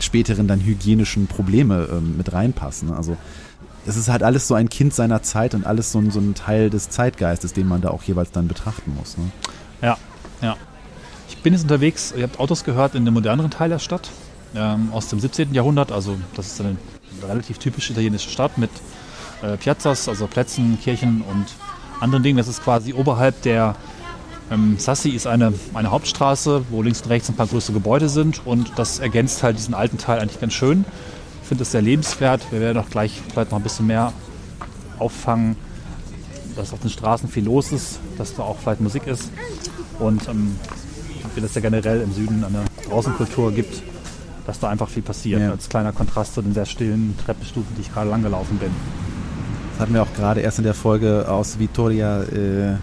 späteren 0.00 0.48
dann 0.48 0.60
hygienischen 0.60 1.28
Probleme 1.28 1.88
ähm, 1.90 2.16
mit 2.16 2.32
reinpassen. 2.32 2.92
Also 2.92 3.16
es 3.86 3.96
ist 3.96 4.08
halt 4.08 4.22
alles 4.22 4.48
so 4.48 4.54
ein 4.54 4.68
Kind 4.68 4.94
seiner 4.94 5.22
Zeit 5.22 5.54
und 5.54 5.66
alles 5.66 5.92
so 5.92 5.98
ein, 5.98 6.10
so 6.10 6.20
ein 6.20 6.34
Teil 6.34 6.70
des 6.70 6.90
Zeitgeistes, 6.90 7.52
den 7.52 7.68
man 7.68 7.80
da 7.80 7.90
auch 7.90 8.02
jeweils 8.02 8.32
dann 8.32 8.48
betrachten 8.48 8.94
muss. 8.96 9.16
Ne? 9.16 9.30
Ja, 9.80 9.96
ja. 10.42 10.56
Ich 11.28 11.38
bin 11.38 11.52
jetzt 11.52 11.62
unterwegs, 11.62 12.12
ihr 12.16 12.24
habt 12.24 12.40
Autos 12.40 12.64
gehört 12.64 12.94
in 12.94 13.04
dem 13.04 13.14
moderneren 13.14 13.50
Teil 13.50 13.68
der 13.68 13.78
Stadt, 13.78 14.10
ähm, 14.54 14.88
aus 14.92 15.08
dem 15.08 15.20
17. 15.20 15.54
Jahrhundert. 15.54 15.92
Also 15.92 16.16
das 16.34 16.48
ist 16.48 16.60
eine 16.60 16.76
relativ 17.26 17.58
typische 17.58 17.92
italienische 17.92 18.30
Stadt 18.30 18.58
mit 18.58 18.70
äh, 19.42 19.56
Piazzas, 19.56 20.08
also 20.08 20.26
Plätzen, 20.26 20.78
Kirchen 20.82 21.22
und 21.22 21.46
anderen 22.00 22.22
Dingen. 22.22 22.38
Das 22.38 22.48
ist 22.48 22.62
quasi 22.62 22.92
oberhalb 22.92 23.40
der 23.42 23.76
ähm, 24.50 24.76
Sassi 24.78 25.10
ist 25.10 25.26
eine, 25.26 25.52
eine 25.74 25.90
Hauptstraße, 25.90 26.66
wo 26.70 26.82
links 26.82 27.02
und 27.02 27.10
rechts 27.10 27.28
ein 27.28 27.34
paar 27.34 27.48
größere 27.48 27.74
Gebäude 27.74 28.08
sind 28.08 28.46
und 28.46 28.72
das 28.76 29.00
ergänzt 29.00 29.42
halt 29.42 29.58
diesen 29.58 29.74
alten 29.74 29.98
Teil 29.98 30.20
eigentlich 30.20 30.40
ganz 30.40 30.52
schön. 30.52 30.84
Ich 31.46 31.48
finde 31.48 31.62
es 31.62 31.70
sehr 31.70 31.80
lebenswert. 31.80 32.44
Wir 32.50 32.58
werden 32.58 32.76
auch 32.78 32.90
gleich 32.90 33.22
vielleicht 33.30 33.52
noch 33.52 33.60
ein 33.60 33.62
bisschen 33.62 33.86
mehr 33.86 34.12
auffangen, 34.98 35.54
dass 36.56 36.72
auf 36.72 36.80
den 36.80 36.90
Straßen 36.90 37.28
viel 37.28 37.44
los 37.44 37.70
ist, 37.70 38.00
dass 38.18 38.34
da 38.34 38.42
auch 38.42 38.58
vielleicht 38.58 38.80
Musik 38.80 39.06
ist 39.06 39.30
und 40.00 40.26
ähm, 40.28 40.56
wie 41.36 41.40
das 41.40 41.54
ja 41.54 41.60
generell 41.60 42.00
im 42.00 42.12
Süden 42.12 42.42
eine 42.42 42.64
Außenkultur 42.90 43.52
gibt, 43.52 43.80
dass 44.44 44.58
da 44.58 44.70
einfach 44.70 44.88
viel 44.88 45.04
passiert, 45.04 45.40
ja. 45.40 45.52
als 45.52 45.68
kleiner 45.68 45.92
Kontrast 45.92 46.34
zu 46.34 46.42
den 46.42 46.52
sehr 46.52 46.66
stillen 46.66 47.16
Treppenstufen, 47.24 47.76
die 47.76 47.82
ich 47.82 47.94
gerade 47.94 48.10
langgelaufen 48.10 48.58
bin. 48.58 48.72
Das 49.74 49.82
hatten 49.82 49.94
wir 49.94 50.02
auch 50.02 50.14
gerade 50.16 50.40
erst 50.40 50.58
in 50.58 50.64
der 50.64 50.74
Folge 50.74 51.28
aus 51.28 51.60
Vitoria, 51.60 52.24
äh, 52.24 52.74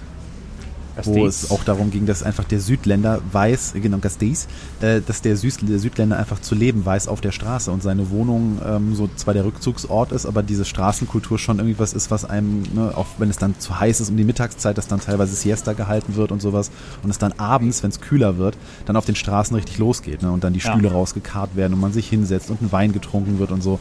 wo 1.04 1.26
es 1.26 1.52
auch 1.52 1.64
darum 1.64 1.92
ging, 1.92 2.06
dass 2.06 2.24
einfach 2.24 2.44
der 2.44 2.60
Südländer 2.60 3.22
weiß, 3.32 3.74
genau, 3.82 3.98
Gasteiz, 3.98 4.48
äh, 4.82 5.02
dass 5.02 5.22
der, 5.22 5.38
Süd, 5.38 5.68
der, 5.68 5.80
Südländer 5.80 6.18
einfach 6.18 6.40
zu 6.42 6.56
leben 6.56 6.86
weiß 6.86 7.08
auf 7.08 7.22
der 7.22 7.32
Straße 7.32 7.72
und 7.72 7.82
seine 7.82 8.10
Wohnung 8.10 8.60
ähm, 8.66 8.96
so 8.96 9.10
zwar 9.16 9.34
der 9.34 9.46
Rückzugsort 9.46 10.12
ist, 10.12 10.26
aber 10.26 10.44
diese 10.44 10.66
Straßenkultur 10.66 11.40
schon 11.40 11.60
irgendwie 11.60 11.80
was 11.80 11.94
ist, 11.94 12.12
was 12.12 12.26
einem, 12.26 12.64
ne, 12.74 12.92
auch 12.96 13.08
wenn 13.18 13.30
es 13.30 13.38
dann 13.38 13.60
zu 13.60 13.80
heiß 13.80 14.02
ist 14.02 14.10
um 14.10 14.18
die 14.18 14.24
Mittagszeit, 14.24 14.78
dass 14.78 14.88
dann 14.88 15.00
teilweise 15.00 15.36
Siesta 15.36 15.74
gehalten 15.74 16.16
wird 16.16 16.32
und 16.32 16.42
sowas 16.42 16.72
und 17.02 17.10
es 17.10 17.18
dann 17.18 17.34
abends, 17.34 17.84
wenn 17.84 17.90
es 17.90 18.00
kühler 18.00 18.38
wird, 18.38 18.58
dann 18.86 18.96
auf 18.96 19.06
den 19.06 19.16
Straßen 19.16 19.56
richtig 19.56 19.78
losgeht 19.78 20.22
ne, 20.22 20.32
und 20.32 20.44
dann 20.44 20.54
die 20.54 20.62
Stühle 20.62 20.90
ja. 20.90 20.94
rausgekarrt 20.94 21.56
werden 21.56 21.74
und 21.74 21.80
man 21.80 21.94
sich 21.94 22.08
hinsetzt 22.08 22.50
und 22.50 22.62
ein 22.62 22.72
Wein 22.72 22.94
getrunken 22.94 23.40
wird 23.40 23.52
und 23.52 23.62
so. 23.62 23.80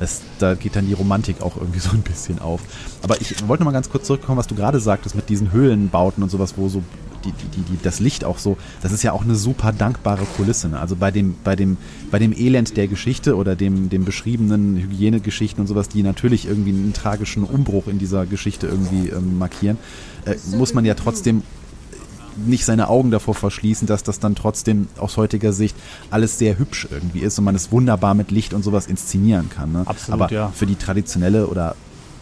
Das, 0.00 0.22
da 0.38 0.54
geht 0.54 0.74
dann 0.74 0.86
die 0.86 0.94
Romantik 0.94 1.40
auch 1.42 1.56
irgendwie 1.56 1.78
so 1.78 1.90
ein 1.90 2.02
bisschen 2.02 2.40
auf. 2.40 2.60
Aber 3.02 3.20
ich 3.20 3.46
wollte 3.46 3.62
noch 3.62 3.70
mal 3.70 3.76
ganz 3.76 3.90
kurz 3.90 4.06
zurückkommen, 4.06 4.38
was 4.38 4.48
du 4.48 4.56
gerade 4.56 4.80
sagtest 4.80 5.14
mit 5.14 5.28
diesen 5.28 5.52
Höhlenbauten 5.52 6.22
und 6.22 6.30
sowas, 6.30 6.54
wo 6.56 6.68
so 6.68 6.82
die, 7.24 7.32
die, 7.32 7.60
die, 7.60 7.78
das 7.82 8.00
Licht 8.00 8.24
auch 8.24 8.38
so, 8.38 8.56
das 8.82 8.92
ist 8.92 9.02
ja 9.02 9.12
auch 9.12 9.22
eine 9.22 9.34
super 9.34 9.72
dankbare 9.72 10.24
Kulisse. 10.36 10.68
Ne? 10.68 10.80
Also 10.80 10.96
bei 10.96 11.10
dem, 11.10 11.36
bei, 11.44 11.54
dem, 11.54 11.76
bei 12.10 12.18
dem 12.18 12.32
Elend 12.32 12.76
der 12.76 12.88
Geschichte 12.88 13.36
oder 13.36 13.56
dem, 13.56 13.90
dem 13.90 14.04
beschriebenen 14.04 14.76
Hygienegeschichten 14.76 15.60
und 15.60 15.66
sowas, 15.66 15.88
die 15.88 16.02
natürlich 16.02 16.46
irgendwie 16.46 16.70
einen 16.70 16.92
tragischen 16.92 17.44
Umbruch 17.44 17.88
in 17.88 17.98
dieser 17.98 18.26
Geschichte 18.26 18.66
irgendwie 18.66 19.10
ähm, 19.10 19.38
markieren, 19.38 19.78
äh, 20.24 20.34
muss 20.56 20.74
man 20.74 20.84
ja 20.84 20.94
trotzdem 20.94 21.42
nicht 22.36 22.64
seine 22.64 22.88
Augen 22.88 23.10
davor 23.10 23.34
verschließen, 23.34 23.86
dass 23.86 24.02
das 24.02 24.20
dann 24.20 24.34
trotzdem 24.34 24.88
aus 24.98 25.16
heutiger 25.16 25.52
Sicht 25.52 25.76
alles 26.10 26.38
sehr 26.38 26.58
hübsch 26.58 26.88
irgendwie 26.90 27.20
ist 27.20 27.38
und 27.38 27.44
man 27.44 27.54
es 27.54 27.72
wunderbar 27.72 28.14
mit 28.14 28.30
Licht 28.30 28.54
und 28.54 28.62
sowas 28.62 28.86
inszenieren 28.86 29.50
kann. 29.50 29.72
Ne? 29.72 29.82
Absolut, 29.86 30.20
Aber 30.20 30.32
ja. 30.32 30.48
für 30.54 30.66
die 30.66 30.76
traditionelle 30.76 31.46
oder 31.46 31.74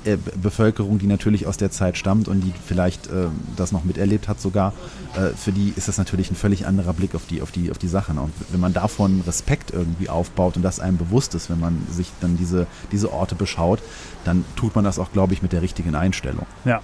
äh, 0.05 0.17
Bevölkerung, 0.41 0.99
die 0.99 1.07
natürlich 1.07 1.47
aus 1.47 1.57
der 1.57 1.71
Zeit 1.71 1.99
stammt 1.99 2.29
und 2.29 2.41
die 2.41 2.53
vielleicht 2.67 3.09
äh, 3.09 3.27
das 3.57 3.73
noch 3.73 3.85
miterlebt 3.85 4.29
hat 4.29 4.41
sogar, 4.41 4.73
äh, 5.17 5.37
für 5.37 5.53
die 5.53 5.73
ist 5.77 5.89
das 5.89 5.99
natürlich 5.99 6.31
ein 6.31 6.37
völlig 6.37 6.67
anderer 6.67 6.93
Blick 6.93 7.15
auf 7.15 7.27
die, 7.27 7.43
auf 7.43 7.51
die, 7.51 7.71
auf 7.71 7.79
die 7.79 7.89
Sache. 7.89 8.15
Ne? 8.15 8.23
Und 8.23 8.33
wenn 8.51 8.61
man 8.61 8.73
davon 8.73 9.23
Respekt 9.27 9.73
irgendwie 9.73 10.09
aufbaut 10.09 10.57
und 10.57 10.63
das 10.63 10.81
einem 10.81 10.99
bewusst 10.99 11.35
ist, 11.35 11.51
wenn 11.51 11.61
man 11.61 11.87
sich 11.91 12.11
dann 12.21 12.37
diese, 12.37 12.67
diese 12.93 13.13
Orte 13.13 13.35
beschaut, 13.35 13.81
dann 14.25 14.45
tut 14.57 14.75
man 14.77 14.85
das 14.85 14.99
auch, 14.99 15.13
glaube 15.13 15.35
ich, 15.35 15.43
mit 15.43 15.53
der 15.53 15.63
richtigen 15.63 15.95
Einstellung. 15.95 16.47
Ja, 16.65 16.81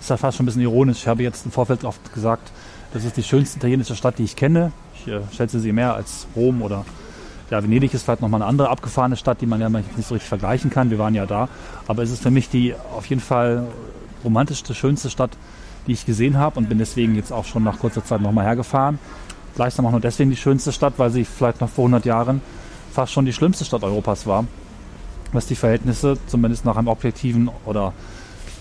ist 0.00 0.10
ja 0.10 0.16
fast 0.16 0.36
schon 0.36 0.44
ein 0.44 0.46
bisschen 0.46 0.62
ironisch. 0.62 0.98
Ich 0.98 1.08
habe 1.08 1.22
jetzt 1.22 1.44
im 1.44 1.52
Vorfeld 1.52 1.84
oft 1.84 2.12
gesagt, 2.14 2.50
das 2.92 3.04
ist 3.04 3.16
die 3.16 3.22
schönste 3.22 3.58
italienische 3.58 3.96
Stadt, 3.96 4.18
die 4.18 4.24
ich 4.24 4.36
kenne. 4.36 4.72
Ich 4.94 5.08
äh, 5.08 5.20
schätze 5.32 5.60
sie 5.60 5.72
mehr 5.72 5.94
als 5.94 6.26
Rom 6.34 6.62
oder 6.62 6.84
ja, 7.50 7.62
Venedig 7.62 7.94
ist 7.94 8.02
vielleicht 8.02 8.20
nochmal 8.20 8.42
eine 8.42 8.48
andere 8.48 8.68
abgefahrene 8.68 9.16
Stadt, 9.16 9.40
die 9.40 9.46
man 9.46 9.60
ja 9.60 9.68
nicht 9.68 9.86
so 9.96 10.14
richtig 10.14 10.28
vergleichen 10.28 10.70
kann. 10.70 10.90
Wir 10.90 10.98
waren 10.98 11.14
ja 11.14 11.24
da. 11.24 11.48
Aber 11.86 12.02
es 12.02 12.10
ist 12.10 12.22
für 12.22 12.30
mich 12.30 12.50
die 12.50 12.74
auf 12.94 13.06
jeden 13.06 13.22
Fall 13.22 13.66
romantischste, 14.22 14.74
schönste 14.74 15.08
Stadt, 15.08 15.30
die 15.86 15.92
ich 15.92 16.04
gesehen 16.04 16.36
habe 16.36 16.58
und 16.58 16.68
bin 16.68 16.78
deswegen 16.78 17.14
jetzt 17.14 17.32
auch 17.32 17.46
schon 17.46 17.64
nach 17.64 17.78
kurzer 17.78 18.04
Zeit 18.04 18.20
nochmal 18.20 18.44
hergefahren. 18.44 18.98
Gleichsam 19.54 19.86
auch 19.86 19.92
nur 19.92 20.00
deswegen 20.00 20.30
die 20.30 20.36
schönste 20.36 20.72
Stadt, 20.72 20.94
weil 20.98 21.10
sie 21.10 21.24
vielleicht 21.24 21.60
noch 21.60 21.70
vor 21.70 21.84
100 21.84 22.04
Jahren 22.04 22.42
fast 22.92 23.12
schon 23.12 23.24
die 23.24 23.32
schlimmste 23.32 23.64
Stadt 23.64 23.82
Europas 23.82 24.26
war. 24.26 24.44
Was 25.32 25.46
die 25.46 25.56
Verhältnisse 25.56 26.18
zumindest 26.26 26.64
nach 26.64 26.76
einem 26.76 26.88
objektiven 26.88 27.50
oder 27.64 27.92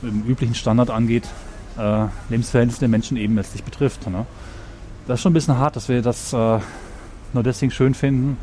im 0.02 0.24
üblichen 0.24 0.56
Standard 0.56 0.90
angeht, 0.90 1.28
äh, 1.78 2.06
Lebensverhältnisse 2.30 2.80
der 2.80 2.90
Menschen 2.90 3.18
eben 3.18 3.36
letztlich 3.36 3.64
betrifft. 3.64 4.08
Ne? 4.10 4.26
Das 5.08 5.20
ist 5.20 5.24
schon 5.24 5.32
ein 5.32 5.34
bisschen 5.34 5.58
hart, 5.58 5.76
dass 5.76 5.90
wir 5.90 6.02
das 6.02 6.34
äh, 6.34 6.60
nur 7.34 7.44
deswegen 7.44 7.72
schön 7.72 7.94
finden. 7.94 8.38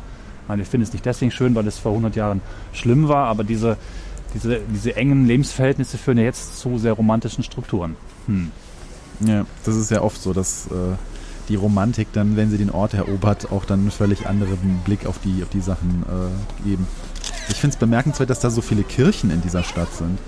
Nein, 0.47 0.59
wir 0.59 0.65
finden 0.65 0.83
es 0.83 0.93
nicht 0.93 1.05
deswegen 1.05 1.31
schön, 1.31 1.55
weil 1.55 1.67
es 1.67 1.77
vor 1.77 1.91
100 1.91 2.15
Jahren 2.15 2.41
schlimm 2.73 3.07
war, 3.07 3.27
aber 3.27 3.43
diese, 3.43 3.77
diese, 4.33 4.61
diese 4.73 4.95
engen 4.95 5.25
Lebensverhältnisse 5.25 5.97
führen 5.97 6.17
ja 6.17 6.23
jetzt 6.23 6.59
zu 6.59 6.77
sehr 6.77 6.93
romantischen 6.93 7.43
Strukturen. 7.43 7.95
Hm. 8.27 8.51
Ja, 9.21 9.45
das 9.63 9.75
ist 9.75 9.91
ja 9.91 10.01
oft 10.01 10.21
so, 10.21 10.33
dass 10.33 10.67
äh, 10.67 10.95
die 11.49 11.55
Romantik 11.55 12.09
dann, 12.13 12.35
wenn 12.35 12.49
sie 12.49 12.57
den 12.57 12.69
Ort 12.69 12.93
erobert, 12.93 13.51
auch 13.51 13.65
dann 13.65 13.81
einen 13.81 13.91
völlig 13.91 14.27
anderen 14.27 14.81
Blick 14.83 15.05
auf 15.05 15.19
die, 15.19 15.41
auf 15.43 15.49
die 15.49 15.61
Sachen 15.61 16.03
äh, 16.03 16.67
geben. 16.67 16.87
Ich 17.49 17.55
finde 17.55 17.75
es 17.75 17.79
bemerkenswert, 17.79 18.29
dass 18.29 18.39
da 18.39 18.49
so 18.49 18.61
viele 18.61 18.83
Kirchen 18.83 19.31
in 19.31 19.41
dieser 19.41 19.63
Stadt 19.63 19.93
sind. 19.93 20.19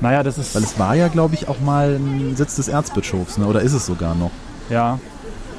Naja, 0.00 0.22
das 0.22 0.38
ist. 0.38 0.54
Weil 0.54 0.62
es 0.62 0.78
war 0.78 0.94
ja, 0.94 1.08
glaube 1.08 1.34
ich, 1.34 1.48
auch 1.48 1.60
mal 1.60 1.96
ein 1.96 2.36
Sitz 2.36 2.56
des 2.56 2.68
Erzbischofs, 2.68 3.38
ne? 3.38 3.46
oder 3.46 3.62
ist 3.62 3.72
es 3.72 3.86
sogar 3.86 4.14
noch? 4.14 4.30
Ja, 4.68 4.98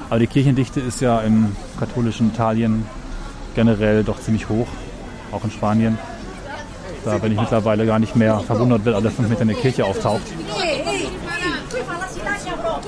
aber 0.09 0.19
die 0.19 0.27
Kirchendichte 0.27 0.79
ist 0.79 1.01
ja 1.01 1.19
im 1.21 1.55
katholischen 1.79 2.29
Italien 2.29 2.85
generell 3.55 4.03
doch 4.03 4.19
ziemlich 4.19 4.49
hoch, 4.49 4.67
auch 5.31 5.43
in 5.43 5.51
Spanien. 5.51 5.97
Da 7.03 7.17
bin 7.17 7.31
ich 7.31 7.39
mittlerweile 7.39 7.85
gar 7.85 7.99
nicht 7.99 8.15
mehr 8.15 8.39
verwundert, 8.39 8.83
wenn 8.83 8.93
alle 8.93 9.09
fünf 9.09 9.29
Meter 9.29 9.41
eine 9.41 9.55
Kirche 9.55 9.85
auftaucht. 9.85 10.21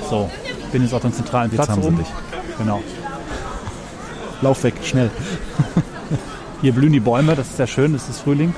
So, 0.10 0.30
bin 0.72 0.84
jetzt 0.84 0.94
auf 0.94 1.02
dem 1.02 1.14
zentralen 1.14 1.50
Platz 1.52 1.70
haben 1.70 1.82
sie 1.82 1.92
dich. 1.92 2.08
Genau. 2.58 2.82
Lauf 4.42 4.64
weg, 4.64 4.76
schnell. 4.84 5.10
Hier 6.62 6.74
blühen 6.74 6.92
die 6.92 7.00
Bäume, 7.00 7.36
das 7.36 7.48
ist 7.48 7.58
sehr 7.58 7.68
schön, 7.68 7.94
das 7.94 8.10
ist 8.10 8.20
Frühling. 8.20 8.54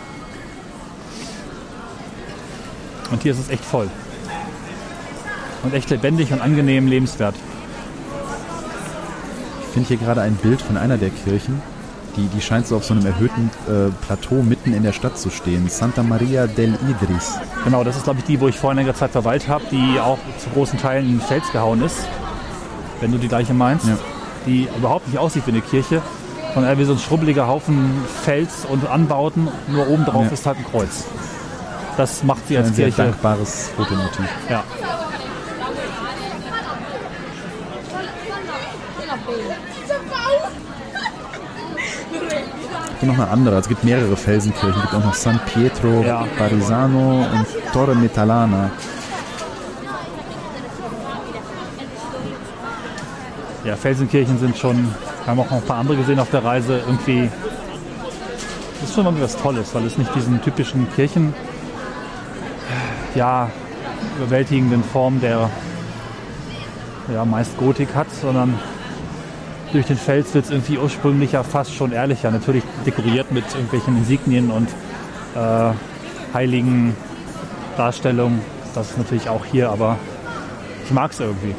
Und 3.11 3.21
hier 3.23 3.33
ist 3.33 3.39
es 3.39 3.49
echt 3.49 3.63
voll. 3.65 3.89
Und 5.63 5.73
echt 5.73 5.89
lebendig 5.89 6.31
und 6.33 6.41
angenehm 6.41 6.87
lebenswert. 6.87 7.35
Ich 9.67 9.73
finde 9.73 9.87
hier 9.87 9.97
gerade 9.97 10.21
ein 10.21 10.35
Bild 10.35 10.61
von 10.61 10.77
einer 10.77 10.97
der 10.97 11.09
Kirchen. 11.09 11.61
Die, 12.17 12.27
die 12.27 12.41
scheint 12.41 12.67
so 12.67 12.75
auf 12.75 12.83
so 12.83 12.93
einem 12.93 13.05
erhöhten 13.05 13.49
äh, 13.67 13.89
Plateau 14.05 14.41
mitten 14.43 14.73
in 14.73 14.83
der 14.83 14.91
Stadt 14.91 15.17
zu 15.17 15.29
stehen. 15.29 15.69
Santa 15.69 16.03
Maria 16.03 16.45
del 16.45 16.77
Idris. 16.89 17.35
Genau, 17.63 17.85
das 17.85 17.95
ist 17.95 18.03
glaube 18.03 18.19
ich 18.19 18.25
die, 18.25 18.41
wo 18.41 18.49
ich 18.49 18.57
vor 18.57 18.71
einiger 18.71 18.93
Zeit 18.93 19.11
verweilt 19.11 19.47
habe, 19.47 19.63
die 19.71 19.97
auch 19.99 20.17
zu 20.39 20.49
großen 20.49 20.77
Teilen 20.77 21.09
in 21.09 21.21
Fels 21.21 21.49
gehauen 21.53 21.81
ist. 21.81 21.95
Wenn 22.99 23.11
du 23.13 23.17
die 23.17 23.29
gleiche 23.29 23.53
meinst. 23.53 23.87
Ja. 23.87 23.97
Die 24.45 24.67
überhaupt 24.77 25.07
nicht 25.07 25.19
aussieht 25.19 25.43
wie 25.45 25.51
eine 25.51 25.61
Kirche, 25.61 26.01
sondern 26.53 26.71
eher 26.73 26.79
wie 26.79 26.83
so 26.85 26.93
ein 26.93 26.99
schrubbeliger 26.99 27.47
Haufen 27.47 27.91
Fels 28.23 28.65
und 28.67 28.85
Anbauten. 28.89 29.47
Nur 29.69 29.87
oben 29.87 30.03
drauf 30.03 30.25
Ja. 30.25 30.31
ist 30.33 30.45
halt 30.45 30.57
ein 30.57 30.65
Kreuz. 30.65 31.05
Das 31.97 32.23
macht 32.23 32.47
sie 32.47 32.57
als 32.57 32.67
Ein 32.69 32.73
sehr 32.73 32.85
Kirche. 32.87 33.03
dankbares 33.03 33.69
Fotomotiv. 33.75 34.25
Ja. 34.49 34.63
Es 42.93 42.99
gibt 42.99 43.11
noch 43.17 43.19
eine 43.23 43.29
andere. 43.31 43.57
Es 43.57 43.67
gibt 43.67 43.83
mehrere 43.83 44.15
Felsenkirchen. 44.15 44.73
Es 44.75 44.81
gibt 44.81 44.93
auch 44.93 45.05
noch 45.05 45.13
San 45.13 45.39
Pietro 45.45 46.03
Ja. 46.05 46.25
Parisano 46.37 47.25
und 47.31 47.45
Torre 47.73 47.95
Metallana. 47.95 48.69
Ja, 53.63 53.75
Felsenkirchen 53.75 54.39
sind 54.39 54.57
schon, 54.57 54.75
wir 54.77 55.27
haben 55.27 55.39
auch 55.39 55.45
noch 55.45 55.57
ein 55.57 55.61
paar 55.63 55.77
andere 55.77 55.97
gesehen 55.97 56.19
auf 56.19 56.31
der 56.31 56.43
Reise, 56.43 56.79
irgendwie, 56.79 57.29
das 58.79 58.89
ist 58.89 58.95
schon 58.95 59.03
mal 59.03 59.13
was 59.21 59.37
Tolles, 59.37 59.69
weil 59.75 59.85
es 59.85 59.99
nicht 59.99 60.13
diesen 60.15 60.41
typischen 60.41 60.91
Kirchen, 60.95 61.31
ja, 63.15 63.49
überwältigenden 64.17 64.83
Form 64.83 65.19
der, 65.21 65.49
ja, 67.13 67.25
meist 67.25 67.57
Gotik 67.57 67.89
hat, 67.95 68.07
sondern 68.11 68.57
durch 69.71 69.85
den 69.85 69.97
Fels 69.97 70.33
wird 70.33 70.45
es 70.45 70.51
irgendwie 70.51 70.77
ursprünglicher, 70.77 71.43
fast 71.43 71.73
schon 71.73 71.91
ehrlicher, 71.91 72.29
natürlich 72.31 72.63
dekoriert 72.85 73.31
mit 73.31 73.45
irgendwelchen 73.53 73.97
Insignien 73.97 74.51
und 74.51 74.67
äh, 75.35 75.71
heiligen 76.33 76.95
Darstellungen, 77.77 78.41
das 78.75 78.91
ist 78.91 78.97
natürlich 78.97 79.29
auch 79.29 79.45
hier, 79.45 79.69
aber 79.69 79.97
ich 80.85 80.91
mag 80.91 81.11
es 81.11 81.19
irgendwie. 81.19 81.55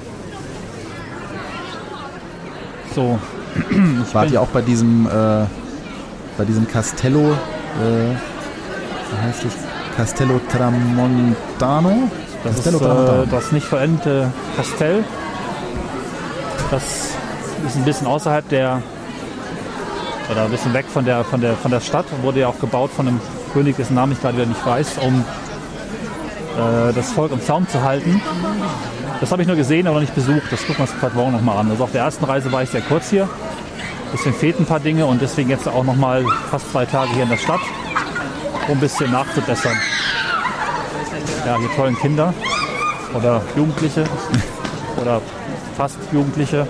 So, 2.94 3.18
Wart 4.12 4.26
bin- 4.26 4.34
ihr 4.34 4.40
auch 4.42 4.48
bei 4.48 4.60
diesem, 4.62 5.06
äh, 5.06 5.10
bei 6.36 6.44
diesem 6.46 6.66
Castello, 6.68 7.30
äh, 7.32 8.10
wie 8.10 9.26
heißt 9.26 9.44
es? 9.44 9.52
Castello 10.02 10.40
Tramontano? 10.50 12.10
Das 12.42 12.56
Castello 12.56 12.78
ist 12.78 12.82
äh, 12.82 12.86
Tramontano. 12.86 13.26
das 13.30 13.52
nicht 13.52 13.64
vollendete 13.64 14.32
Kastell. 14.56 15.04
Das 16.72 16.82
ist 17.64 17.76
ein 17.76 17.84
bisschen 17.84 18.08
außerhalb 18.08 18.48
der 18.48 18.82
oder 20.28 20.44
ein 20.46 20.50
bisschen 20.50 20.74
weg 20.74 20.86
von 20.92 21.04
der 21.04 21.22
von 21.22 21.40
der 21.40 21.54
von 21.54 21.70
der 21.70 21.78
Stadt 21.78 22.06
wurde 22.22 22.40
ja 22.40 22.48
auch 22.48 22.58
gebaut 22.58 22.90
von 22.90 23.06
einem 23.06 23.20
König, 23.52 23.76
dessen 23.76 23.94
Namen 23.94 24.10
ich 24.10 24.20
gerade 24.20 24.38
wieder 24.38 24.46
nicht 24.46 24.66
weiß, 24.66 24.98
um 25.06 25.20
äh, 25.20 26.92
das 26.92 27.12
Volk 27.12 27.30
im 27.30 27.40
Zaum 27.40 27.68
zu 27.68 27.80
halten. 27.84 28.20
Das 29.20 29.30
habe 29.30 29.42
ich 29.42 29.46
nur 29.46 29.56
gesehen, 29.56 29.86
aber 29.86 29.94
noch 29.94 30.00
nicht 30.00 30.16
besucht. 30.16 30.50
Das 30.50 30.62
gucken 30.62 30.78
wir 30.78 30.82
uns 30.82 30.90
vielleicht 30.90 31.14
morgen 31.14 31.30
nochmal 31.30 31.58
an. 31.58 31.70
Also 31.70 31.84
auf 31.84 31.92
der 31.92 32.02
ersten 32.02 32.24
Reise 32.24 32.50
war 32.50 32.64
ich 32.64 32.70
sehr 32.70 32.80
kurz 32.80 33.08
hier. 33.08 33.28
Deswegen 34.12 34.34
fehlten 34.34 34.64
ein 34.64 34.66
paar 34.66 34.80
Dinge 34.80 35.06
und 35.06 35.22
deswegen 35.22 35.48
jetzt 35.48 35.68
auch 35.68 35.84
noch 35.84 35.94
mal 35.94 36.24
fast 36.50 36.72
zwei 36.72 36.86
Tage 36.86 37.12
hier 37.12 37.22
in 37.22 37.28
der 37.28 37.36
Stadt, 37.36 37.60
um 38.66 38.78
ein 38.78 38.80
bisschen 38.80 39.12
nachzubessern. 39.12 39.76
Ja, 41.46 41.58
hier 41.58 41.70
tollen 41.76 41.96
Kinder 41.98 42.32
oder 43.14 43.42
Jugendliche 43.56 44.04
oder 45.00 45.20
fast 45.76 45.98
Jugendliche. 46.12 46.66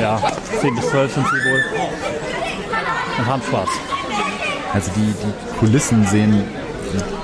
Ja, 0.00 0.20
10 0.60 0.74
bis 0.74 0.90
12 0.90 1.14
sind 1.14 1.26
sie 1.26 1.50
wohl. 1.50 1.64
Und 3.18 3.26
haben 3.26 3.42
Spaß. 3.42 3.68
Also 4.72 4.90
die, 4.96 5.00
die 5.12 5.58
Kulissen 5.60 6.04
sehen, 6.06 6.42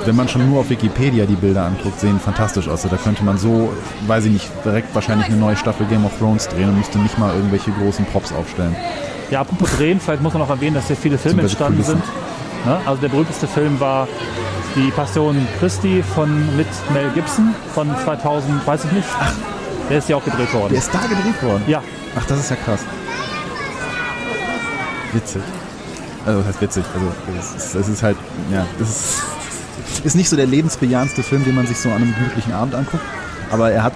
wenn 0.04 0.14
man 0.14 0.28
schon 0.28 0.48
nur 0.48 0.60
auf 0.60 0.70
Wikipedia 0.70 1.26
die 1.26 1.34
Bilder 1.34 1.64
anguckt, 1.64 1.98
sehen 1.98 2.20
fantastisch 2.20 2.68
aus. 2.68 2.84
Also 2.84 2.88
Da 2.96 3.02
könnte 3.02 3.24
man 3.24 3.38
so, 3.38 3.72
weiß 4.06 4.26
ich 4.26 4.32
nicht, 4.32 4.50
direkt 4.64 4.94
wahrscheinlich 4.94 5.26
eine 5.26 5.36
neue 5.36 5.56
Staffel 5.56 5.86
Game 5.86 6.04
of 6.04 6.12
Thrones 6.18 6.46
drehen 6.48 6.68
und 6.68 6.78
müsste 6.78 6.98
nicht 6.98 7.18
mal 7.18 7.34
irgendwelche 7.34 7.72
großen 7.72 8.04
Props 8.06 8.32
aufstellen. 8.32 8.76
Ja, 9.30 9.40
apropos 9.40 9.70
drehen, 9.76 10.00
vielleicht 10.00 10.22
muss 10.22 10.32
man 10.32 10.42
noch 10.42 10.50
erwähnen, 10.50 10.74
dass 10.74 10.86
hier 10.86 10.96
viele 10.96 11.18
Filme 11.18 11.42
entstanden 11.42 11.82
Kulissen. 11.82 12.02
sind. 12.02 12.66
Ne? 12.66 12.78
Also 12.86 13.00
der 13.00 13.08
berühmteste 13.08 13.46
Film 13.48 13.80
war 13.80 14.06
Die 14.76 14.90
Passion 14.90 15.36
Christi 15.58 16.02
von, 16.02 16.56
mit 16.56 16.68
Mel 16.92 17.10
Gibson 17.14 17.54
von 17.74 17.88
2000, 18.04 18.66
weiß 18.66 18.84
ich 18.84 18.92
nicht. 18.92 19.08
Der 19.88 19.98
ist 19.98 20.08
ja 20.08 20.16
auch 20.16 20.24
gedreht 20.24 20.52
worden. 20.54 20.70
Der 20.70 20.78
ist 20.78 20.94
da 20.94 21.00
gedreht 21.00 21.42
worden. 21.42 21.64
Ja, 21.66 21.82
Ach, 22.16 22.26
das 22.26 22.40
ist 22.40 22.50
ja 22.50 22.56
krass. 22.56 22.80
Witzig. 25.12 25.42
Also, 26.26 26.40
das 26.40 26.48
heißt 26.48 26.62
witzig. 26.62 26.84
Also, 26.94 27.06
es 27.38 27.64
ist, 27.64 27.74
es 27.74 27.88
ist 27.88 28.02
halt, 28.02 28.16
ja, 28.52 28.66
das 28.78 28.88
ist, 28.88 30.04
ist 30.04 30.16
nicht 30.16 30.28
so 30.28 30.36
der 30.36 30.46
lebensbejahendste 30.46 31.22
Film, 31.22 31.44
den 31.44 31.54
man 31.54 31.66
sich 31.66 31.78
so 31.78 31.88
an 31.90 31.96
einem 31.96 32.14
gemütlichen 32.14 32.52
Abend 32.52 32.74
anguckt. 32.74 33.02
Aber 33.50 33.70
er 33.70 33.84
hat 33.84 33.92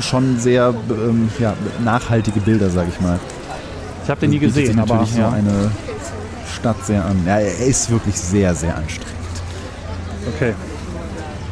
schon 0.00 0.38
sehr 0.38 0.74
ähm, 0.90 1.30
ja, 1.38 1.54
nachhaltige 1.84 2.40
Bilder, 2.40 2.70
sage 2.70 2.88
ich 2.94 3.00
mal. 3.00 3.18
ich 4.02 4.10
habe 4.10 4.20
den 4.20 4.30
nie 4.30 4.38
Bietet 4.38 4.54
sich 4.54 4.64
gesehen, 4.66 4.80
aber 4.80 4.94
natürlich 4.94 5.16
ja. 5.16 5.30
so 5.30 5.36
eine 5.36 5.70
Stadt 6.54 6.84
sehr 6.84 7.04
an. 7.04 7.22
Ja, 7.26 7.38
er 7.38 7.66
ist 7.66 7.90
wirklich 7.90 8.16
sehr, 8.16 8.54
sehr 8.54 8.76
anstrengend. 8.76 9.13
Okay. 10.28 10.54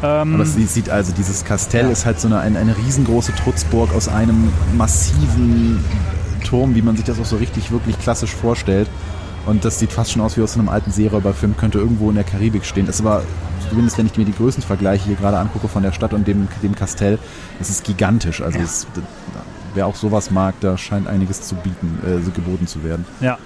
Aber 0.02 0.40
es 0.40 0.54
sieht 0.54 0.90
also, 0.90 1.12
dieses 1.12 1.44
Kastell 1.44 1.88
ist 1.90 2.04
halt 2.04 2.18
so 2.18 2.26
eine, 2.26 2.40
eine, 2.40 2.58
eine 2.58 2.76
riesengroße 2.76 3.34
Trutzburg 3.36 3.94
aus 3.94 4.08
einem 4.08 4.52
massiven 4.76 5.84
Turm, 6.42 6.74
wie 6.74 6.82
man 6.82 6.96
sich 6.96 7.04
das 7.04 7.20
auch 7.20 7.24
so 7.24 7.36
richtig, 7.36 7.70
wirklich 7.70 7.98
klassisch 8.00 8.34
vorstellt. 8.34 8.88
Und 9.46 9.64
das 9.64 9.78
sieht 9.78 9.92
fast 9.92 10.12
schon 10.12 10.22
aus 10.22 10.36
wie 10.36 10.42
aus 10.42 10.56
einem 10.56 10.68
alten 10.68 10.90
Seeräuberfilm, 10.90 11.56
könnte 11.56 11.78
irgendwo 11.78 12.08
in 12.08 12.16
der 12.16 12.24
Karibik 12.24 12.64
stehen. 12.64 12.88
Ist 12.88 13.00
aber, 13.00 13.22
zumindest 13.68 13.96
wenn 13.98 14.06
ich 14.06 14.16
mir 14.16 14.24
die 14.24 14.34
Größenvergleiche 14.34 15.06
hier 15.06 15.16
gerade 15.16 15.38
angucke 15.38 15.68
von 15.68 15.84
der 15.84 15.92
Stadt 15.92 16.12
und 16.12 16.26
dem, 16.26 16.48
dem 16.62 16.74
Kastell, 16.74 17.18
es 17.60 17.70
ist 17.70 17.84
gigantisch. 17.84 18.42
Also 18.42 18.58
es, 18.58 18.88
wer 19.74 19.86
auch 19.86 19.96
sowas 19.96 20.32
mag, 20.32 20.54
da 20.60 20.76
scheint 20.76 21.06
einiges 21.06 21.42
zu 21.42 21.54
bieten, 21.54 22.00
äh, 22.04 22.30
geboten 22.30 22.66
zu 22.66 22.82
werden. 22.82 23.04
Ja. 23.20 23.38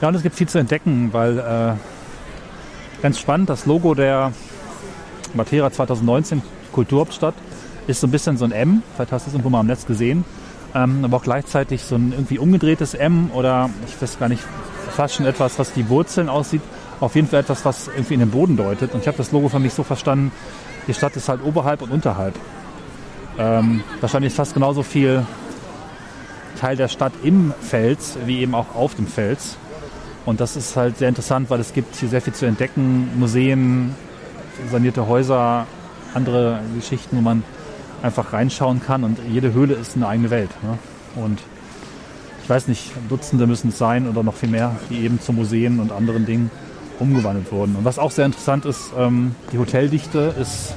Ja, 0.00 0.08
und 0.08 0.14
es 0.14 0.22
gibt 0.22 0.34
viel 0.34 0.48
zu 0.48 0.58
entdecken, 0.58 1.12
weil 1.12 1.38
äh, 1.38 1.72
ganz 3.04 3.18
spannend, 3.18 3.50
das 3.50 3.66
Logo 3.66 3.94
der 3.94 4.32
Matera 5.34 5.70
2019 5.70 6.40
Kulturhauptstadt 6.72 7.34
ist 7.86 8.00
so 8.00 8.06
ein 8.06 8.10
bisschen 8.10 8.38
so 8.38 8.46
ein 8.46 8.52
M, 8.52 8.82
vielleicht 8.94 9.12
hast 9.12 9.26
du 9.26 9.28
es 9.28 9.34
irgendwo 9.34 9.50
mal 9.50 9.60
am 9.60 9.66
Netz 9.66 9.84
gesehen, 9.84 10.24
ähm, 10.74 11.04
aber 11.04 11.18
auch 11.18 11.22
gleichzeitig 11.22 11.82
so 11.82 11.96
ein 11.96 12.12
irgendwie 12.12 12.38
umgedrehtes 12.38 12.94
M 12.94 13.30
oder 13.34 13.68
ich 13.86 14.00
weiß 14.00 14.18
gar 14.18 14.30
nicht, 14.30 14.42
fast 14.96 15.16
schon 15.16 15.26
etwas, 15.26 15.58
was 15.58 15.74
die 15.74 15.90
Wurzeln 15.90 16.30
aussieht, 16.30 16.62
auf 16.98 17.14
jeden 17.14 17.28
Fall 17.28 17.40
etwas, 17.40 17.66
was 17.66 17.88
irgendwie 17.88 18.14
in 18.14 18.20
den 18.20 18.30
Boden 18.30 18.56
deutet. 18.56 18.94
Und 18.94 19.00
ich 19.00 19.06
habe 19.06 19.18
das 19.18 19.32
Logo 19.32 19.50
für 19.50 19.58
mich 19.58 19.74
so 19.74 19.82
verstanden, 19.82 20.32
die 20.88 20.94
Stadt 20.94 21.14
ist 21.14 21.28
halt 21.28 21.44
oberhalb 21.44 21.82
und 21.82 21.90
unterhalb. 21.90 22.34
Ähm, 23.38 23.84
wahrscheinlich 24.00 24.32
fast 24.32 24.54
genauso 24.54 24.82
viel 24.82 25.26
Teil 26.58 26.76
der 26.76 26.88
Stadt 26.88 27.12
im 27.22 27.52
Fels, 27.60 28.16
wie 28.24 28.38
eben 28.38 28.54
auch 28.54 28.74
auf 28.74 28.94
dem 28.94 29.06
Fels. 29.06 29.58
Und 30.26 30.40
das 30.40 30.56
ist 30.56 30.76
halt 30.76 30.98
sehr 30.98 31.08
interessant, 31.08 31.50
weil 31.50 31.60
es 31.60 31.72
gibt 31.72 31.96
hier 31.96 32.08
sehr 32.08 32.22
viel 32.22 32.32
zu 32.32 32.46
entdecken. 32.46 33.10
Museen, 33.18 33.94
sanierte 34.70 35.06
Häuser, 35.06 35.66
andere 36.14 36.60
Geschichten, 36.74 37.16
wo 37.18 37.20
man 37.20 37.42
einfach 38.02 38.32
reinschauen 38.32 38.82
kann. 38.82 39.04
Und 39.04 39.18
jede 39.30 39.52
Höhle 39.52 39.74
ist 39.74 39.96
eine 39.96 40.08
eigene 40.08 40.30
Welt. 40.30 40.50
Ne? 40.62 40.78
Und 41.22 41.40
ich 42.42 42.48
weiß 42.48 42.68
nicht, 42.68 42.92
Dutzende 43.08 43.46
müssen 43.46 43.68
es 43.68 43.78
sein 43.78 44.08
oder 44.08 44.22
noch 44.22 44.34
viel 44.34 44.50
mehr, 44.50 44.76
die 44.90 44.98
eben 44.98 45.20
zu 45.20 45.32
Museen 45.32 45.80
und 45.80 45.92
anderen 45.92 46.26
Dingen 46.26 46.50
umgewandelt 46.98 47.50
wurden. 47.52 47.76
Und 47.76 47.84
was 47.84 47.98
auch 47.98 48.10
sehr 48.10 48.26
interessant 48.26 48.64
ist, 48.66 48.92
ähm, 48.98 49.34
die 49.52 49.58
Hoteldichte 49.58 50.34
ist, 50.40 50.74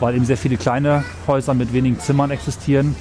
weil 0.00 0.14
eben 0.14 0.24
sehr 0.24 0.36
viele 0.36 0.56
kleine 0.56 1.04
Häuser 1.26 1.54
mit 1.54 1.72
wenigen 1.72 2.00
Zimmern 2.00 2.30
existieren, 2.30 2.96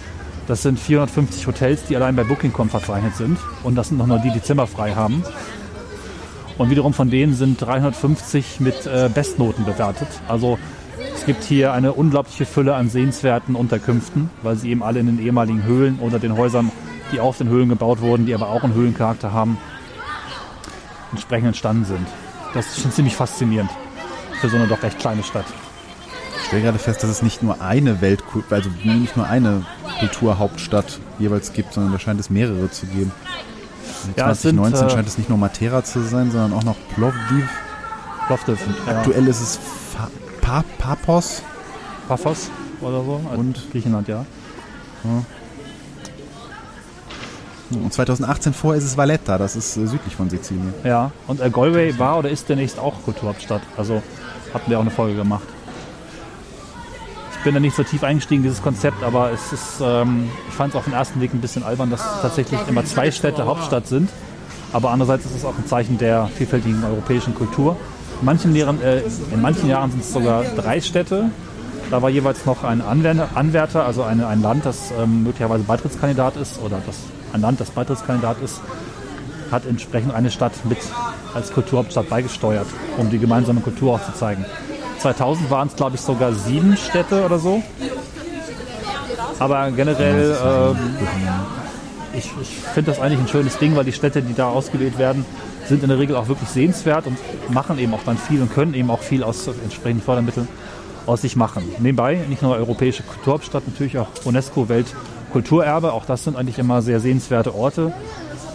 das 0.48 0.62
sind 0.62 0.80
450 0.80 1.48
Hotels, 1.48 1.86
die 1.86 1.96
allein 1.96 2.16
bei 2.16 2.24
Booking.com 2.24 2.70
verzeichnet 2.70 3.16
sind. 3.16 3.38
Und 3.64 3.76
das 3.76 3.90
sind 3.90 3.98
noch 3.98 4.08
nur 4.08 4.20
die, 4.20 4.32
die 4.32 4.42
Zimmer 4.42 4.68
frei 4.68 4.94
haben. 4.94 5.24
Und 6.58 6.70
wiederum 6.70 6.94
von 6.94 7.10
denen 7.10 7.34
sind 7.34 7.60
350 7.62 8.60
mit 8.60 8.86
äh, 8.86 9.10
Bestnoten 9.14 9.66
bewertet. 9.66 10.08
Also 10.28 10.58
es 11.14 11.26
gibt 11.26 11.44
hier 11.44 11.74
eine 11.74 11.94
unglaubliche 11.94 12.46
Fülle 12.46 12.76
an 12.76 12.90
sehenswerten 12.90 13.56
Unterkünften, 13.56 14.30
weil 14.42 14.56
sie 14.56 14.70
eben 14.70 14.84
alle 14.84 15.00
in 15.00 15.08
den 15.08 15.20
ehemaligen 15.20 15.64
Höhlen 15.64 16.00
oder 16.00 16.20
den 16.20 16.38
Häusern, 16.38 16.72
die 17.12 17.20
auf 17.20 17.38
den 17.38 17.50
Höhlen 17.50 17.70
gebaut 17.70 18.02
wurden, 18.02 18.26
die 18.26 18.34
aber 18.34 18.50
auch 18.50 18.64
einen 18.64 18.74
Höhlencharakter 18.74 19.34
haben, 19.34 19.58
entsprechend 21.12 21.48
entstanden 21.48 21.86
sind. 21.86 22.08
Das 22.54 22.68
ist 22.68 22.82
schon 22.82 22.92
ziemlich 22.92 23.16
faszinierend 23.16 23.70
für 24.40 24.50
so 24.50 24.56
eine 24.56 24.68
doch 24.68 24.82
recht 24.84 25.00
kleine 25.00 25.24
Stadt. 25.24 25.46
Ich 26.38 26.48
stelle 26.48 26.62
gerade 26.62 26.80
fest, 26.80 27.04
dass 27.04 27.10
es 27.10 27.22
nicht 27.22 27.42
nur 27.42 27.62
eine 27.62 28.02
Weltkultur, 28.02 28.56
also 28.56 28.70
nicht 28.84 29.18
nur 29.18 29.28
eine 29.28 29.66
Kulturhauptstadt 30.00 31.00
jeweils 31.20 31.54
gibt, 31.54 31.74
sondern 31.74 31.94
da 31.94 32.00
scheint 32.00 32.20
es 32.20 32.30
mehrere 32.30 32.70
zu 32.72 32.86
geben. 32.86 33.12
Ja, 34.16 34.32
es 34.32 34.42
2019 34.42 34.78
sind, 34.78 34.88
äh, 34.88 34.92
scheint 34.92 35.08
es 35.08 35.18
nicht 35.18 35.30
nur 35.30 35.38
Matera 35.38 35.84
zu 35.84 36.02
sein, 36.02 36.32
sondern 36.32 36.54
auch 36.54 36.64
noch 36.64 36.76
Plovdiv. 36.96 37.50
Plovdiv, 38.28 38.60
ja. 38.88 38.98
Aktuell 39.00 39.28
ist 39.28 39.42
es 39.42 39.60
Fa 39.94 40.10
pa 40.42 40.64
Papos. 40.78 41.42
Paphos 42.08 42.50
oder 42.82 43.04
so. 43.04 43.22
Also 43.30 43.40
Und? 43.40 43.72
Griechenland, 43.72 44.08
ja. 44.08 44.26
Und 47.72 47.94
2018 47.94 48.54
vorher 48.54 48.78
ist 48.80 48.86
es 48.86 48.98
Valletta, 48.98 49.38
das 49.38 49.56
ist 49.56 49.76
äh, 49.78 49.88
südlich 49.88 50.16
von 50.16 50.30
Sizilien. 50.30 50.74
Ja, 50.84 51.12
und 51.28 51.42
äh, 51.42 51.50
Galway 51.50 51.98
war 51.98 52.20
oder 52.20 52.30
ist 52.30 52.48
demnächst 52.48 52.80
auch 52.80 53.04
Kulturhauptstadt. 53.04 53.62
Also 53.76 54.04
hatten 54.54 54.70
wir 54.70 54.78
auch 54.78 54.84
eine 54.84 54.92
Folge 54.92 55.16
gemacht. 55.16 55.48
Ich 57.46 57.48
bin 57.48 57.54
da 57.54 57.60
nicht 57.60 57.76
so 57.76 57.84
tief 57.84 58.04
eingestiegen, 58.04 58.42
dieses 58.42 58.60
Konzept, 58.60 59.04
aber 59.04 59.32
es 59.32 59.54
ist, 59.54 59.80
ähm, 59.80 60.32
ich 60.50 60.56
fand 60.56 60.74
es 60.74 60.76
auf 60.76 60.86
den 60.86 60.94
ersten 60.94 61.22
Weg 61.22 61.32
ein 61.32 61.42
bisschen 61.42 61.62
albern, 61.62 61.92
dass 61.92 62.02
tatsächlich 62.20 62.60
immer 62.68 62.84
zwei 62.86 63.12
Städte 63.12 63.46
Hauptstadt 63.46 63.86
sind. 63.86 64.10
Aber 64.74 64.90
andererseits 64.90 65.26
ist 65.26 65.36
es 65.36 65.46
auch 65.46 65.56
ein 65.56 65.68
Zeichen 65.68 66.00
der 66.00 66.26
vielfältigen 66.26 66.84
europäischen 66.84 67.36
Kultur. 67.36 67.78
In 68.20 68.26
manchen, 68.26 68.56
Jahren, 68.56 68.82
äh, 68.82 69.04
in 69.32 69.44
manchen 69.44 69.70
Jahren 69.70 69.92
sind 69.92 70.00
es 70.00 70.12
sogar 70.12 70.44
drei 70.56 70.82
Städte. 70.82 71.30
Da 71.92 72.02
war 72.02 72.10
jeweils 72.10 72.48
noch 72.48 72.64
ein 72.64 72.82
Anwärter, 72.82 73.86
also 73.86 74.02
eine, 74.02 74.26
ein 74.26 74.42
Land, 74.42 74.66
das 74.66 74.92
ähm, 75.00 75.22
möglicherweise 75.22 75.66
Beitrittskandidat 75.66 76.38
ist 76.38 76.60
oder 76.64 76.82
das, 76.84 76.98
ein 77.32 77.42
Land, 77.42 77.60
das 77.60 77.70
Beitrittskandidat 77.70 78.38
ist, 78.44 78.60
hat 79.52 79.68
entsprechend 79.68 80.16
eine 80.16 80.32
Stadt 80.32 80.54
mit 80.68 80.80
als 81.36 81.54
Kulturhauptstadt 81.54 82.10
beigesteuert, 82.10 82.66
um 82.98 83.12
die 83.12 83.20
gemeinsame 83.20 83.62
Kultur 83.62 83.94
auch 83.94 84.04
zu 84.04 84.16
zeigen. 84.16 84.46
2000 85.06 85.52
waren 85.52 85.68
es, 85.68 85.76
glaube 85.76 85.96
ich, 85.98 86.02
sogar 86.02 86.34
sieben 86.34 86.76
Städte 86.78 87.24
oder 87.24 87.38
so. 87.38 87.62
Aber 89.38 89.70
generell, 89.70 90.36
ähm, 90.44 90.78
ich, 92.14 92.32
ich 92.42 92.48
finde 92.74 92.90
das 92.90 93.00
eigentlich 93.00 93.20
ein 93.20 93.28
schönes 93.28 93.60
Ding, 93.60 93.76
weil 93.76 93.86
die 93.86 93.92
Städte, 93.92 94.24
die 94.24 94.34
da 94.34 94.50
ausgewählt 94.50 94.98
werden, 94.98 95.24
sind 95.68 95.84
in 95.84 95.90
der 95.90 96.00
Regel 96.00 96.16
auch 96.16 96.28
wirklich 96.28 96.50
sehenswert 96.50 97.06
und 97.06 97.20
machen 97.54 97.78
eben 97.78 97.94
auch 97.94 98.02
dann 98.04 98.18
viel 98.18 98.42
und 98.42 98.52
können 98.52 98.74
eben 98.74 98.90
auch 98.90 99.02
viel 99.02 99.24
aus 99.24 99.46
entsprechenden 99.46 100.04
Fördermitteln 100.04 100.48
aus 101.06 101.22
sich 101.22 101.36
machen. 101.36 101.64
Nebenbei 101.78 102.26
nicht 102.28 102.42
nur 102.42 102.56
europäische 102.56 103.04
Kulturhauptstadt, 103.04 103.68
natürlich 103.68 104.00
auch 104.00 104.08
UNESCO 104.24 104.70
Weltkulturerbe. 104.70 105.94
Auch 105.94 106.06
das 106.06 106.24
sind 106.24 106.36
eigentlich 106.36 106.58
immer 106.58 106.82
sehr 106.82 107.00
sehenswerte 107.00 107.54
Orte. 107.54 107.94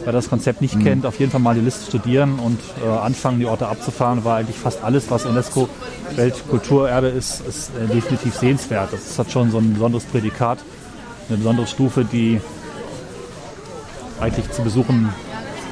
Wer 0.04 0.12
das 0.12 0.30
Konzept 0.30 0.62
nicht 0.62 0.80
kennt, 0.80 1.04
auf 1.04 1.18
jeden 1.20 1.30
Fall 1.30 1.40
mal 1.40 1.54
die 1.54 1.60
Liste 1.60 1.86
studieren 1.86 2.38
und 2.38 2.58
äh, 2.84 2.88
anfangen, 2.88 3.38
die 3.38 3.46
Orte 3.46 3.68
abzufahren, 3.68 4.24
weil 4.24 4.40
eigentlich 4.40 4.56
fast 4.56 4.82
alles, 4.82 5.10
was 5.10 5.26
UNESCO 5.26 5.68
Weltkulturerbe 6.16 7.08
ist, 7.08 7.40
ist 7.46 7.70
äh, 7.76 7.86
definitiv 7.86 8.34
sehenswert. 8.34 8.92
Das 8.92 9.18
hat 9.18 9.30
schon 9.30 9.50
so 9.50 9.58
ein 9.58 9.74
besonderes 9.74 10.04
Prädikat, 10.04 10.58
eine 11.28 11.38
besondere 11.38 11.66
Stufe, 11.66 12.04
die 12.04 12.40
eigentlich 14.20 14.50
zu 14.50 14.62
besuchen 14.62 15.12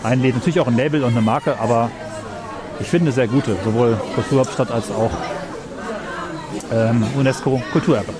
einlädt. 0.03 0.35
Natürlich 0.35 0.61
auch 0.61 0.69
ein 0.69 0.77
Label 0.77 1.05
und 1.05 1.13
eine 1.13 1.23
Marke, 1.23 1.59
aber 1.59 1.91
ich 2.81 2.87
finde 2.87 3.07
eine 3.07 3.13
sehr 3.13 3.29
gute, 3.29 3.57
sowohl 3.65 3.99
Kulturhauptstadt 4.15 4.71
als 4.71 4.91
auch 4.91 5.11
ähm, 6.73 7.05
UNESCO 7.17 7.63
Kulturerbe. 7.73 8.13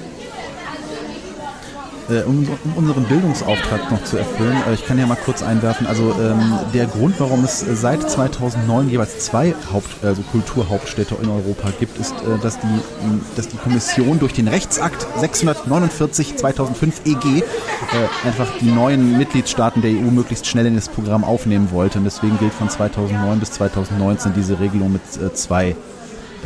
Äh, 2.09 2.23
um, 2.23 2.49
um 2.65 2.73
unseren 2.77 3.05
Bildungsauftrag 3.05 3.91
noch 3.91 4.03
zu 4.05 4.17
erfüllen, 4.17 4.57
äh, 4.67 4.73
ich 4.73 4.87
kann 4.87 4.99
ja 4.99 5.07
mal 5.07 5.17
kurz 5.17 5.43
einwerfen, 5.43 5.87
also 5.87 6.15
ähm, 6.19 6.59
der 6.73 6.87
Grund, 6.87 7.17
warum 7.19 7.45
es 7.45 7.63
äh, 7.63 7.77
seit 7.77 8.09
2009 8.09 8.89
jeweils 8.89 9.19
zwei 9.19 9.55
Haupt, 9.71 9.91
also 10.03 10.23
Kulturhauptstädte 10.23 11.17
in 11.23 11.29
Europa 11.29 11.69
gibt, 11.79 11.99
ist, 11.99 12.13
äh, 12.13 12.39
dass, 12.43 12.59
die, 12.61 12.81
dass 13.37 13.49
die 13.49 13.59
Kommission 13.59 14.19
durch 14.19 14.33
den 14.33 14.49
Rechtsakt 14.49 15.07
649 15.19 16.37
2005 16.37 17.03
EG 17.05 17.43
einfach 18.25 18.49
die 18.61 18.71
neuen 18.71 19.19
Mitgliedstaaten 19.19 19.83
der 19.83 19.91
EU 19.91 20.11
möglichst 20.11 20.47
schnell 20.47 20.67
in 20.67 20.75
das 20.75 20.89
Programm 20.89 21.25
aufnehmen 21.25 21.71
wollte. 21.73 21.99
Und 21.99 22.05
deswegen 22.05 22.39
gilt 22.39 22.53
von 22.53 22.69
2009 22.69 23.41
bis 23.41 23.53
2019 23.53 24.33
diese 24.35 24.61
Regelung 24.61 24.93
mit 24.93 25.03
äh, 25.23 25.33
zwei 25.35 25.77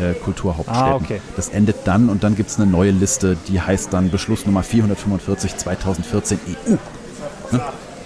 äh, 0.00 0.14
Kulturhauptstädten. 0.14 0.82
Ah, 0.82 0.94
okay. 0.96 1.20
Das 1.36 1.48
endet 1.48 1.76
dann 1.86 2.08
und 2.08 2.24
dann 2.24 2.34
gibt 2.36 2.50
es 2.50 2.58
eine 2.58 2.70
neue 2.70 2.90
Liste, 2.90 3.36
die 3.48 3.60
heißt 3.60 3.92
dann 3.92 4.10
Beschluss 4.10 4.46
Nummer 4.46 4.62
445 4.62 5.56
2014 5.56 6.38
EU. 6.68 6.76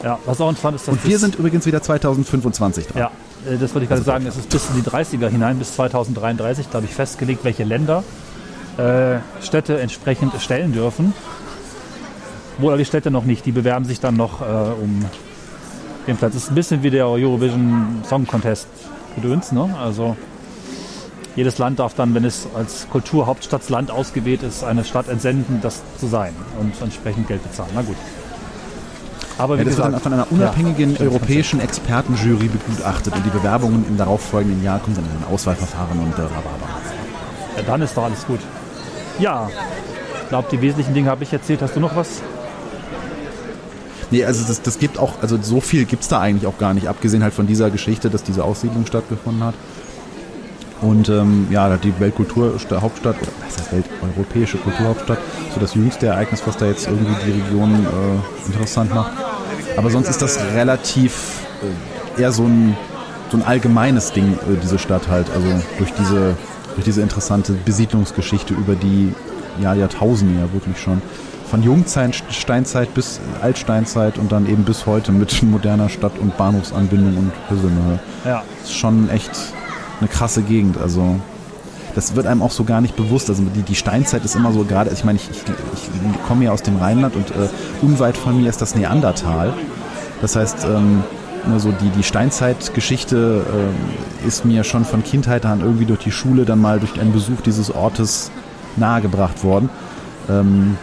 Ja, 0.02 0.18
was 0.26 0.40
auch 0.40 0.48
interessant 0.48 0.76
ist, 0.76 0.88
dass 0.88 0.94
Und 0.94 1.04
wir 1.04 1.12
das- 1.12 1.20
sind 1.22 1.36
übrigens 1.36 1.66
wieder 1.66 1.82
2025 1.82 2.86
dran. 2.88 2.98
Ja, 2.98 3.10
äh, 3.50 3.56
das 3.58 3.74
wollte 3.74 3.84
ich 3.84 3.88
gerade 3.88 4.02
sagen. 4.02 4.26
Es 4.26 4.36
ist 4.36 4.48
bis 4.48 4.68
in 4.70 4.76
die 4.82 4.88
30er 4.88 5.28
hinein, 5.28 5.58
bis 5.58 5.74
2033, 5.74 6.70
glaube 6.70 6.86
ich, 6.86 6.94
festgelegt, 6.94 7.44
welche 7.44 7.64
Länder 7.64 8.04
äh, 8.78 9.18
Städte 9.42 9.80
entsprechend 9.80 10.32
stellen 10.40 10.72
dürfen. 10.72 11.14
Wohl 12.58 12.76
die 12.78 12.84
Städte 12.84 13.10
noch 13.10 13.24
nicht. 13.24 13.46
Die 13.46 13.52
bewerben 13.52 13.84
sich 13.84 14.00
dann 14.00 14.16
noch 14.16 14.40
äh, 14.42 14.44
um 14.44 15.04
den 16.06 16.16
Platz. 16.16 16.34
Es 16.34 16.44
ist 16.44 16.50
ein 16.50 16.54
bisschen 16.54 16.82
wie 16.82 16.90
der 16.90 17.06
Eurovision 17.08 18.02
Song 18.08 18.26
Contest 18.26 18.66
gedöns. 19.14 19.52
Ne? 19.52 19.74
Also 19.82 20.16
jedes 21.36 21.58
Land 21.58 21.78
darf 21.78 21.94
dann, 21.94 22.14
wenn 22.14 22.24
es 22.24 22.48
als 22.54 22.88
Kulturhauptstadtsland 22.90 23.90
ausgewählt 23.90 24.42
ist, 24.42 24.64
eine 24.64 24.84
Stadt 24.84 25.08
entsenden, 25.08 25.60
das 25.62 25.82
zu 26.00 26.06
sein 26.06 26.34
und 26.58 26.80
entsprechend 26.80 27.28
Geld 27.28 27.42
bezahlen. 27.42 27.70
Na 27.74 27.82
gut. 27.82 27.96
Aber 29.38 29.56
wie 29.56 29.58
Ja, 29.58 29.64
das 29.64 29.76
wird 29.76 29.86
gesagt, 29.88 29.94
dann 29.94 30.00
von 30.00 30.12
einer 30.14 30.32
unabhängigen 30.32 30.94
ja, 30.94 31.00
europäischen 31.02 31.60
Expertenjury 31.60 32.48
begutachtet 32.48 33.14
und 33.14 33.24
die 33.24 33.30
Bewerbungen 33.30 33.84
im 33.86 33.98
darauffolgenden 33.98 34.64
Jahr 34.64 34.78
kommen 34.78 34.96
dann 34.96 35.04
in 35.04 35.10
ein 35.10 35.32
Auswahlverfahren 35.32 35.98
und 36.00 36.14
äh, 36.14 36.22
rababa. 36.22 36.68
Ja, 37.56 37.62
dann 37.66 37.82
ist 37.82 37.94
doch 37.94 38.04
alles 38.04 38.26
gut. 38.26 38.40
Ja, 39.18 39.50
ich 40.22 40.28
glaube, 40.30 40.48
die 40.50 40.60
wesentlichen 40.62 40.94
Dinge 40.94 41.10
habe 41.10 41.22
ich 41.22 41.32
erzählt. 41.32 41.60
Hast 41.60 41.76
du 41.76 41.80
noch 41.80 41.94
was? 41.94 42.22
Nee, 44.10 44.24
also 44.24 44.46
das, 44.46 44.62
das 44.62 44.78
gibt 44.78 44.98
auch, 44.98 45.20
also 45.20 45.38
so 45.42 45.60
viel 45.60 45.84
gibt 45.84 46.02
es 46.02 46.08
da 46.08 46.20
eigentlich 46.20 46.46
auch 46.46 46.58
gar 46.58 46.72
nicht, 46.72 46.88
abgesehen 46.88 47.22
halt 47.22 47.34
von 47.34 47.46
dieser 47.46 47.70
Geschichte, 47.70 48.08
dass 48.08 48.22
diese 48.22 48.44
Aussiedlung 48.44 48.86
stattgefunden 48.86 49.44
hat. 49.44 49.54
Und 50.82 51.08
ähm, 51.08 51.48
ja, 51.50 51.74
die 51.76 51.98
Weltkulturhauptstadt, 51.98 53.16
oder 53.16 53.32
was 53.46 53.58
heißt 53.58 53.72
Welt, 53.72 53.86
europäische 54.02 54.58
Kulturhauptstadt, 54.58 55.18
so 55.54 55.60
das 55.60 55.74
jüngste 55.74 56.06
Ereignis, 56.06 56.42
was 56.44 56.56
da 56.56 56.66
jetzt 56.66 56.86
irgendwie 56.86 57.14
die 57.24 57.32
Region 57.32 57.72
äh, 57.72 58.46
interessant 58.46 58.94
macht. 58.94 59.12
Aber 59.76 59.90
sonst 59.90 60.08
ist 60.08 60.20
das 60.20 60.38
relativ 60.54 61.40
äh, 62.16 62.20
eher 62.20 62.32
so 62.32 62.44
ein, 62.44 62.76
so 63.30 63.38
ein 63.38 63.42
allgemeines 63.42 64.12
Ding, 64.12 64.34
äh, 64.34 64.56
diese 64.62 64.78
Stadt 64.78 65.08
halt. 65.08 65.28
Also 65.34 65.48
durch 65.78 65.92
diese, 65.94 66.36
durch 66.74 66.84
diese 66.84 67.00
interessante 67.00 67.52
Besiedlungsgeschichte 67.52 68.52
über 68.52 68.74
die 68.74 69.14
ja, 69.60 69.72
Jahrtausende 69.72 70.40
ja 70.40 70.52
wirklich 70.52 70.78
schon. 70.78 71.00
Von 71.50 71.62
Jungzeit, 71.62 72.22
Steinzeit 72.30 72.92
bis 72.92 73.20
Altsteinzeit 73.40 74.18
und 74.18 74.32
dann 74.32 74.46
eben 74.48 74.64
bis 74.64 74.84
heute 74.84 75.12
mit 75.12 75.42
moderner 75.44 75.88
Stadt- 75.88 76.18
und 76.18 76.36
Bahnhofsanbindung 76.36 77.16
und 77.16 77.32
Hüsselmüll. 77.48 77.98
Ja, 78.24 78.42
Das 78.60 78.70
ist 78.70 78.76
schon 78.76 79.08
echt 79.08 79.30
eine 80.00 80.08
krasse 80.08 80.42
Gegend. 80.42 80.78
Also 80.78 81.16
das 81.94 82.14
wird 82.14 82.26
einem 82.26 82.42
auch 82.42 82.50
so 82.50 82.64
gar 82.64 82.80
nicht 82.80 82.96
bewusst. 82.96 83.30
Also 83.30 83.42
die, 83.42 83.62
die 83.62 83.74
Steinzeit 83.74 84.24
ist 84.24 84.36
immer 84.36 84.52
so 84.52 84.64
gerade, 84.64 84.90
ich 84.92 85.04
meine, 85.04 85.18
ich, 85.18 85.30
ich, 85.30 85.42
ich 85.42 86.26
komme 86.26 86.44
ja 86.44 86.52
aus 86.52 86.62
dem 86.62 86.76
Rheinland 86.76 87.16
und 87.16 87.30
äh, 87.30 87.48
unweit 87.82 88.16
von 88.16 88.40
mir 88.40 88.48
ist 88.48 88.60
das 88.60 88.74
Neandertal. 88.74 89.54
Das 90.20 90.36
heißt, 90.36 90.64
ähm, 90.64 91.02
ne, 91.46 91.58
so 91.58 91.72
die, 91.72 91.88
die 91.90 92.02
Steinzeitgeschichte 92.02 93.44
ähm, 93.50 94.28
ist 94.28 94.44
mir 94.44 94.64
schon 94.64 94.84
von 94.84 95.02
Kindheit 95.02 95.46
an 95.46 95.60
irgendwie 95.60 95.86
durch 95.86 96.00
die 96.00 96.12
Schule 96.12 96.44
dann 96.44 96.60
mal 96.60 96.80
durch 96.80 97.00
einen 97.00 97.12
Besuch 97.12 97.40
dieses 97.40 97.74
Ortes 97.74 98.30
nahegebracht 98.76 99.42
worden. 99.42 99.70
Ähm, 100.28 100.76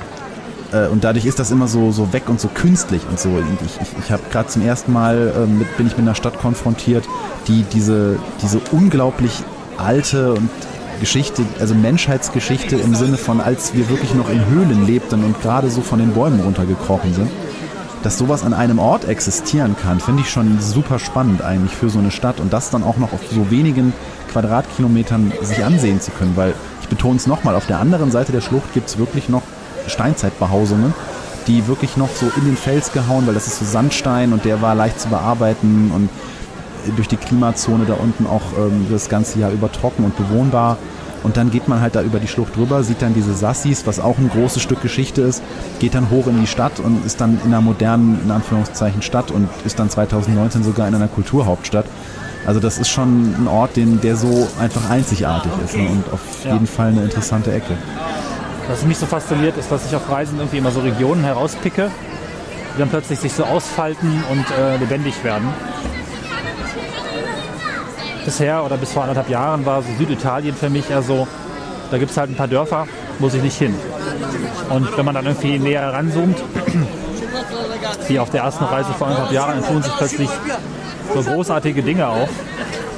äh, 0.74 0.88
und 0.88 1.04
dadurch 1.04 1.26
ist 1.26 1.40
das 1.40 1.52
immer 1.52 1.68
so, 1.68 1.92
so 1.92 2.12
weg 2.14 2.24
und 2.28 2.40
so 2.40 2.50
künstlich 2.50 3.02
und 3.10 3.20
so. 3.20 3.30
Und 3.30 3.60
ich, 3.66 3.80
ich, 3.82 4.06
ich 4.06 4.12
habe 4.12 4.24
gerade 4.32 4.50
zum 4.50 4.66
ersten 4.66 4.92
Mal 4.92 5.34
ähm, 5.38 5.60
mit, 5.60 5.78
bin 5.78 5.88
ich 5.88 5.94
mit 5.94 6.02
einer 6.02 6.16
Stadt 6.16 6.40
konfrontiert, 6.40 7.08
die 7.48 7.64
diese, 7.64 8.18
diese 8.42 8.60
unglaublich 8.72 9.44
alte 9.78 10.34
und 10.34 10.50
Geschichte, 11.00 11.44
also 11.60 11.76
Menschheitsgeschichte 11.76 12.76
im 12.78 12.96
Sinne 12.96 13.18
von, 13.18 13.42
als 13.42 13.74
wir 13.74 13.90
wirklich 13.90 14.14
noch 14.14 14.30
in 14.30 14.46
Höhlen 14.48 14.86
lebten 14.86 15.24
und 15.24 15.42
gerade 15.42 15.70
so 15.70 15.82
von 15.82 16.00
den 16.00 16.14
Bäumen 16.14 16.40
runtergekrochen 16.40 17.14
sind, 17.14 17.30
dass 18.04 18.18
sowas 18.18 18.44
an 18.44 18.54
einem 18.54 18.80
Ort 18.80 19.06
existieren 19.06 19.76
kann, 19.82 20.00
finde 20.00 20.22
ich 20.22 20.30
schon 20.30 20.60
super 20.62 21.00
spannend 21.00 21.42
eigentlich 21.42 21.76
für 21.76 21.90
so 21.90 22.00
eine 22.00 22.12
Stadt 22.12 22.40
und 22.40 22.54
das 22.54 22.70
dann 22.70 22.84
auch 22.84 22.98
noch 22.98 23.12
auf 23.12 23.22
so 23.32 23.50
wenigen 23.50 23.92
Quadratkilometern 24.32 25.34
sich 25.42 25.64
ansehen 25.64 26.00
zu 26.00 26.12
können, 26.12 26.34
weil 26.36 26.54
ich 26.82 26.88
betone 26.88 27.18
es 27.18 27.28
nochmal, 27.28 27.56
auf 27.56 27.66
der 27.66 27.80
anderen 27.80 28.12
Seite 28.12 28.32
der 28.32 28.42
Schlucht 28.42 28.74
gibt 28.74 28.88
es 28.88 28.98
wirklich 28.98 29.30
noch 29.30 29.44
Steinzeitbehausungen, 29.88 30.94
die 31.48 31.68
wirklich 31.68 31.98
noch 31.98 32.10
so 32.10 32.32
in 32.38 32.46
den 32.46 32.58
Fels 32.58 32.92
gehauen, 32.92 33.28
weil 33.28 33.34
das 33.34 33.48
ist 33.48 33.60
so 33.60 33.66
Sandstein 33.66 34.34
und 34.34 34.46
der 34.46 34.62
war 34.62 34.76
leicht 34.76 35.00
zu 35.00 35.10
bearbeiten 35.10 35.92
und 35.94 36.10
durch 36.96 37.08
die 37.08 37.18
Klimazone 37.18 37.86
da 37.86 37.94
unten 37.94 38.26
auch 38.26 38.42
ähm, 38.58 38.88
das 38.92 39.10
ganze 39.10 39.40
Jahr 39.40 39.52
über 39.52 39.72
trocken 39.72 40.04
und 40.04 40.16
bewohnbar. 40.18 40.78
Und 41.24 41.38
dann 41.38 41.52
geht 41.52 41.70
man 41.70 41.80
halt 41.80 41.96
da 41.96 42.02
über 42.02 42.20
die 42.20 42.28
Schlucht 42.28 42.58
drüber, 42.58 42.84
sieht 42.84 43.02
dann 43.02 43.14
diese 43.14 43.34
Sassis, 43.34 43.88
was 43.88 44.02
auch 44.02 44.18
ein 44.18 44.30
großes 44.30 44.62
Stück 44.62 44.82
Geschichte 44.82 45.22
ist, 45.22 45.42
geht 45.80 45.96
dann 45.96 46.10
hoch 46.10 46.28
in 46.28 46.42
die 46.42 46.48
Stadt 46.48 46.82
und 46.82 47.06
ist 47.06 47.22
dann 47.22 47.40
in 47.46 47.48
einer 47.48 47.62
modernen, 47.62 48.20
in 48.26 48.30
Anführungszeichen, 48.30 49.02
Stadt 49.02 49.32
und 49.32 49.48
ist 49.64 49.80
dann 49.80 49.90
2019 49.90 50.64
sogar 50.64 50.86
in 50.86 50.96
einer 50.96 51.08
Kulturhauptstadt. 51.08 51.86
Also 52.46 52.60
das 52.60 52.78
ist 52.78 52.90
schon 52.90 53.36
ein 53.40 53.48
Ort, 53.48 53.78
den, 53.78 54.02
der 54.02 54.18
so 54.18 54.50
einfach 54.60 54.90
einzigartig 54.90 55.52
ist 55.64 55.78
ne? 55.78 55.88
und 55.88 56.04
auf 56.12 56.20
jeden 56.44 56.68
Fall 56.68 56.90
eine 56.90 57.04
interessante 57.04 57.54
Ecke. 57.54 57.78
Was 58.68 58.84
mich 58.86 58.98
so 58.98 59.06
fasziniert, 59.06 59.58
ist, 59.58 59.72
dass 59.72 59.86
ich 59.86 59.96
auf 59.96 60.10
Reisen 60.10 60.38
irgendwie 60.38 60.58
immer 60.58 60.72
so 60.72 60.80
Regionen 60.80 61.24
herauspicke, 61.24 61.92
die 62.74 62.80
dann 62.80 62.90
plötzlich 62.90 63.20
sich 63.20 63.34
so 63.34 63.44
ausfalten 63.44 64.24
und 64.32 64.46
äh, 64.58 64.78
lebendig 64.78 65.24
werden. 65.24 65.48
Bisher 68.24 68.64
oder 68.64 68.78
bis 68.78 68.94
vor 68.94 69.04
anderthalb 69.04 69.30
Jahren 69.30 69.66
war 69.66 69.82
so 69.82 69.90
Süditalien 69.98 70.56
für 70.56 70.70
mich 70.70 70.90
eher 70.90 71.02
so, 71.02 71.28
da 71.92 71.98
gibt 71.98 72.12
es 72.12 72.18
halt 72.18 72.30
ein 72.30 72.36
paar 72.36 72.48
Dörfer, 72.48 72.88
muss 73.20 73.34
ich 73.34 73.44
nicht 73.44 73.58
hin. 73.58 73.76
Und 74.70 74.98
wenn 74.98 75.06
man 75.06 75.14
dann 75.14 75.26
irgendwie 75.26 75.60
näher 75.60 75.94
ranzoomt, 75.94 76.42
wie 78.08 78.20
auf 78.20 78.30
der 78.30 78.44
ersten 78.44 78.64
Reise 78.64 78.94
vor 78.94 79.08
anderthalb 79.08 79.34
Jahren, 79.34 79.62
dann 79.62 79.70
tun 79.70 79.84
sich 79.84 79.94
plötzlich 79.98 80.30
so 81.14 81.22
großartige 81.22 81.84
Dinge 81.84 82.08
auf. 82.08 82.30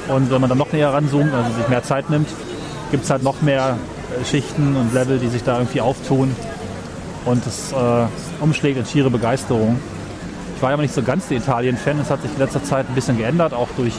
Und 0.08 0.30
wenn 0.30 0.40
man 0.40 0.50
dann 0.50 0.60
noch 0.60 0.72
näher 0.72 0.94
ranzoomt, 0.94 1.34
also 1.34 1.52
sich 1.58 1.68
mehr 1.68 1.82
Zeit 1.82 2.10
nimmt, 2.12 2.30
gibt 2.92 3.04
es 3.04 3.10
halt 3.10 3.24
noch 3.24 3.42
mehr 3.42 3.78
Schichten 4.24 4.76
und 4.76 4.94
Level, 4.94 5.20
die 5.20 5.28
sich 5.28 5.44
da 5.44 5.58
irgendwie 5.58 5.82
auftun. 5.82 6.36
Und 7.26 7.46
es 7.46 7.72
äh, 7.72 8.06
umschlägt 8.42 8.78
in 8.78 8.86
schiere 8.86 9.10
Begeisterung. 9.10 9.80
Ich 10.56 10.62
war 10.62 10.70
ja 10.70 10.76
aber 10.76 10.84
nicht 10.84 10.94
so 10.94 11.02
ganz 11.02 11.28
der 11.28 11.38
Italien-Fan. 11.38 12.00
Es 12.00 12.10
hat 12.10 12.22
sich 12.22 12.32
in 12.32 12.40
letzter 12.40 12.64
Zeit 12.64 12.88
ein 12.88 12.96
bisschen 12.96 13.18
geändert, 13.18 13.54
auch 13.54 13.68
durch 13.78 13.94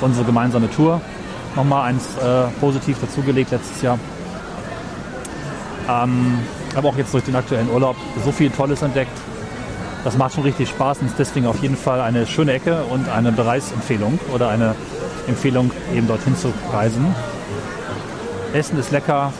unsere 0.00 0.24
gemeinsame 0.24 0.70
Tour. 0.70 1.00
Nochmal 1.56 1.90
eins 1.90 2.06
äh, 2.16 2.44
positiv 2.60 2.98
dazugelegt 3.00 3.50
letztes 3.50 3.82
Jahr. 3.82 3.98
Ähm, 5.88 6.38
aber 6.74 6.88
auch 6.88 6.96
jetzt 6.96 7.12
durch 7.12 7.24
den 7.24 7.36
aktuellen 7.36 7.68
Urlaub 7.70 7.96
so 8.24 8.32
viel 8.32 8.50
Tolles 8.50 8.82
entdeckt. 8.82 9.12
Das 10.04 10.16
macht 10.16 10.34
schon 10.34 10.44
richtig 10.44 10.68
Spaß 10.68 10.98
und 10.98 11.06
ist 11.06 11.18
deswegen 11.18 11.46
auf 11.46 11.60
jeden 11.62 11.76
Fall 11.76 12.00
eine 12.00 12.26
schöne 12.26 12.52
Ecke 12.52 12.84
und 12.84 13.08
eine 13.08 13.30
Bereitsempfehlung 13.30 14.18
oder 14.34 14.48
eine 14.48 14.74
Empfehlung, 15.28 15.70
eben 15.94 16.08
dorthin 16.08 16.36
zu 16.36 16.52
reisen. 16.72 17.14
Essen 18.52 18.78
ist 18.78 18.90
lecker, 18.90 19.32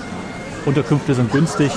Unterkünfte 0.65 1.15
sind 1.15 1.31
günstig. 1.31 1.71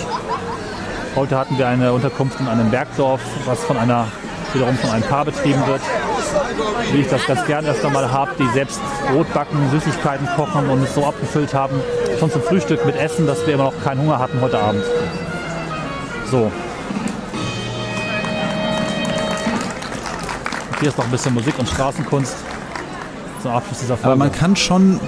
Heute 1.16 1.38
hatten 1.38 1.58
wir 1.58 1.68
eine 1.68 1.92
Unterkunft 1.92 2.40
in 2.40 2.48
einem 2.48 2.72
Bergdorf, 2.72 3.22
was 3.46 3.62
von 3.64 3.78
einer, 3.78 4.08
wiederum 4.54 4.78
von 4.78 4.90
einem 4.92 5.04
Paar 5.04 5.26
betrieben 5.26 5.66
wird. 5.68 5.82
Wie 6.92 7.00
ich 7.00 7.10
das 7.10 7.26
ganz 7.26 7.46
gern 7.46 7.66
erst 7.66 7.84
einmal 7.84 8.10
habe, 8.10 8.32
die 8.40 8.48
selbst 8.54 8.80
Brot 9.12 9.32
backen, 9.34 9.58
Süßigkeiten 9.72 10.28
kochen 10.36 10.70
und 10.70 10.84
es 10.84 10.96
so 10.96 11.06
abgefüllt 11.06 11.54
haben, 11.54 11.76
schon 12.20 12.32
zum 12.32 12.42
Frühstück 12.42 12.86
mit 12.86 12.96
Essen, 12.96 13.28
dass 13.28 13.46
wir 13.46 13.56
immer 13.56 13.66
noch 13.66 13.84
keinen 13.84 14.02
Hunger 14.02 14.20
hatten 14.20 14.40
heute 14.40 14.60
Abend. 14.60 14.84
So. 16.32 16.52
Hier 20.80 20.90
ist 20.90 20.98
noch 20.98 21.06
ein 21.06 21.12
bisschen 21.12 21.34
Musik 21.34 21.58
und 21.60 21.68
Straßenkunst 21.68 22.36
zum 23.42 23.52
Abschluss 23.52 23.80
dieser 23.80 23.98
Folge. 23.98 24.08
Aber 24.08 24.16
man 24.16 24.32
kann 24.32 24.56
schon 24.56 25.00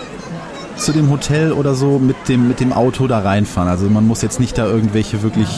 zu 0.77 0.91
dem 0.91 1.09
Hotel 1.09 1.51
oder 1.51 1.73
so 1.75 1.99
mit 1.99 2.15
dem, 2.27 2.47
mit 2.47 2.59
dem 2.59 2.71
Auto 2.71 3.07
da 3.07 3.19
reinfahren. 3.19 3.69
Also 3.69 3.89
man 3.89 4.07
muss 4.07 4.21
jetzt 4.21 4.39
nicht 4.39 4.57
da 4.57 4.65
irgendwelche 4.65 5.23
wirklich 5.23 5.49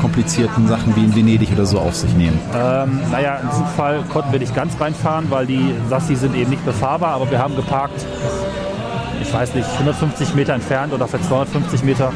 komplizierten 0.00 0.66
Sachen 0.68 0.94
wie 0.96 1.04
in 1.04 1.14
Venedig 1.14 1.52
oder 1.52 1.66
so 1.66 1.78
auf 1.78 1.94
sich 1.94 2.12
nehmen. 2.14 2.38
Ähm, 2.54 3.00
naja, 3.10 3.36
in 3.36 3.48
diesem 3.48 3.66
Fall 3.66 4.02
konnten 4.12 4.32
wir 4.32 4.40
nicht 4.40 4.54
ganz 4.54 4.78
reinfahren, 4.80 5.30
weil 5.30 5.46
die 5.46 5.74
Sassi 5.88 6.16
sind 6.16 6.34
eben 6.34 6.50
nicht 6.50 6.64
befahrbar, 6.64 7.14
aber 7.14 7.30
wir 7.30 7.38
haben 7.38 7.56
geparkt, 7.56 8.04
ich 9.22 9.32
weiß 9.32 9.54
nicht, 9.54 9.68
150 9.74 10.34
Meter 10.34 10.54
entfernt 10.54 10.92
oder 10.92 11.06
für 11.06 11.20
250 11.20 11.82
Meter. 11.84 12.12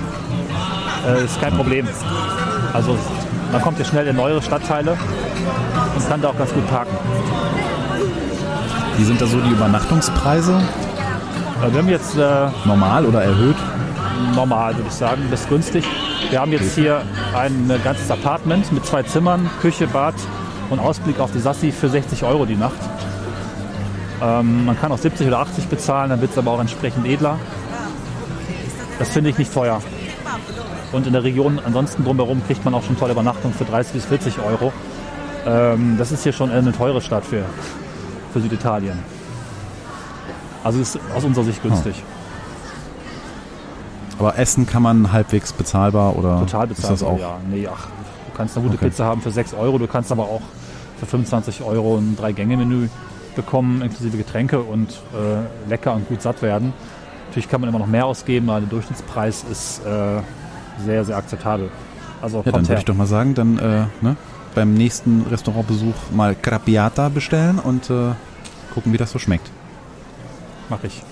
Äh, 1.06 1.24
ist 1.24 1.40
kein 1.40 1.54
Problem. 1.54 1.88
Also 2.72 2.96
man 3.52 3.62
kommt 3.62 3.76
hier 3.76 3.86
schnell 3.86 4.06
in 4.06 4.16
neuere 4.16 4.42
Stadtteile 4.42 4.96
und 5.94 6.08
kann 6.08 6.20
da 6.20 6.28
auch 6.28 6.38
ganz 6.38 6.52
gut 6.52 6.66
parken. 6.68 6.96
Wie 8.96 9.04
sind 9.04 9.20
da 9.20 9.26
so 9.26 9.40
die 9.40 9.50
Übernachtungspreise? 9.50 10.60
Äh, 11.62 11.72
wir 11.72 11.78
haben 11.78 11.88
jetzt 11.88 12.16
äh, 12.16 12.48
Normal 12.64 13.06
oder 13.06 13.22
erhöht? 13.22 13.56
normal, 14.34 14.76
würde 14.76 14.88
ich 14.88 14.94
sagen, 14.94 15.22
bis 15.30 15.48
günstig. 15.48 15.84
Wir 16.30 16.40
haben 16.40 16.52
jetzt 16.52 16.74
hier 16.74 17.02
ein 17.34 17.70
äh, 17.70 17.78
ganzes 17.82 18.10
Apartment 18.10 18.70
mit 18.72 18.84
zwei 18.86 19.02
Zimmern, 19.02 19.50
Küche, 19.60 19.86
Bad 19.86 20.14
und 20.68 20.78
Ausblick 20.78 21.20
auf 21.20 21.32
die 21.32 21.40
Sassi 21.40 21.72
für 21.72 21.88
60 21.88 22.24
Euro 22.24 22.46
die 22.46 22.56
Nacht. 22.56 22.78
Ähm, 24.22 24.66
man 24.66 24.78
kann 24.78 24.92
auch 24.92 24.98
70 24.98 25.26
oder 25.26 25.40
80 25.40 25.66
bezahlen, 25.66 26.10
dann 26.10 26.20
wird 26.20 26.32
es 26.32 26.38
aber 26.38 26.52
auch 26.52 26.60
entsprechend 26.60 27.06
edler. 27.06 27.38
Das 28.98 29.10
finde 29.10 29.30
ich 29.30 29.38
nicht 29.38 29.52
teuer. 29.52 29.80
Und 30.92 31.06
in 31.06 31.12
der 31.12 31.24
Region 31.24 31.60
ansonsten 31.64 32.04
drumherum 32.04 32.42
kriegt 32.46 32.64
man 32.64 32.74
auch 32.74 32.82
schon 32.82 32.98
tolle 32.98 33.12
Übernachtungen 33.12 33.54
für 33.54 33.64
30 33.64 33.94
bis 33.94 34.04
40 34.06 34.38
Euro. 34.40 34.72
Ähm, 35.46 35.96
das 35.98 36.12
ist 36.12 36.22
hier 36.22 36.32
schon 36.32 36.50
eine 36.50 36.72
teure 36.72 37.00
Stadt 37.00 37.24
für, 37.24 37.44
für 38.32 38.40
Süditalien. 38.40 38.98
Also 40.64 40.80
ist 40.80 40.98
aus 41.14 41.24
unserer 41.24 41.44
Sicht 41.44 41.62
günstig. 41.62 42.02
Aber 44.18 44.38
Essen 44.38 44.66
kann 44.66 44.82
man 44.82 45.12
halbwegs 45.12 45.52
bezahlbar 45.52 46.16
oder 46.16 46.40
Total 46.40 46.70
ist 46.70 46.76
bezahlbar, 46.76 46.90
das 46.98 47.02
auch? 47.02 47.18
ja. 47.18 47.38
Nee, 47.50 47.66
ach, 47.72 47.86
du 47.86 48.36
kannst 48.36 48.56
eine 48.56 48.66
gute 48.66 48.76
Okay. 48.76 48.88
Pizza 48.90 49.04
haben 49.06 49.22
für 49.22 49.30
6 49.30 49.54
Euro, 49.54 49.78
du 49.78 49.86
kannst 49.86 50.12
aber 50.12 50.24
auch 50.24 50.42
für 50.98 51.06
25 51.06 51.62
Euro 51.62 51.96
ein 51.96 52.16
Drei-Gänge-Menü 52.16 52.88
bekommen, 53.34 53.80
inklusive 53.80 54.18
Getränke 54.18 54.60
und 54.60 54.90
äh, 55.14 55.68
lecker 55.70 55.94
und 55.94 56.06
gut 56.08 56.20
satt 56.20 56.42
werden. 56.42 56.74
Natürlich 57.28 57.48
kann 57.48 57.62
man 57.62 57.70
immer 57.70 57.78
noch 57.78 57.86
mehr 57.86 58.04
ausgeben, 58.04 58.50
aber 58.50 58.60
der 58.60 58.68
Durchschnittspreis 58.68 59.44
ist 59.50 59.80
äh, 59.86 60.20
sehr, 60.84 61.04
sehr 61.06 61.16
akzeptabel. 61.16 61.70
Also 62.20 62.42
Ja, 62.44 62.52
dann 62.52 62.68
würde 62.68 62.80
ich 62.80 62.84
doch 62.84 62.94
mal 62.94 63.06
sagen, 63.06 63.34
dann 63.34 63.58
äh, 63.58 63.84
ne, 64.02 64.16
beim 64.54 64.74
nächsten 64.74 65.24
Restaurantbesuch 65.30 65.94
mal 66.12 66.34
Crappiata 66.34 67.08
bestellen 67.08 67.58
und 67.58 67.88
äh, 67.88 68.10
gucken, 68.74 68.92
wie 68.92 68.98
das 68.98 69.12
so 69.12 69.18
schmeckt. 69.18 69.50
Mach 70.70 70.84
ich. 70.84 71.02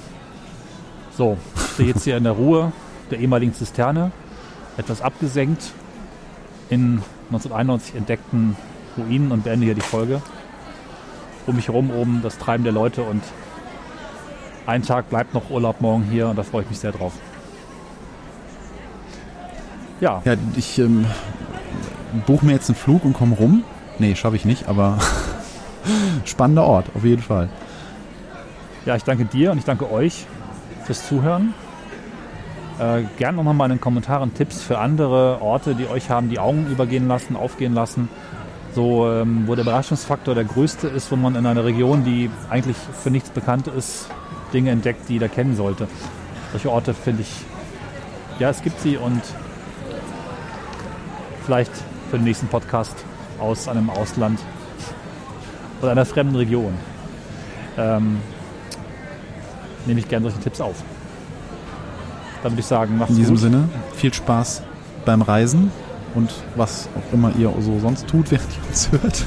So, 1.17 1.37
ich 1.57 1.73
stehe 1.73 1.89
jetzt 1.89 2.05
hier 2.05 2.17
in 2.17 2.25
der 2.25 2.33
Ruhe 2.33 2.73
der 3.11 3.19
ehemaligen 3.19 3.53
Zisterne, 3.53 4.13
etwas 4.77 5.03
abgesenkt 5.03 5.73
in 6.71 7.03
1991 7.31 7.97
entdeckten 7.97 8.57
Ruinen 8.97 9.33
und 9.33 9.43
beende 9.43 9.67
hier 9.67 9.75
die 9.75 9.81
Folge. 9.81 10.23
Um 11.47 11.57
mich 11.57 11.69
herum 11.69 11.91
oben 11.91 12.21
das 12.23 12.39
Treiben 12.39 12.63
der 12.63 12.73
Leute 12.73 13.03
und 13.03 13.23
ein 14.67 14.83
Tag 14.83 15.11
bleibt 15.11 15.35
noch 15.35 15.51
Urlaub 15.51 15.81
morgen 15.81 16.05
hier 16.05 16.29
und 16.29 16.37
da 16.37 16.43
freue 16.43 16.63
ich 16.63 16.71
mich 16.71 16.79
sehr 16.79 16.93
drauf. 16.93 17.15
Ja, 20.01 20.23
Ja, 20.25 20.35
ich 20.57 20.79
ähm, 20.79 21.07
buche 22.27 22.47
mir 22.47 22.53
jetzt 22.53 22.69
einen 22.69 22.77
Flug 22.77 23.05
und 23.05 23.15
komme 23.15 23.35
rum. 23.35 23.65
Nee, 23.99 24.15
schaffe 24.15 24.37
ich 24.37 24.45
nicht, 24.45 24.69
aber 24.69 24.99
spannender 26.25 26.65
Ort, 26.65 26.87
auf 26.95 27.03
jeden 27.03 27.23
Fall. 27.23 27.49
Ja, 28.89 28.97
ich 28.97 29.05
danke 29.05 29.27
dir 29.27 29.53
und 29.53 29.59
ich 29.59 29.67
danke 29.67 29.93
euch 29.93 30.25
fürs 30.87 31.07
Zuhören. 31.07 31.53
Äh, 32.79 33.03
gern 33.19 33.35
noch 33.35 33.43
mal 33.43 33.67
in 33.67 33.73
den 33.73 33.81
Kommentaren 33.83 34.33
Tipps 34.33 34.63
für 34.63 34.79
andere 34.79 35.43
Orte, 35.43 35.75
die 35.75 35.87
euch 35.87 36.09
haben 36.09 36.31
die 36.31 36.39
Augen 36.39 36.67
übergehen 36.71 37.07
lassen, 37.07 37.37
aufgehen 37.37 37.75
lassen. 37.75 38.09
So, 38.75 39.07
ähm, 39.07 39.43
wo 39.45 39.55
der 39.55 39.65
Überraschungsfaktor 39.65 40.35
der 40.35 40.45
größte 40.45 40.89
ist, 40.89 41.13
wo 41.13 41.17
man 41.17 41.37
in 41.37 41.45
einer 41.45 41.67
Region, 41.67 42.03
die 42.03 42.31
eigentlich 42.49 42.79
für 42.79 43.11
nichts 43.11 43.29
bekannt 43.29 43.67
ist, 43.67 44.09
Dinge 44.55 44.71
entdeckt, 44.71 45.07
die 45.11 45.13
jeder 45.13 45.29
kennen 45.29 45.55
sollte. 45.55 45.87
Solche 46.53 46.71
Orte 46.71 46.95
finde 46.95 47.21
ich, 47.21 47.45
ja, 48.39 48.49
es 48.49 48.63
gibt 48.63 48.81
sie 48.81 48.97
und 48.97 49.21
vielleicht 51.45 51.73
für 52.11 52.17
den 52.17 52.25
nächsten 52.25 52.47
Podcast 52.47 52.97
aus 53.39 53.69
einem 53.69 53.91
Ausland 53.91 54.41
oder 55.83 55.91
einer 55.91 56.07
fremden 56.07 56.37
Region. 56.37 56.73
Ähm, 57.77 58.23
nehme 59.89 60.01
ich 60.01 60.09
gerne 60.09 60.25
solche 60.25 60.39
Tipps 60.41 60.61
auf. 60.61 60.77
Dann 62.43 62.53
würde 62.53 62.61
ich 62.61 62.67
sagen, 62.67 62.97
macht's 62.99 63.11
In 63.11 63.17
diesem 63.17 63.35
gut. 63.35 63.43
Sinne, 63.43 63.69
viel 63.95 64.15
Spaß 64.15 64.63
beim 65.05 65.23
Reisen 65.23 65.73
und 66.15 66.31
was 66.55 66.89
auch 66.97 67.13
immer 67.13 67.33
ihr 67.37 67.53
so 67.61 67.81
sonst 67.81 68.07
tut, 68.07 68.31
während 68.31 68.49
ihr 68.49 68.69
uns 68.69 68.93
hört. 68.93 69.25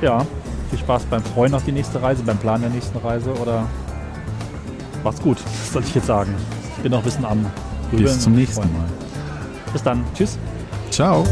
Ja, 0.00 0.26
viel 0.70 0.78
Spaß 0.80 1.04
beim 1.04 1.22
Freuen 1.22 1.54
auf 1.54 1.64
die 1.64 1.72
nächste 1.72 2.02
Reise, 2.02 2.22
beim 2.24 2.38
Plan 2.38 2.60
der 2.60 2.70
nächsten 2.70 2.98
Reise 2.98 3.32
oder 3.34 3.66
macht's 5.04 5.20
gut, 5.20 5.38
das 5.44 5.72
soll 5.72 5.82
ich 5.82 5.94
jetzt 5.94 6.06
sagen. 6.06 6.34
Ich 6.76 6.82
bin 6.82 6.90
noch 6.90 6.98
ein 6.98 7.04
bisschen 7.04 7.24
am 7.24 7.46
Bis 7.92 8.20
zum 8.20 8.34
nächsten 8.34 8.62
freuen. 8.62 8.72
Mal. 8.72 8.86
Bis 9.72 9.82
dann. 9.82 10.04
Tschüss. 10.14 10.38
Ciao. 10.90 11.24